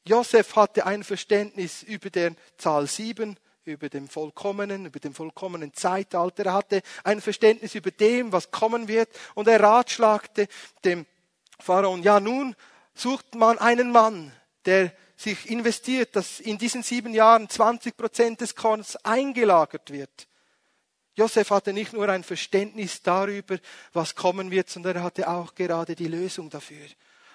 Josef 0.07 0.55
hatte 0.55 0.86
ein 0.86 1.03
Verständnis 1.03 1.83
über 1.83 2.09
der 2.09 2.36
Zahl 2.57 2.88
sieben, 2.88 3.38
über 3.65 3.89
dem 3.89 4.07
Vollkommenen, 4.07 4.86
über 4.86 4.99
dem 4.99 5.13
vollkommenen 5.13 5.73
Zeitalter. 5.73 6.45
Er 6.45 6.53
hatte 6.53 6.81
ein 7.03 7.21
Verständnis 7.21 7.75
über 7.75 7.91
dem, 7.91 8.31
was 8.31 8.51
kommen 8.51 8.88
wird. 8.88 9.09
Und 9.33 9.47
er 9.47 9.61
ratschlagte 9.61 10.47
dem 10.83 11.05
Pharaon, 11.59 12.03
ja 12.03 12.19
nun 12.19 12.55
sucht 12.93 13.36
man 13.36 13.57
einen 13.57 13.91
Mann, 13.91 14.31
der 14.65 14.91
sich 15.16 15.49
investiert, 15.49 16.16
dass 16.16 16.39
in 16.39 16.57
diesen 16.57 16.84
sieben 16.84 17.13
Jahren 17.13 17.49
20 17.49 17.95
Prozent 17.95 18.41
des 18.41 18.55
Korns 18.55 18.95
eingelagert 18.97 19.91
wird. 19.91 20.28
Josef 21.16 21.49
hatte 21.49 21.72
nicht 21.72 21.93
nur 21.93 22.09
ein 22.09 22.24
Verständnis 22.24 23.01
darüber, 23.01 23.57
was 23.93 24.16
kommen 24.16 24.51
wird, 24.51 24.70
sondern 24.70 24.97
er 24.97 25.03
hatte 25.03 25.30
auch 25.30 25.55
gerade 25.55 25.95
die 25.95 26.07
Lösung 26.07 26.49
dafür. 26.49 26.86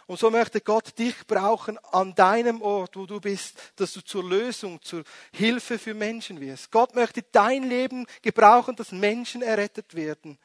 Und 0.06 0.18
so 0.18 0.28
möchte 0.28 0.60
Gott 0.60 0.98
dich 0.98 1.14
brauchen 1.26 1.78
an 1.92 2.14
deinem 2.14 2.62
Ort, 2.62 2.96
wo 2.96 3.06
du 3.06 3.20
bist, 3.20 3.56
dass 3.76 3.92
du 3.92 4.00
zur 4.00 4.28
Lösung, 4.28 4.82
zur 4.82 5.04
Hilfe 5.32 5.78
für 5.78 5.94
Menschen 5.94 6.40
wirst. 6.40 6.70
Gott 6.72 6.94
möchte 6.94 7.22
dein 7.22 7.62
Leben 7.62 8.06
gebrauchen, 8.20 8.74
dass 8.74 8.92
Menschen 8.92 9.40
errettet 9.40 9.94
werden. 9.94 10.36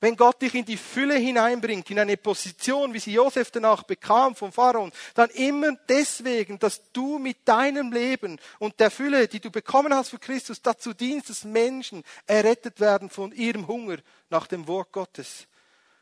Wenn 0.00 0.14
Gott 0.14 0.40
dich 0.40 0.54
in 0.54 0.64
die 0.64 0.76
Fülle 0.76 1.16
hineinbringt, 1.16 1.90
in 1.90 1.98
eine 1.98 2.16
Position, 2.16 2.94
wie 2.94 3.00
sie 3.00 3.12
Josef 3.12 3.50
danach 3.50 3.82
bekam 3.82 4.36
vom 4.36 4.52
Pharaon, 4.52 4.92
dann 5.14 5.28
immer 5.30 5.72
deswegen, 5.88 6.58
dass 6.60 6.92
du 6.92 7.18
mit 7.18 7.38
deinem 7.48 7.90
Leben 7.90 8.38
und 8.60 8.78
der 8.78 8.92
Fülle, 8.92 9.26
die 9.26 9.40
du 9.40 9.50
bekommen 9.50 9.92
hast 9.92 10.10
für 10.10 10.20
Christus, 10.20 10.62
dazu 10.62 10.94
dienst, 10.94 11.30
dass 11.30 11.42
Menschen 11.44 12.04
errettet 12.26 12.78
werden 12.78 13.10
von 13.10 13.32
ihrem 13.32 13.66
Hunger 13.66 13.96
nach 14.30 14.46
dem 14.46 14.68
Wort 14.68 14.92
Gottes. 14.92 15.48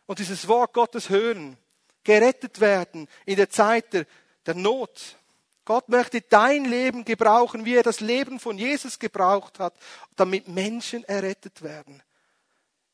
Und 0.05 0.19
dieses 0.19 0.47
Wort 0.47 0.75
Gottes 0.75 1.09
hören, 1.09 1.57
gerettet 2.05 2.61
werden 2.61 3.09
in 3.25 3.37
der 3.37 3.49
Zeit 3.49 3.95
der, 3.95 4.07
der 4.45 4.55
Not. 4.55 5.17
Gott 5.65 5.89
möchte 5.89 6.21
dein 6.21 6.67
Leben 6.67 7.05
gebrauchen, 7.05 7.65
wie 7.65 7.75
er 7.75 7.83
das 7.83 8.01
Leben 8.01 8.39
von 8.39 8.59
Jesus 8.59 8.99
gebraucht 8.99 9.59
hat, 9.59 9.75
damit 10.15 10.49
Menschen 10.49 11.03
errettet 11.05 11.63
werden. 11.63 12.03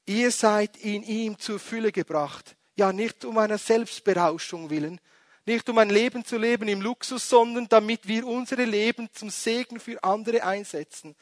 Ihr 0.07 0.31
seid 0.31 0.77
in 0.79 1.03
ihm 1.03 1.39
zur 1.39 1.59
Fülle 1.59 1.93
gebracht. 1.93 2.57
Ja, 2.75 2.93
nicht 2.93 3.25
um 3.25 3.39
einer 3.39 3.59
Selbstberauschung 3.59 4.71
willen, 4.71 5.01
nicht 5.45 5.69
um 5.69 5.79
ein 5.79 5.91
Leben 5.91 6.25
zu 6.25 6.39
leben 6.39 6.69
im 6.69 6.81
Luxus, 6.81 7.29
sondern 7.29 7.69
damit 7.69 8.07
wir 8.09 8.27
unsere 8.27 8.65
Leben 8.65 9.09
zum 9.13 9.31
Segen 9.31 9.81
für 9.81 10.03
andere 10.03 10.43
einsetzen. 10.45 11.15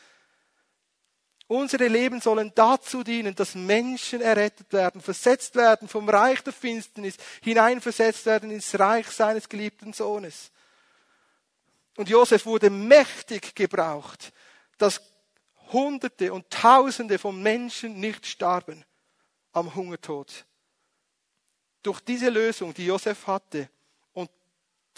Unsere 1.51 1.89
Leben 1.89 2.21
sollen 2.21 2.53
dazu 2.55 3.03
dienen, 3.03 3.35
dass 3.35 3.57
Menschen 3.57 4.21
errettet 4.21 4.73
werden, 4.73 5.01
versetzt 5.01 5.57
werden 5.57 5.89
vom 5.89 6.09
Reich 6.09 6.43
der 6.43 6.53
Finsternis, 6.53 7.17
hineinversetzt 7.43 8.25
werden 8.25 8.53
ins 8.53 8.79
Reich 8.79 9.09
seines 9.09 9.49
geliebten 9.49 9.93
Sohnes. 9.93 10.53
Und 11.97 12.09
Josef 12.09 12.47
wurde 12.47 12.71
mächtig 12.71 13.55
gebraucht, 13.57 14.33
dass 14.79 15.03
Hunderte 15.73 16.33
und 16.33 16.51
Tausende 16.51 17.19
von 17.19 17.41
Menschen 17.43 18.01
nicht 18.01 18.27
starben 18.27 18.85
am 19.53 19.75
Hungertod. 19.75 20.47
Durch 21.83 22.01
diese 22.01 22.29
Lösung, 22.29 22.75
die 22.75 22.87
Josef 22.87 23.27
hatte 23.27 23.69
und 24.13 24.31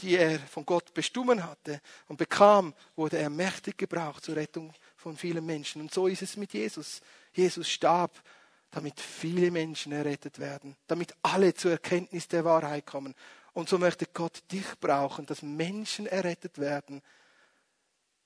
die 0.00 0.16
er 0.16 0.38
von 0.40 0.66
Gott 0.66 0.92
bestimmen 0.94 1.44
hatte 1.44 1.80
und 2.08 2.16
bekam, 2.16 2.74
wurde 2.96 3.18
er 3.18 3.30
mächtig 3.30 3.78
gebraucht 3.78 4.24
zur 4.24 4.36
Rettung 4.36 4.72
von 4.96 5.16
vielen 5.16 5.44
Menschen. 5.44 5.82
Und 5.82 5.92
so 5.92 6.06
ist 6.06 6.22
es 6.22 6.36
mit 6.36 6.52
Jesus. 6.52 7.00
Jesus 7.32 7.68
starb, 7.68 8.22
damit 8.70 9.00
viele 9.00 9.50
Menschen 9.50 9.92
errettet 9.92 10.38
werden, 10.38 10.76
damit 10.86 11.14
alle 11.22 11.54
zur 11.54 11.72
Erkenntnis 11.72 12.26
der 12.26 12.44
Wahrheit 12.44 12.86
kommen. 12.86 13.14
Und 13.52 13.68
so 13.68 13.78
möchte 13.78 14.06
Gott 14.06 14.42
dich 14.50 14.66
brauchen, 14.80 15.26
dass 15.26 15.42
Menschen 15.42 16.06
errettet 16.06 16.58
werden, 16.58 17.02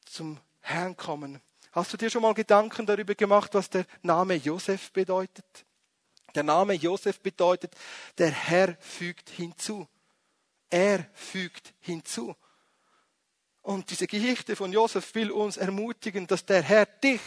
zum 0.05 0.39
Herrn 0.61 0.97
kommen 0.97 1.41
Hast 1.77 1.93
du 1.93 1.99
dir 1.99 2.09
schon 2.09 2.23
mal 2.23 2.33
Gedanken 2.33 2.87
darüber 2.87 3.15
gemacht, 3.15 3.53
was 3.53 3.69
der 3.69 3.85
Name 4.01 4.37
Josef 4.37 4.91
bedeutet? 4.93 5.67
Der 6.35 6.43
Name 6.43 6.73
Josef 6.73 7.21
bedeutet, 7.21 7.75
der 8.17 8.31
Herr 8.31 8.79
fügt 8.81 9.29
hinzu. 9.29 9.87
Er 10.71 11.07
fügt 11.13 11.75
hinzu. 11.81 12.35
Und 13.61 13.91
diese 13.91 14.07
Geschichte 14.07 14.57
von 14.57 14.73
Josef 14.73 15.15
will 15.15 15.31
uns 15.31 15.59
ermutigen, 15.59 16.27
dass 16.27 16.47
der 16.47 16.63
Herr 16.63 16.87
dich 16.87 17.21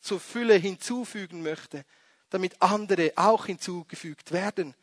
zur 0.00 0.18
Fülle 0.18 0.56
hinzufügen 0.56 1.40
möchte, 1.40 1.84
damit 2.28 2.60
andere 2.60 3.12
auch 3.14 3.46
hinzugefügt 3.46 4.32
werden. 4.32 4.74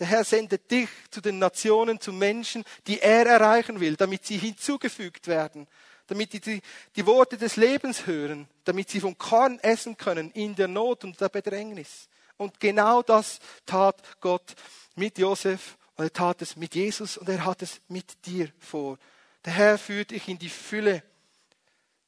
Der 0.00 0.08
Herr 0.08 0.24
sendet 0.24 0.72
dich 0.72 0.88
zu 1.12 1.20
den 1.20 1.38
Nationen, 1.38 2.00
zu 2.00 2.12
Menschen, 2.12 2.64
die 2.88 2.98
er 2.98 3.26
erreichen 3.26 3.78
will, 3.78 3.94
damit 3.94 4.26
sie 4.26 4.38
hinzugefügt 4.38 5.28
werden 5.28 5.68
damit 6.06 6.32
sie 6.32 6.40
die, 6.40 6.62
die 6.94 7.06
Worte 7.06 7.36
des 7.36 7.56
Lebens 7.56 8.06
hören, 8.06 8.48
damit 8.64 8.90
sie 8.90 9.00
vom 9.00 9.16
Korn 9.18 9.58
essen 9.60 9.96
können 9.96 10.30
in 10.32 10.54
der 10.54 10.68
Not 10.68 11.04
und 11.04 11.20
der 11.20 11.28
Bedrängnis. 11.28 12.08
Und 12.36 12.60
genau 12.60 13.02
das 13.02 13.40
tat 13.64 14.02
Gott 14.20 14.54
mit 14.94 15.18
Josef 15.18 15.76
und 15.96 16.04
er 16.04 16.12
tat 16.12 16.42
es 16.42 16.56
mit 16.56 16.74
Jesus 16.74 17.16
und 17.16 17.28
er 17.28 17.44
hat 17.44 17.62
es 17.62 17.80
mit 17.88 18.26
dir 18.26 18.50
vor. 18.58 18.98
Der 19.44 19.54
Herr 19.54 19.78
führt 19.78 20.10
dich 20.10 20.28
in 20.28 20.38
die 20.38 20.48
Fülle 20.48 21.02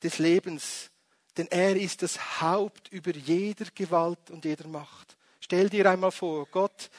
des 0.03 0.19
Lebens, 0.19 0.91
denn 1.37 1.49
er 1.49 1.77
ist 1.77 2.03
das 2.03 2.41
Haupt 2.41 2.89
über 2.89 3.13
jeder 3.13 3.67
Gewalt 3.75 4.31
und 4.31 4.45
jeder 4.45 4.69
Macht. 4.69 5.17
Stell 5.41 5.71
dir 5.71 5.91
einmal 5.91 6.11
vor, 6.11 6.47
Gott 6.47 6.91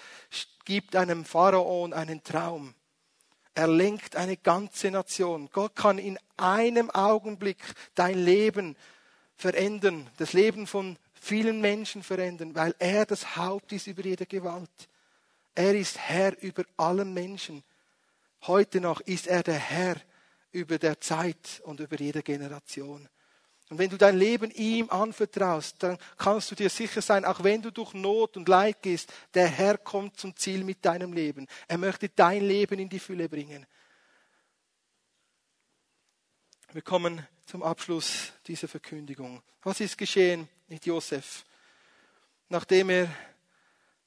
gibt 0.66 0.96
einem 0.96 1.26
Pharaon 1.26 1.94
einen 1.94 2.24
Traum. 2.24 2.74
Er 3.60 3.68
lenkt 3.68 4.16
eine 4.16 4.38
ganze 4.38 4.90
Nation. 4.90 5.50
Gott 5.52 5.76
kann 5.76 5.98
in 5.98 6.18
einem 6.38 6.90
Augenblick 6.92 7.58
dein 7.94 8.18
Leben 8.18 8.78
verändern, 9.36 10.10
das 10.16 10.32
Leben 10.32 10.66
von 10.66 10.96
vielen 11.12 11.60
Menschen 11.60 12.02
verändern, 12.02 12.56
weil 12.56 12.74
er 12.80 13.06
das 13.06 13.36
Haupt 13.36 13.74
ist 13.74 13.88
über 13.88 14.02
jede 14.02 14.26
Gewalt. 14.26 14.70
Er 15.56 15.76
ist 15.76 15.98
Herr 15.98 16.42
über 16.42 16.64
allen 16.78 17.14
Menschen. 17.14 17.62
Heute 18.48 18.80
noch 18.80 19.02
ist 19.02 19.28
er 19.28 19.44
der 19.44 19.60
Herr 19.60 19.98
über 20.54 20.78
der 20.78 21.02
Zeit 21.02 21.62
und 21.66 21.82
über 21.82 21.98
jede 21.98 22.24
Generation. 22.24 23.10
Und 23.70 23.78
wenn 23.78 23.90
du 23.90 23.98
dein 23.98 24.18
Leben 24.18 24.50
ihm 24.52 24.90
anvertraust, 24.90 25.84
dann 25.84 26.00
kannst 26.18 26.50
du 26.50 26.56
dir 26.56 26.70
sicher 26.70 27.04
sein, 27.04 27.24
auch 27.24 27.44
wenn 27.44 27.62
du 27.62 27.72
durch 27.72 27.94
Not 27.94 28.36
und 28.36 28.50
Leid 28.50 28.82
gehst, 28.82 29.14
der 29.36 29.48
Herr 29.48 29.78
kommt 29.78 30.20
zum 30.20 30.36
Ziel 30.36 30.64
mit 30.64 30.84
deinem 30.84 31.14
Leben. 31.14 31.48
Er 31.68 31.78
möchte 31.78 32.10
dein 32.10 32.44
Leben 32.44 32.80
in 32.80 32.90
die 32.90 33.00
Fülle 33.00 33.30
bringen. 33.30 33.68
Wir 36.72 36.82
kommen 36.82 37.26
zum 37.46 37.62
Abschluss 37.62 38.32
dieser 38.48 38.68
Verkündigung. 38.68 39.42
Was 39.62 39.80
ist 39.80 39.98
geschehen 39.98 40.50
mit 40.68 40.86
Josef? 40.88 41.46
Nachdem 42.48 42.90
er 42.90 43.08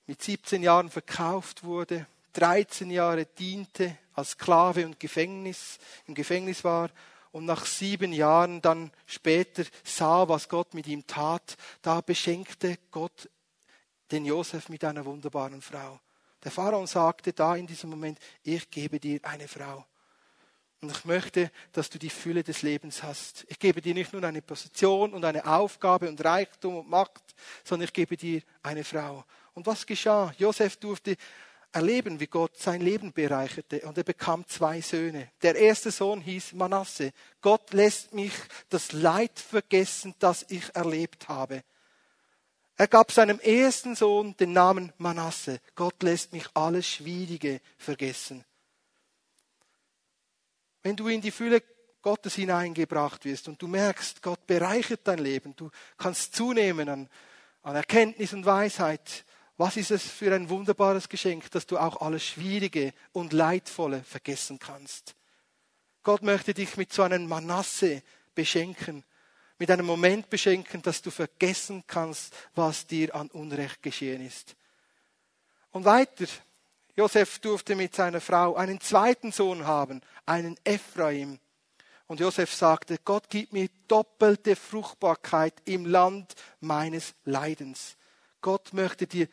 mit 0.07 0.23
17 0.23 0.63
Jahren 0.65 0.91
verkauft 0.91 1.63
wurde, 1.63 2.07
13 2.33 2.91
Jahre 2.91 3.27
diente 3.27 3.97
als 4.15 4.31
Sklave 4.31 4.87
und 4.87 4.99
Gefängnis, 4.99 5.79
im 6.07 6.15
Gefängnis 6.15 6.65
war 6.65 6.91
und 7.33 7.47
nach 7.47 7.67
sieben 7.67 8.13
Jahren 8.13 8.63
dann 8.63 8.93
später 9.07 9.65
sah, 9.83 10.29
was 10.29 10.49
Gott 10.49 10.75
mit 10.75 10.87
ihm 10.87 11.07
tat, 11.07 11.57
da 11.81 12.01
beschenkte 12.01 12.79
Gott 12.91 13.29
den 14.11 14.27
Josef 14.27 14.69
mit 14.69 14.85
einer 14.85 15.05
wunderbaren 15.05 15.63
Frau. 15.63 15.99
Der 16.45 16.51
Pharao 16.51 16.85
sagte 16.87 17.33
da 17.33 17.57
in 17.57 17.67
diesem 17.67 17.91
Moment, 17.91 18.19
ich 18.43 18.71
gebe 18.71 19.01
dir 19.01 19.21
eine 19.23 19.49
Frau. 19.49 19.87
Und 20.81 20.91
ich 20.91 21.05
möchte, 21.05 21.51
dass 21.71 21.89
du 21.89 21.99
die 21.99 22.11
Fülle 22.11 22.43
des 22.43 22.63
Lebens 22.63 23.05
hast. 23.05 23.47
Ich 23.49 23.59
gebe 23.59 23.81
dir 23.81 23.95
nicht 23.95 24.13
nur 24.13 24.23
eine 24.25 24.43
Position 24.43 25.15
und 25.15 25.25
eine 25.25 25.47
Aufgabe 25.47 26.09
und 26.09 26.23
Reichtum 26.25 26.79
und 26.79 26.91
Macht, 26.91 27.23
sondern 27.63 27.85
ich 27.85 27.93
gebe 27.93 28.17
dir 28.17 28.43
eine 28.65 28.83
Frau. 28.83 29.25
Und 29.55 29.65
was 29.65 29.87
geschah? 29.87 30.35
Josef 30.39 30.77
durfte 30.79 31.17
erleben, 31.73 32.21
wie 32.21 32.27
Gott 32.27 32.57
sein 32.59 32.81
Leben 32.81 33.13
bereicherte. 33.13 33.81
Und 33.81 33.99
er 33.99 34.05
bekam 34.05 34.47
zwei 34.47 34.81
Söhne. 34.81 35.31
Der 35.43 35.57
erste 35.57 35.91
Sohn 35.91 36.21
hieß 36.21 36.53
Manasse. 36.53 37.13
Gott 37.41 37.73
lässt 37.73 38.13
mich 38.15 38.33
das 38.69 38.93
Leid 38.93 39.39
vergessen, 39.39 40.15
das 40.19 40.45
ich 40.49 40.75
erlebt 40.75 41.29
habe. 41.29 41.65
Er 42.77 42.89
gab 42.89 43.13
seinem 43.13 43.39
ersten 43.41 43.95
Sohn 43.95 44.37
den 44.37 44.53
Namen 44.53 44.93
Manasse. 44.99 45.61
Gott 45.75 46.03
lässt 46.03 46.33
mich 46.33 46.47
alles 46.55 46.87
Schwierige 46.87 47.61
vergessen. 47.77 48.45
Wenn 50.83 50.97
du 50.97 51.09
in 51.09 51.21
die 51.21 51.31
Fülle 51.31 51.63
Gottes 52.03 52.35
hineingebracht 52.35 53.25
wirst 53.25 53.47
und 53.47 53.63
du 53.63 53.69
merkst, 53.69 54.23
Gott 54.23 54.47
bereichert 54.47 55.01
dein 55.05 55.21
Leben, 55.21 55.55
du 55.55 55.71
kannst 55.97 56.35
zunehmen 56.35 56.89
an, 56.89 57.09
an 57.63 57.77
Erkenntnis 57.77 58.33
und 58.33 58.45
Weisheit, 58.45 59.25
was 59.63 59.77
ist 59.77 59.93
es 59.93 60.03
für 60.03 60.35
ein 60.35 60.51
wunderbares 60.51 61.09
Geschenk, 61.09 61.49
dass 61.53 61.69
du 61.69 61.79
auch 61.79 62.01
alles 62.01 62.25
Schwierige 62.25 62.93
und 63.13 63.33
Leidvolle 63.33 64.03
vergessen 64.03 64.59
kannst. 64.59 65.15
Gott 66.03 66.23
möchte 66.23 66.53
dich 66.53 66.77
mit 66.77 66.93
so 66.93 67.03
einem 67.03 67.29
Manasse 67.29 68.03
beschenken, 68.35 69.05
mit 69.59 69.71
einem 69.71 69.87
Moment 69.87 70.29
beschenken, 70.29 70.83
dass 70.83 71.01
du 71.01 71.13
vergessen 71.13 71.85
kannst, 71.87 72.35
was 72.57 72.89
dir 72.89 73.15
an 73.15 73.29
Unrecht 73.29 73.85
geschehen 73.85 74.27
ist. 74.27 74.57
Und 75.71 75.85
weiter, 75.85 76.27
Josef 76.97 77.39
durfte 77.39 77.77
mit 77.77 77.95
seiner 77.95 78.21
Frau 78.21 78.57
einen 78.57 78.81
zweiten 78.81 79.31
Sohn 79.31 79.65
haben, 79.65 80.01
einen 80.27 80.57
Ephraim. 80.65 81.39
Und 82.09 82.19
Josef 82.19 82.53
sagte, 82.53 82.99
Gott 83.05 83.31
gibt 83.31 83.53
mir 83.53 83.69
doppelte 83.87 84.57
Fruchtbarkeit 84.57 85.55
im 85.67 85.87
Land 85.87 86.35
meines 86.59 87.15
Leidens. 87.25 87.97
Gott 88.41 88.73
möchte 88.73 89.07
dir 89.07 89.29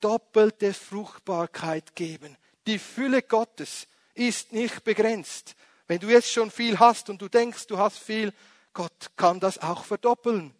doppelte 0.00 0.72
Fruchtbarkeit 0.74 1.94
geben. 1.94 2.36
Die 2.66 2.78
Fülle 2.78 3.22
Gottes 3.22 3.88
ist 4.14 4.52
nicht 4.52 4.84
begrenzt. 4.84 5.54
Wenn 5.86 6.00
du 6.00 6.08
jetzt 6.08 6.30
schon 6.30 6.50
viel 6.50 6.78
hast 6.78 7.08
und 7.08 7.22
du 7.22 7.28
denkst, 7.28 7.66
du 7.66 7.78
hast 7.78 7.98
viel, 7.98 8.32
Gott 8.74 9.10
kann 9.16 9.40
das 9.40 9.58
auch 9.58 9.84
verdoppeln. 9.84 10.54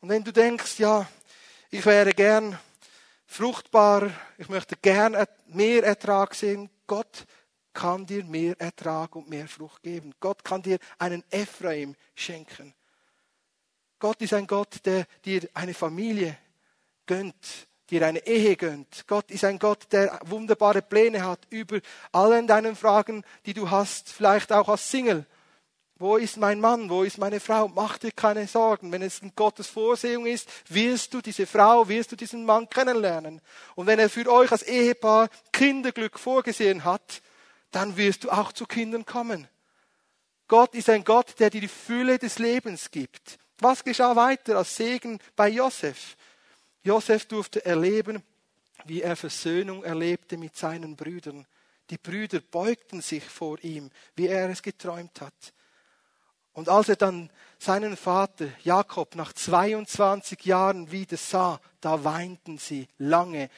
Und 0.00 0.08
wenn 0.08 0.24
du 0.24 0.32
denkst, 0.32 0.78
ja, 0.78 1.08
ich 1.70 1.84
wäre 1.84 2.12
gern 2.12 2.58
fruchtbar, 3.26 4.10
ich 4.38 4.48
möchte 4.48 4.76
gern 4.76 5.16
mehr 5.46 5.84
Ertrag 5.84 6.34
sehen, 6.34 6.70
Gott 6.86 7.24
kann 7.72 8.06
dir 8.06 8.24
mehr 8.24 8.60
Ertrag 8.60 9.16
und 9.16 9.28
mehr 9.28 9.48
Frucht 9.48 9.82
geben. 9.82 10.14
Gott 10.20 10.44
kann 10.44 10.62
dir 10.62 10.78
einen 10.98 11.24
Ephraim 11.30 11.96
schenken. 12.14 12.74
Gott 13.98 14.20
ist 14.20 14.34
ein 14.34 14.46
Gott, 14.46 14.84
der 14.84 15.06
dir 15.24 15.48
eine 15.54 15.74
Familie 15.74 16.36
gönnt, 17.06 17.68
dir 17.92 18.06
eine 18.06 18.26
Ehe 18.26 18.56
gönnt. 18.56 19.04
Gott 19.06 19.30
ist 19.30 19.44
ein 19.44 19.58
Gott, 19.58 19.86
der 19.92 20.18
wunderbare 20.24 20.82
Pläne 20.82 21.24
hat 21.24 21.40
über 21.50 21.78
allen 22.10 22.46
deinen 22.46 22.74
Fragen, 22.74 23.22
die 23.46 23.54
du 23.54 23.70
hast, 23.70 24.08
vielleicht 24.08 24.52
auch 24.52 24.68
als 24.68 24.90
Single. 24.90 25.26
Wo 25.96 26.16
ist 26.16 26.36
mein 26.36 26.58
Mann? 26.58 26.90
Wo 26.90 27.04
ist 27.04 27.18
meine 27.18 27.38
Frau? 27.38 27.68
Mach 27.68 27.98
dir 27.98 28.10
keine 28.10 28.48
Sorgen. 28.48 28.90
Wenn 28.90 29.02
es 29.02 29.20
in 29.20 29.32
Gottes 29.36 29.68
Vorsehung 29.68 30.26
ist, 30.26 30.48
wirst 30.68 31.14
du 31.14 31.20
diese 31.20 31.46
Frau, 31.46 31.88
wirst 31.88 32.10
du 32.10 32.16
diesen 32.16 32.44
Mann 32.44 32.68
kennenlernen. 32.68 33.40
Und 33.76 33.86
wenn 33.86 34.00
er 34.00 34.10
für 34.10 34.28
euch 34.28 34.50
als 34.50 34.64
Ehepaar 34.64 35.28
Kinderglück 35.52 36.18
vorgesehen 36.18 36.84
hat, 36.84 37.22
dann 37.70 37.96
wirst 37.96 38.24
du 38.24 38.30
auch 38.30 38.52
zu 38.52 38.66
Kindern 38.66 39.06
kommen. 39.06 39.46
Gott 40.48 40.74
ist 40.74 40.90
ein 40.90 41.04
Gott, 41.04 41.38
der 41.38 41.50
dir 41.50 41.60
die 41.60 41.68
Fülle 41.68 42.18
des 42.18 42.38
Lebens 42.38 42.90
gibt. 42.90 43.38
Was 43.60 43.84
geschah 43.84 44.16
weiter 44.16 44.56
als 44.58 44.74
Segen 44.74 45.20
bei 45.36 45.48
Josef? 45.50 46.16
Josef 46.82 47.26
durfte 47.26 47.64
erleben, 47.64 48.22
wie 48.84 49.02
er 49.02 49.16
Versöhnung 49.16 49.84
erlebte 49.84 50.36
mit 50.36 50.56
seinen 50.56 50.96
Brüdern. 50.96 51.46
Die 51.90 51.98
Brüder 51.98 52.40
beugten 52.40 53.00
sich 53.00 53.24
vor 53.24 53.62
ihm, 53.62 53.90
wie 54.16 54.26
er 54.26 54.50
es 54.50 54.62
geträumt 54.62 55.20
hat. 55.20 55.52
Und 56.52 56.68
als 56.68 56.88
er 56.88 56.96
dann 56.96 57.30
seinen 57.58 57.96
Vater 57.96 58.48
Jakob 58.62 59.14
nach 59.14 59.32
22 59.32 60.44
Jahren 60.44 60.90
wieder 60.90 61.16
sah, 61.16 61.60
da 61.80 62.04
weinten 62.04 62.58
sie 62.58 62.88
lange. 62.98 63.48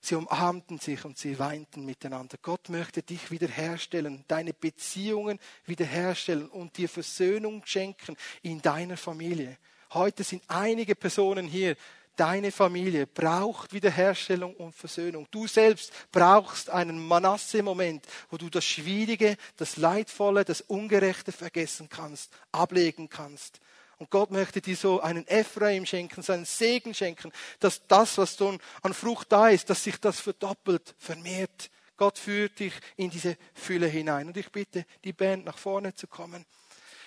Sie 0.00 0.14
umarmten 0.14 0.78
sich 0.78 1.04
und 1.04 1.18
sie 1.18 1.38
weinten 1.38 1.84
miteinander. 1.84 2.36
Gott 2.40 2.68
möchte 2.68 3.02
dich 3.02 3.30
wiederherstellen, 3.30 4.24
deine 4.28 4.52
Beziehungen 4.52 5.40
wiederherstellen 5.64 6.48
und 6.48 6.76
dir 6.76 6.88
Versöhnung 6.88 7.62
schenken 7.64 8.16
in 8.42 8.62
deiner 8.62 8.96
Familie. 8.96 9.58
Heute 9.92 10.22
sind 10.22 10.42
einige 10.48 10.94
Personen 10.94 11.46
hier, 11.46 11.76
Deine 12.18 12.50
Familie 12.50 13.06
braucht 13.06 13.72
Wiederherstellung 13.72 14.52
und 14.56 14.74
Versöhnung. 14.74 15.28
Du 15.30 15.46
selbst 15.46 15.92
brauchst 16.10 16.68
einen 16.68 16.98
Manasse-Moment, 17.06 18.04
wo 18.28 18.36
du 18.36 18.50
das 18.50 18.64
Schwierige, 18.64 19.36
das 19.56 19.76
Leidvolle, 19.76 20.44
das 20.44 20.60
Ungerechte 20.60 21.30
vergessen 21.30 21.88
kannst, 21.88 22.32
ablegen 22.50 23.08
kannst. 23.08 23.60
Und 23.98 24.10
Gott 24.10 24.32
möchte 24.32 24.60
dir 24.60 24.76
so 24.76 25.00
einen 25.00 25.28
Ephraim 25.28 25.86
schenken, 25.86 26.22
seinen 26.22 26.44
Segen 26.44 26.92
schenken, 26.92 27.30
dass 27.60 27.86
das, 27.86 28.18
was 28.18 28.36
nun 28.40 28.58
an 28.82 28.94
Frucht 28.94 29.30
da 29.30 29.50
ist, 29.50 29.70
dass 29.70 29.84
sich 29.84 30.00
das 30.00 30.18
verdoppelt, 30.18 30.96
vermehrt. 30.98 31.70
Gott 31.96 32.18
führt 32.18 32.58
dich 32.58 32.72
in 32.96 33.10
diese 33.10 33.36
Fülle 33.54 33.86
hinein. 33.86 34.26
Und 34.26 34.36
ich 34.36 34.50
bitte 34.50 34.86
die 35.04 35.12
Band 35.12 35.44
nach 35.44 35.58
vorne 35.58 35.94
zu 35.94 36.08
kommen. 36.08 36.44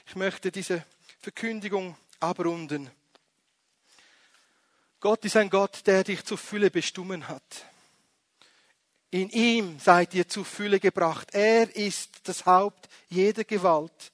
Ich 0.08 0.16
möchte 0.16 0.54
diese 0.54 0.86
Verkündigung 1.20 1.98
abrunden. 2.22 2.90
Gott 5.02 5.26
ist 5.26 5.36
ein 5.36 5.50
Gott, 5.50 5.82
der 5.88 6.04
dich 6.04 6.24
zur 6.24 6.38
Fülle 6.38 6.70
bestimmen 6.70 7.28
hat. 7.28 7.66
In 9.10 9.30
ihm 9.32 9.80
seid 9.80 10.14
ihr 10.14 10.28
zur 10.28 10.46
Fülle 10.46 10.80
gebracht. 10.80 11.30
Er 11.34 11.76
ist 11.76 12.22
das 12.24 12.46
Haupt 12.46 12.88
jeder 13.10 13.44
Gewalt 13.44 14.12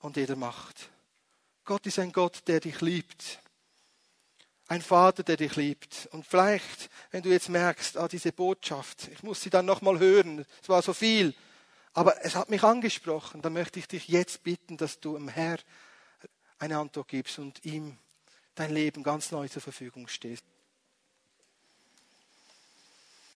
und 0.00 0.16
jeder 0.16 0.34
Macht. 0.34 0.90
Gott 1.64 1.86
ist 1.86 2.00
ein 2.00 2.12
Gott, 2.12 2.42
der 2.48 2.58
dich 2.58 2.80
liebt. 2.80 3.38
Ein 4.66 4.82
Vater, 4.82 5.22
der 5.22 5.36
dich 5.36 5.54
liebt. 5.54 6.08
Und 6.10 6.26
vielleicht, 6.26 6.90
wenn 7.12 7.22
du 7.22 7.30
jetzt 7.30 7.48
merkst, 7.48 7.96
ah, 7.96 8.08
diese 8.08 8.32
Botschaft, 8.32 9.06
ich 9.12 9.22
muss 9.22 9.40
sie 9.40 9.50
dann 9.50 9.66
nochmal 9.66 10.00
hören, 10.00 10.44
es 10.60 10.68
war 10.68 10.82
so 10.82 10.92
viel, 10.94 11.32
aber 11.92 12.24
es 12.24 12.34
hat 12.34 12.50
mich 12.50 12.64
angesprochen, 12.64 13.40
dann 13.40 13.52
möchte 13.52 13.78
ich 13.78 13.86
dich 13.86 14.08
jetzt 14.08 14.42
bitten, 14.42 14.76
dass 14.76 14.98
du 14.98 15.14
dem 15.14 15.28
Herr 15.28 15.58
eine 16.58 16.76
Antwort 16.78 17.06
gibst 17.06 17.38
und 17.38 17.64
ihm 17.64 17.96
dein 18.56 18.72
Leben 18.72 19.02
ganz 19.02 19.30
neu 19.30 19.48
zur 19.48 19.62
Verfügung 19.62 20.08
stehst. 20.08 20.44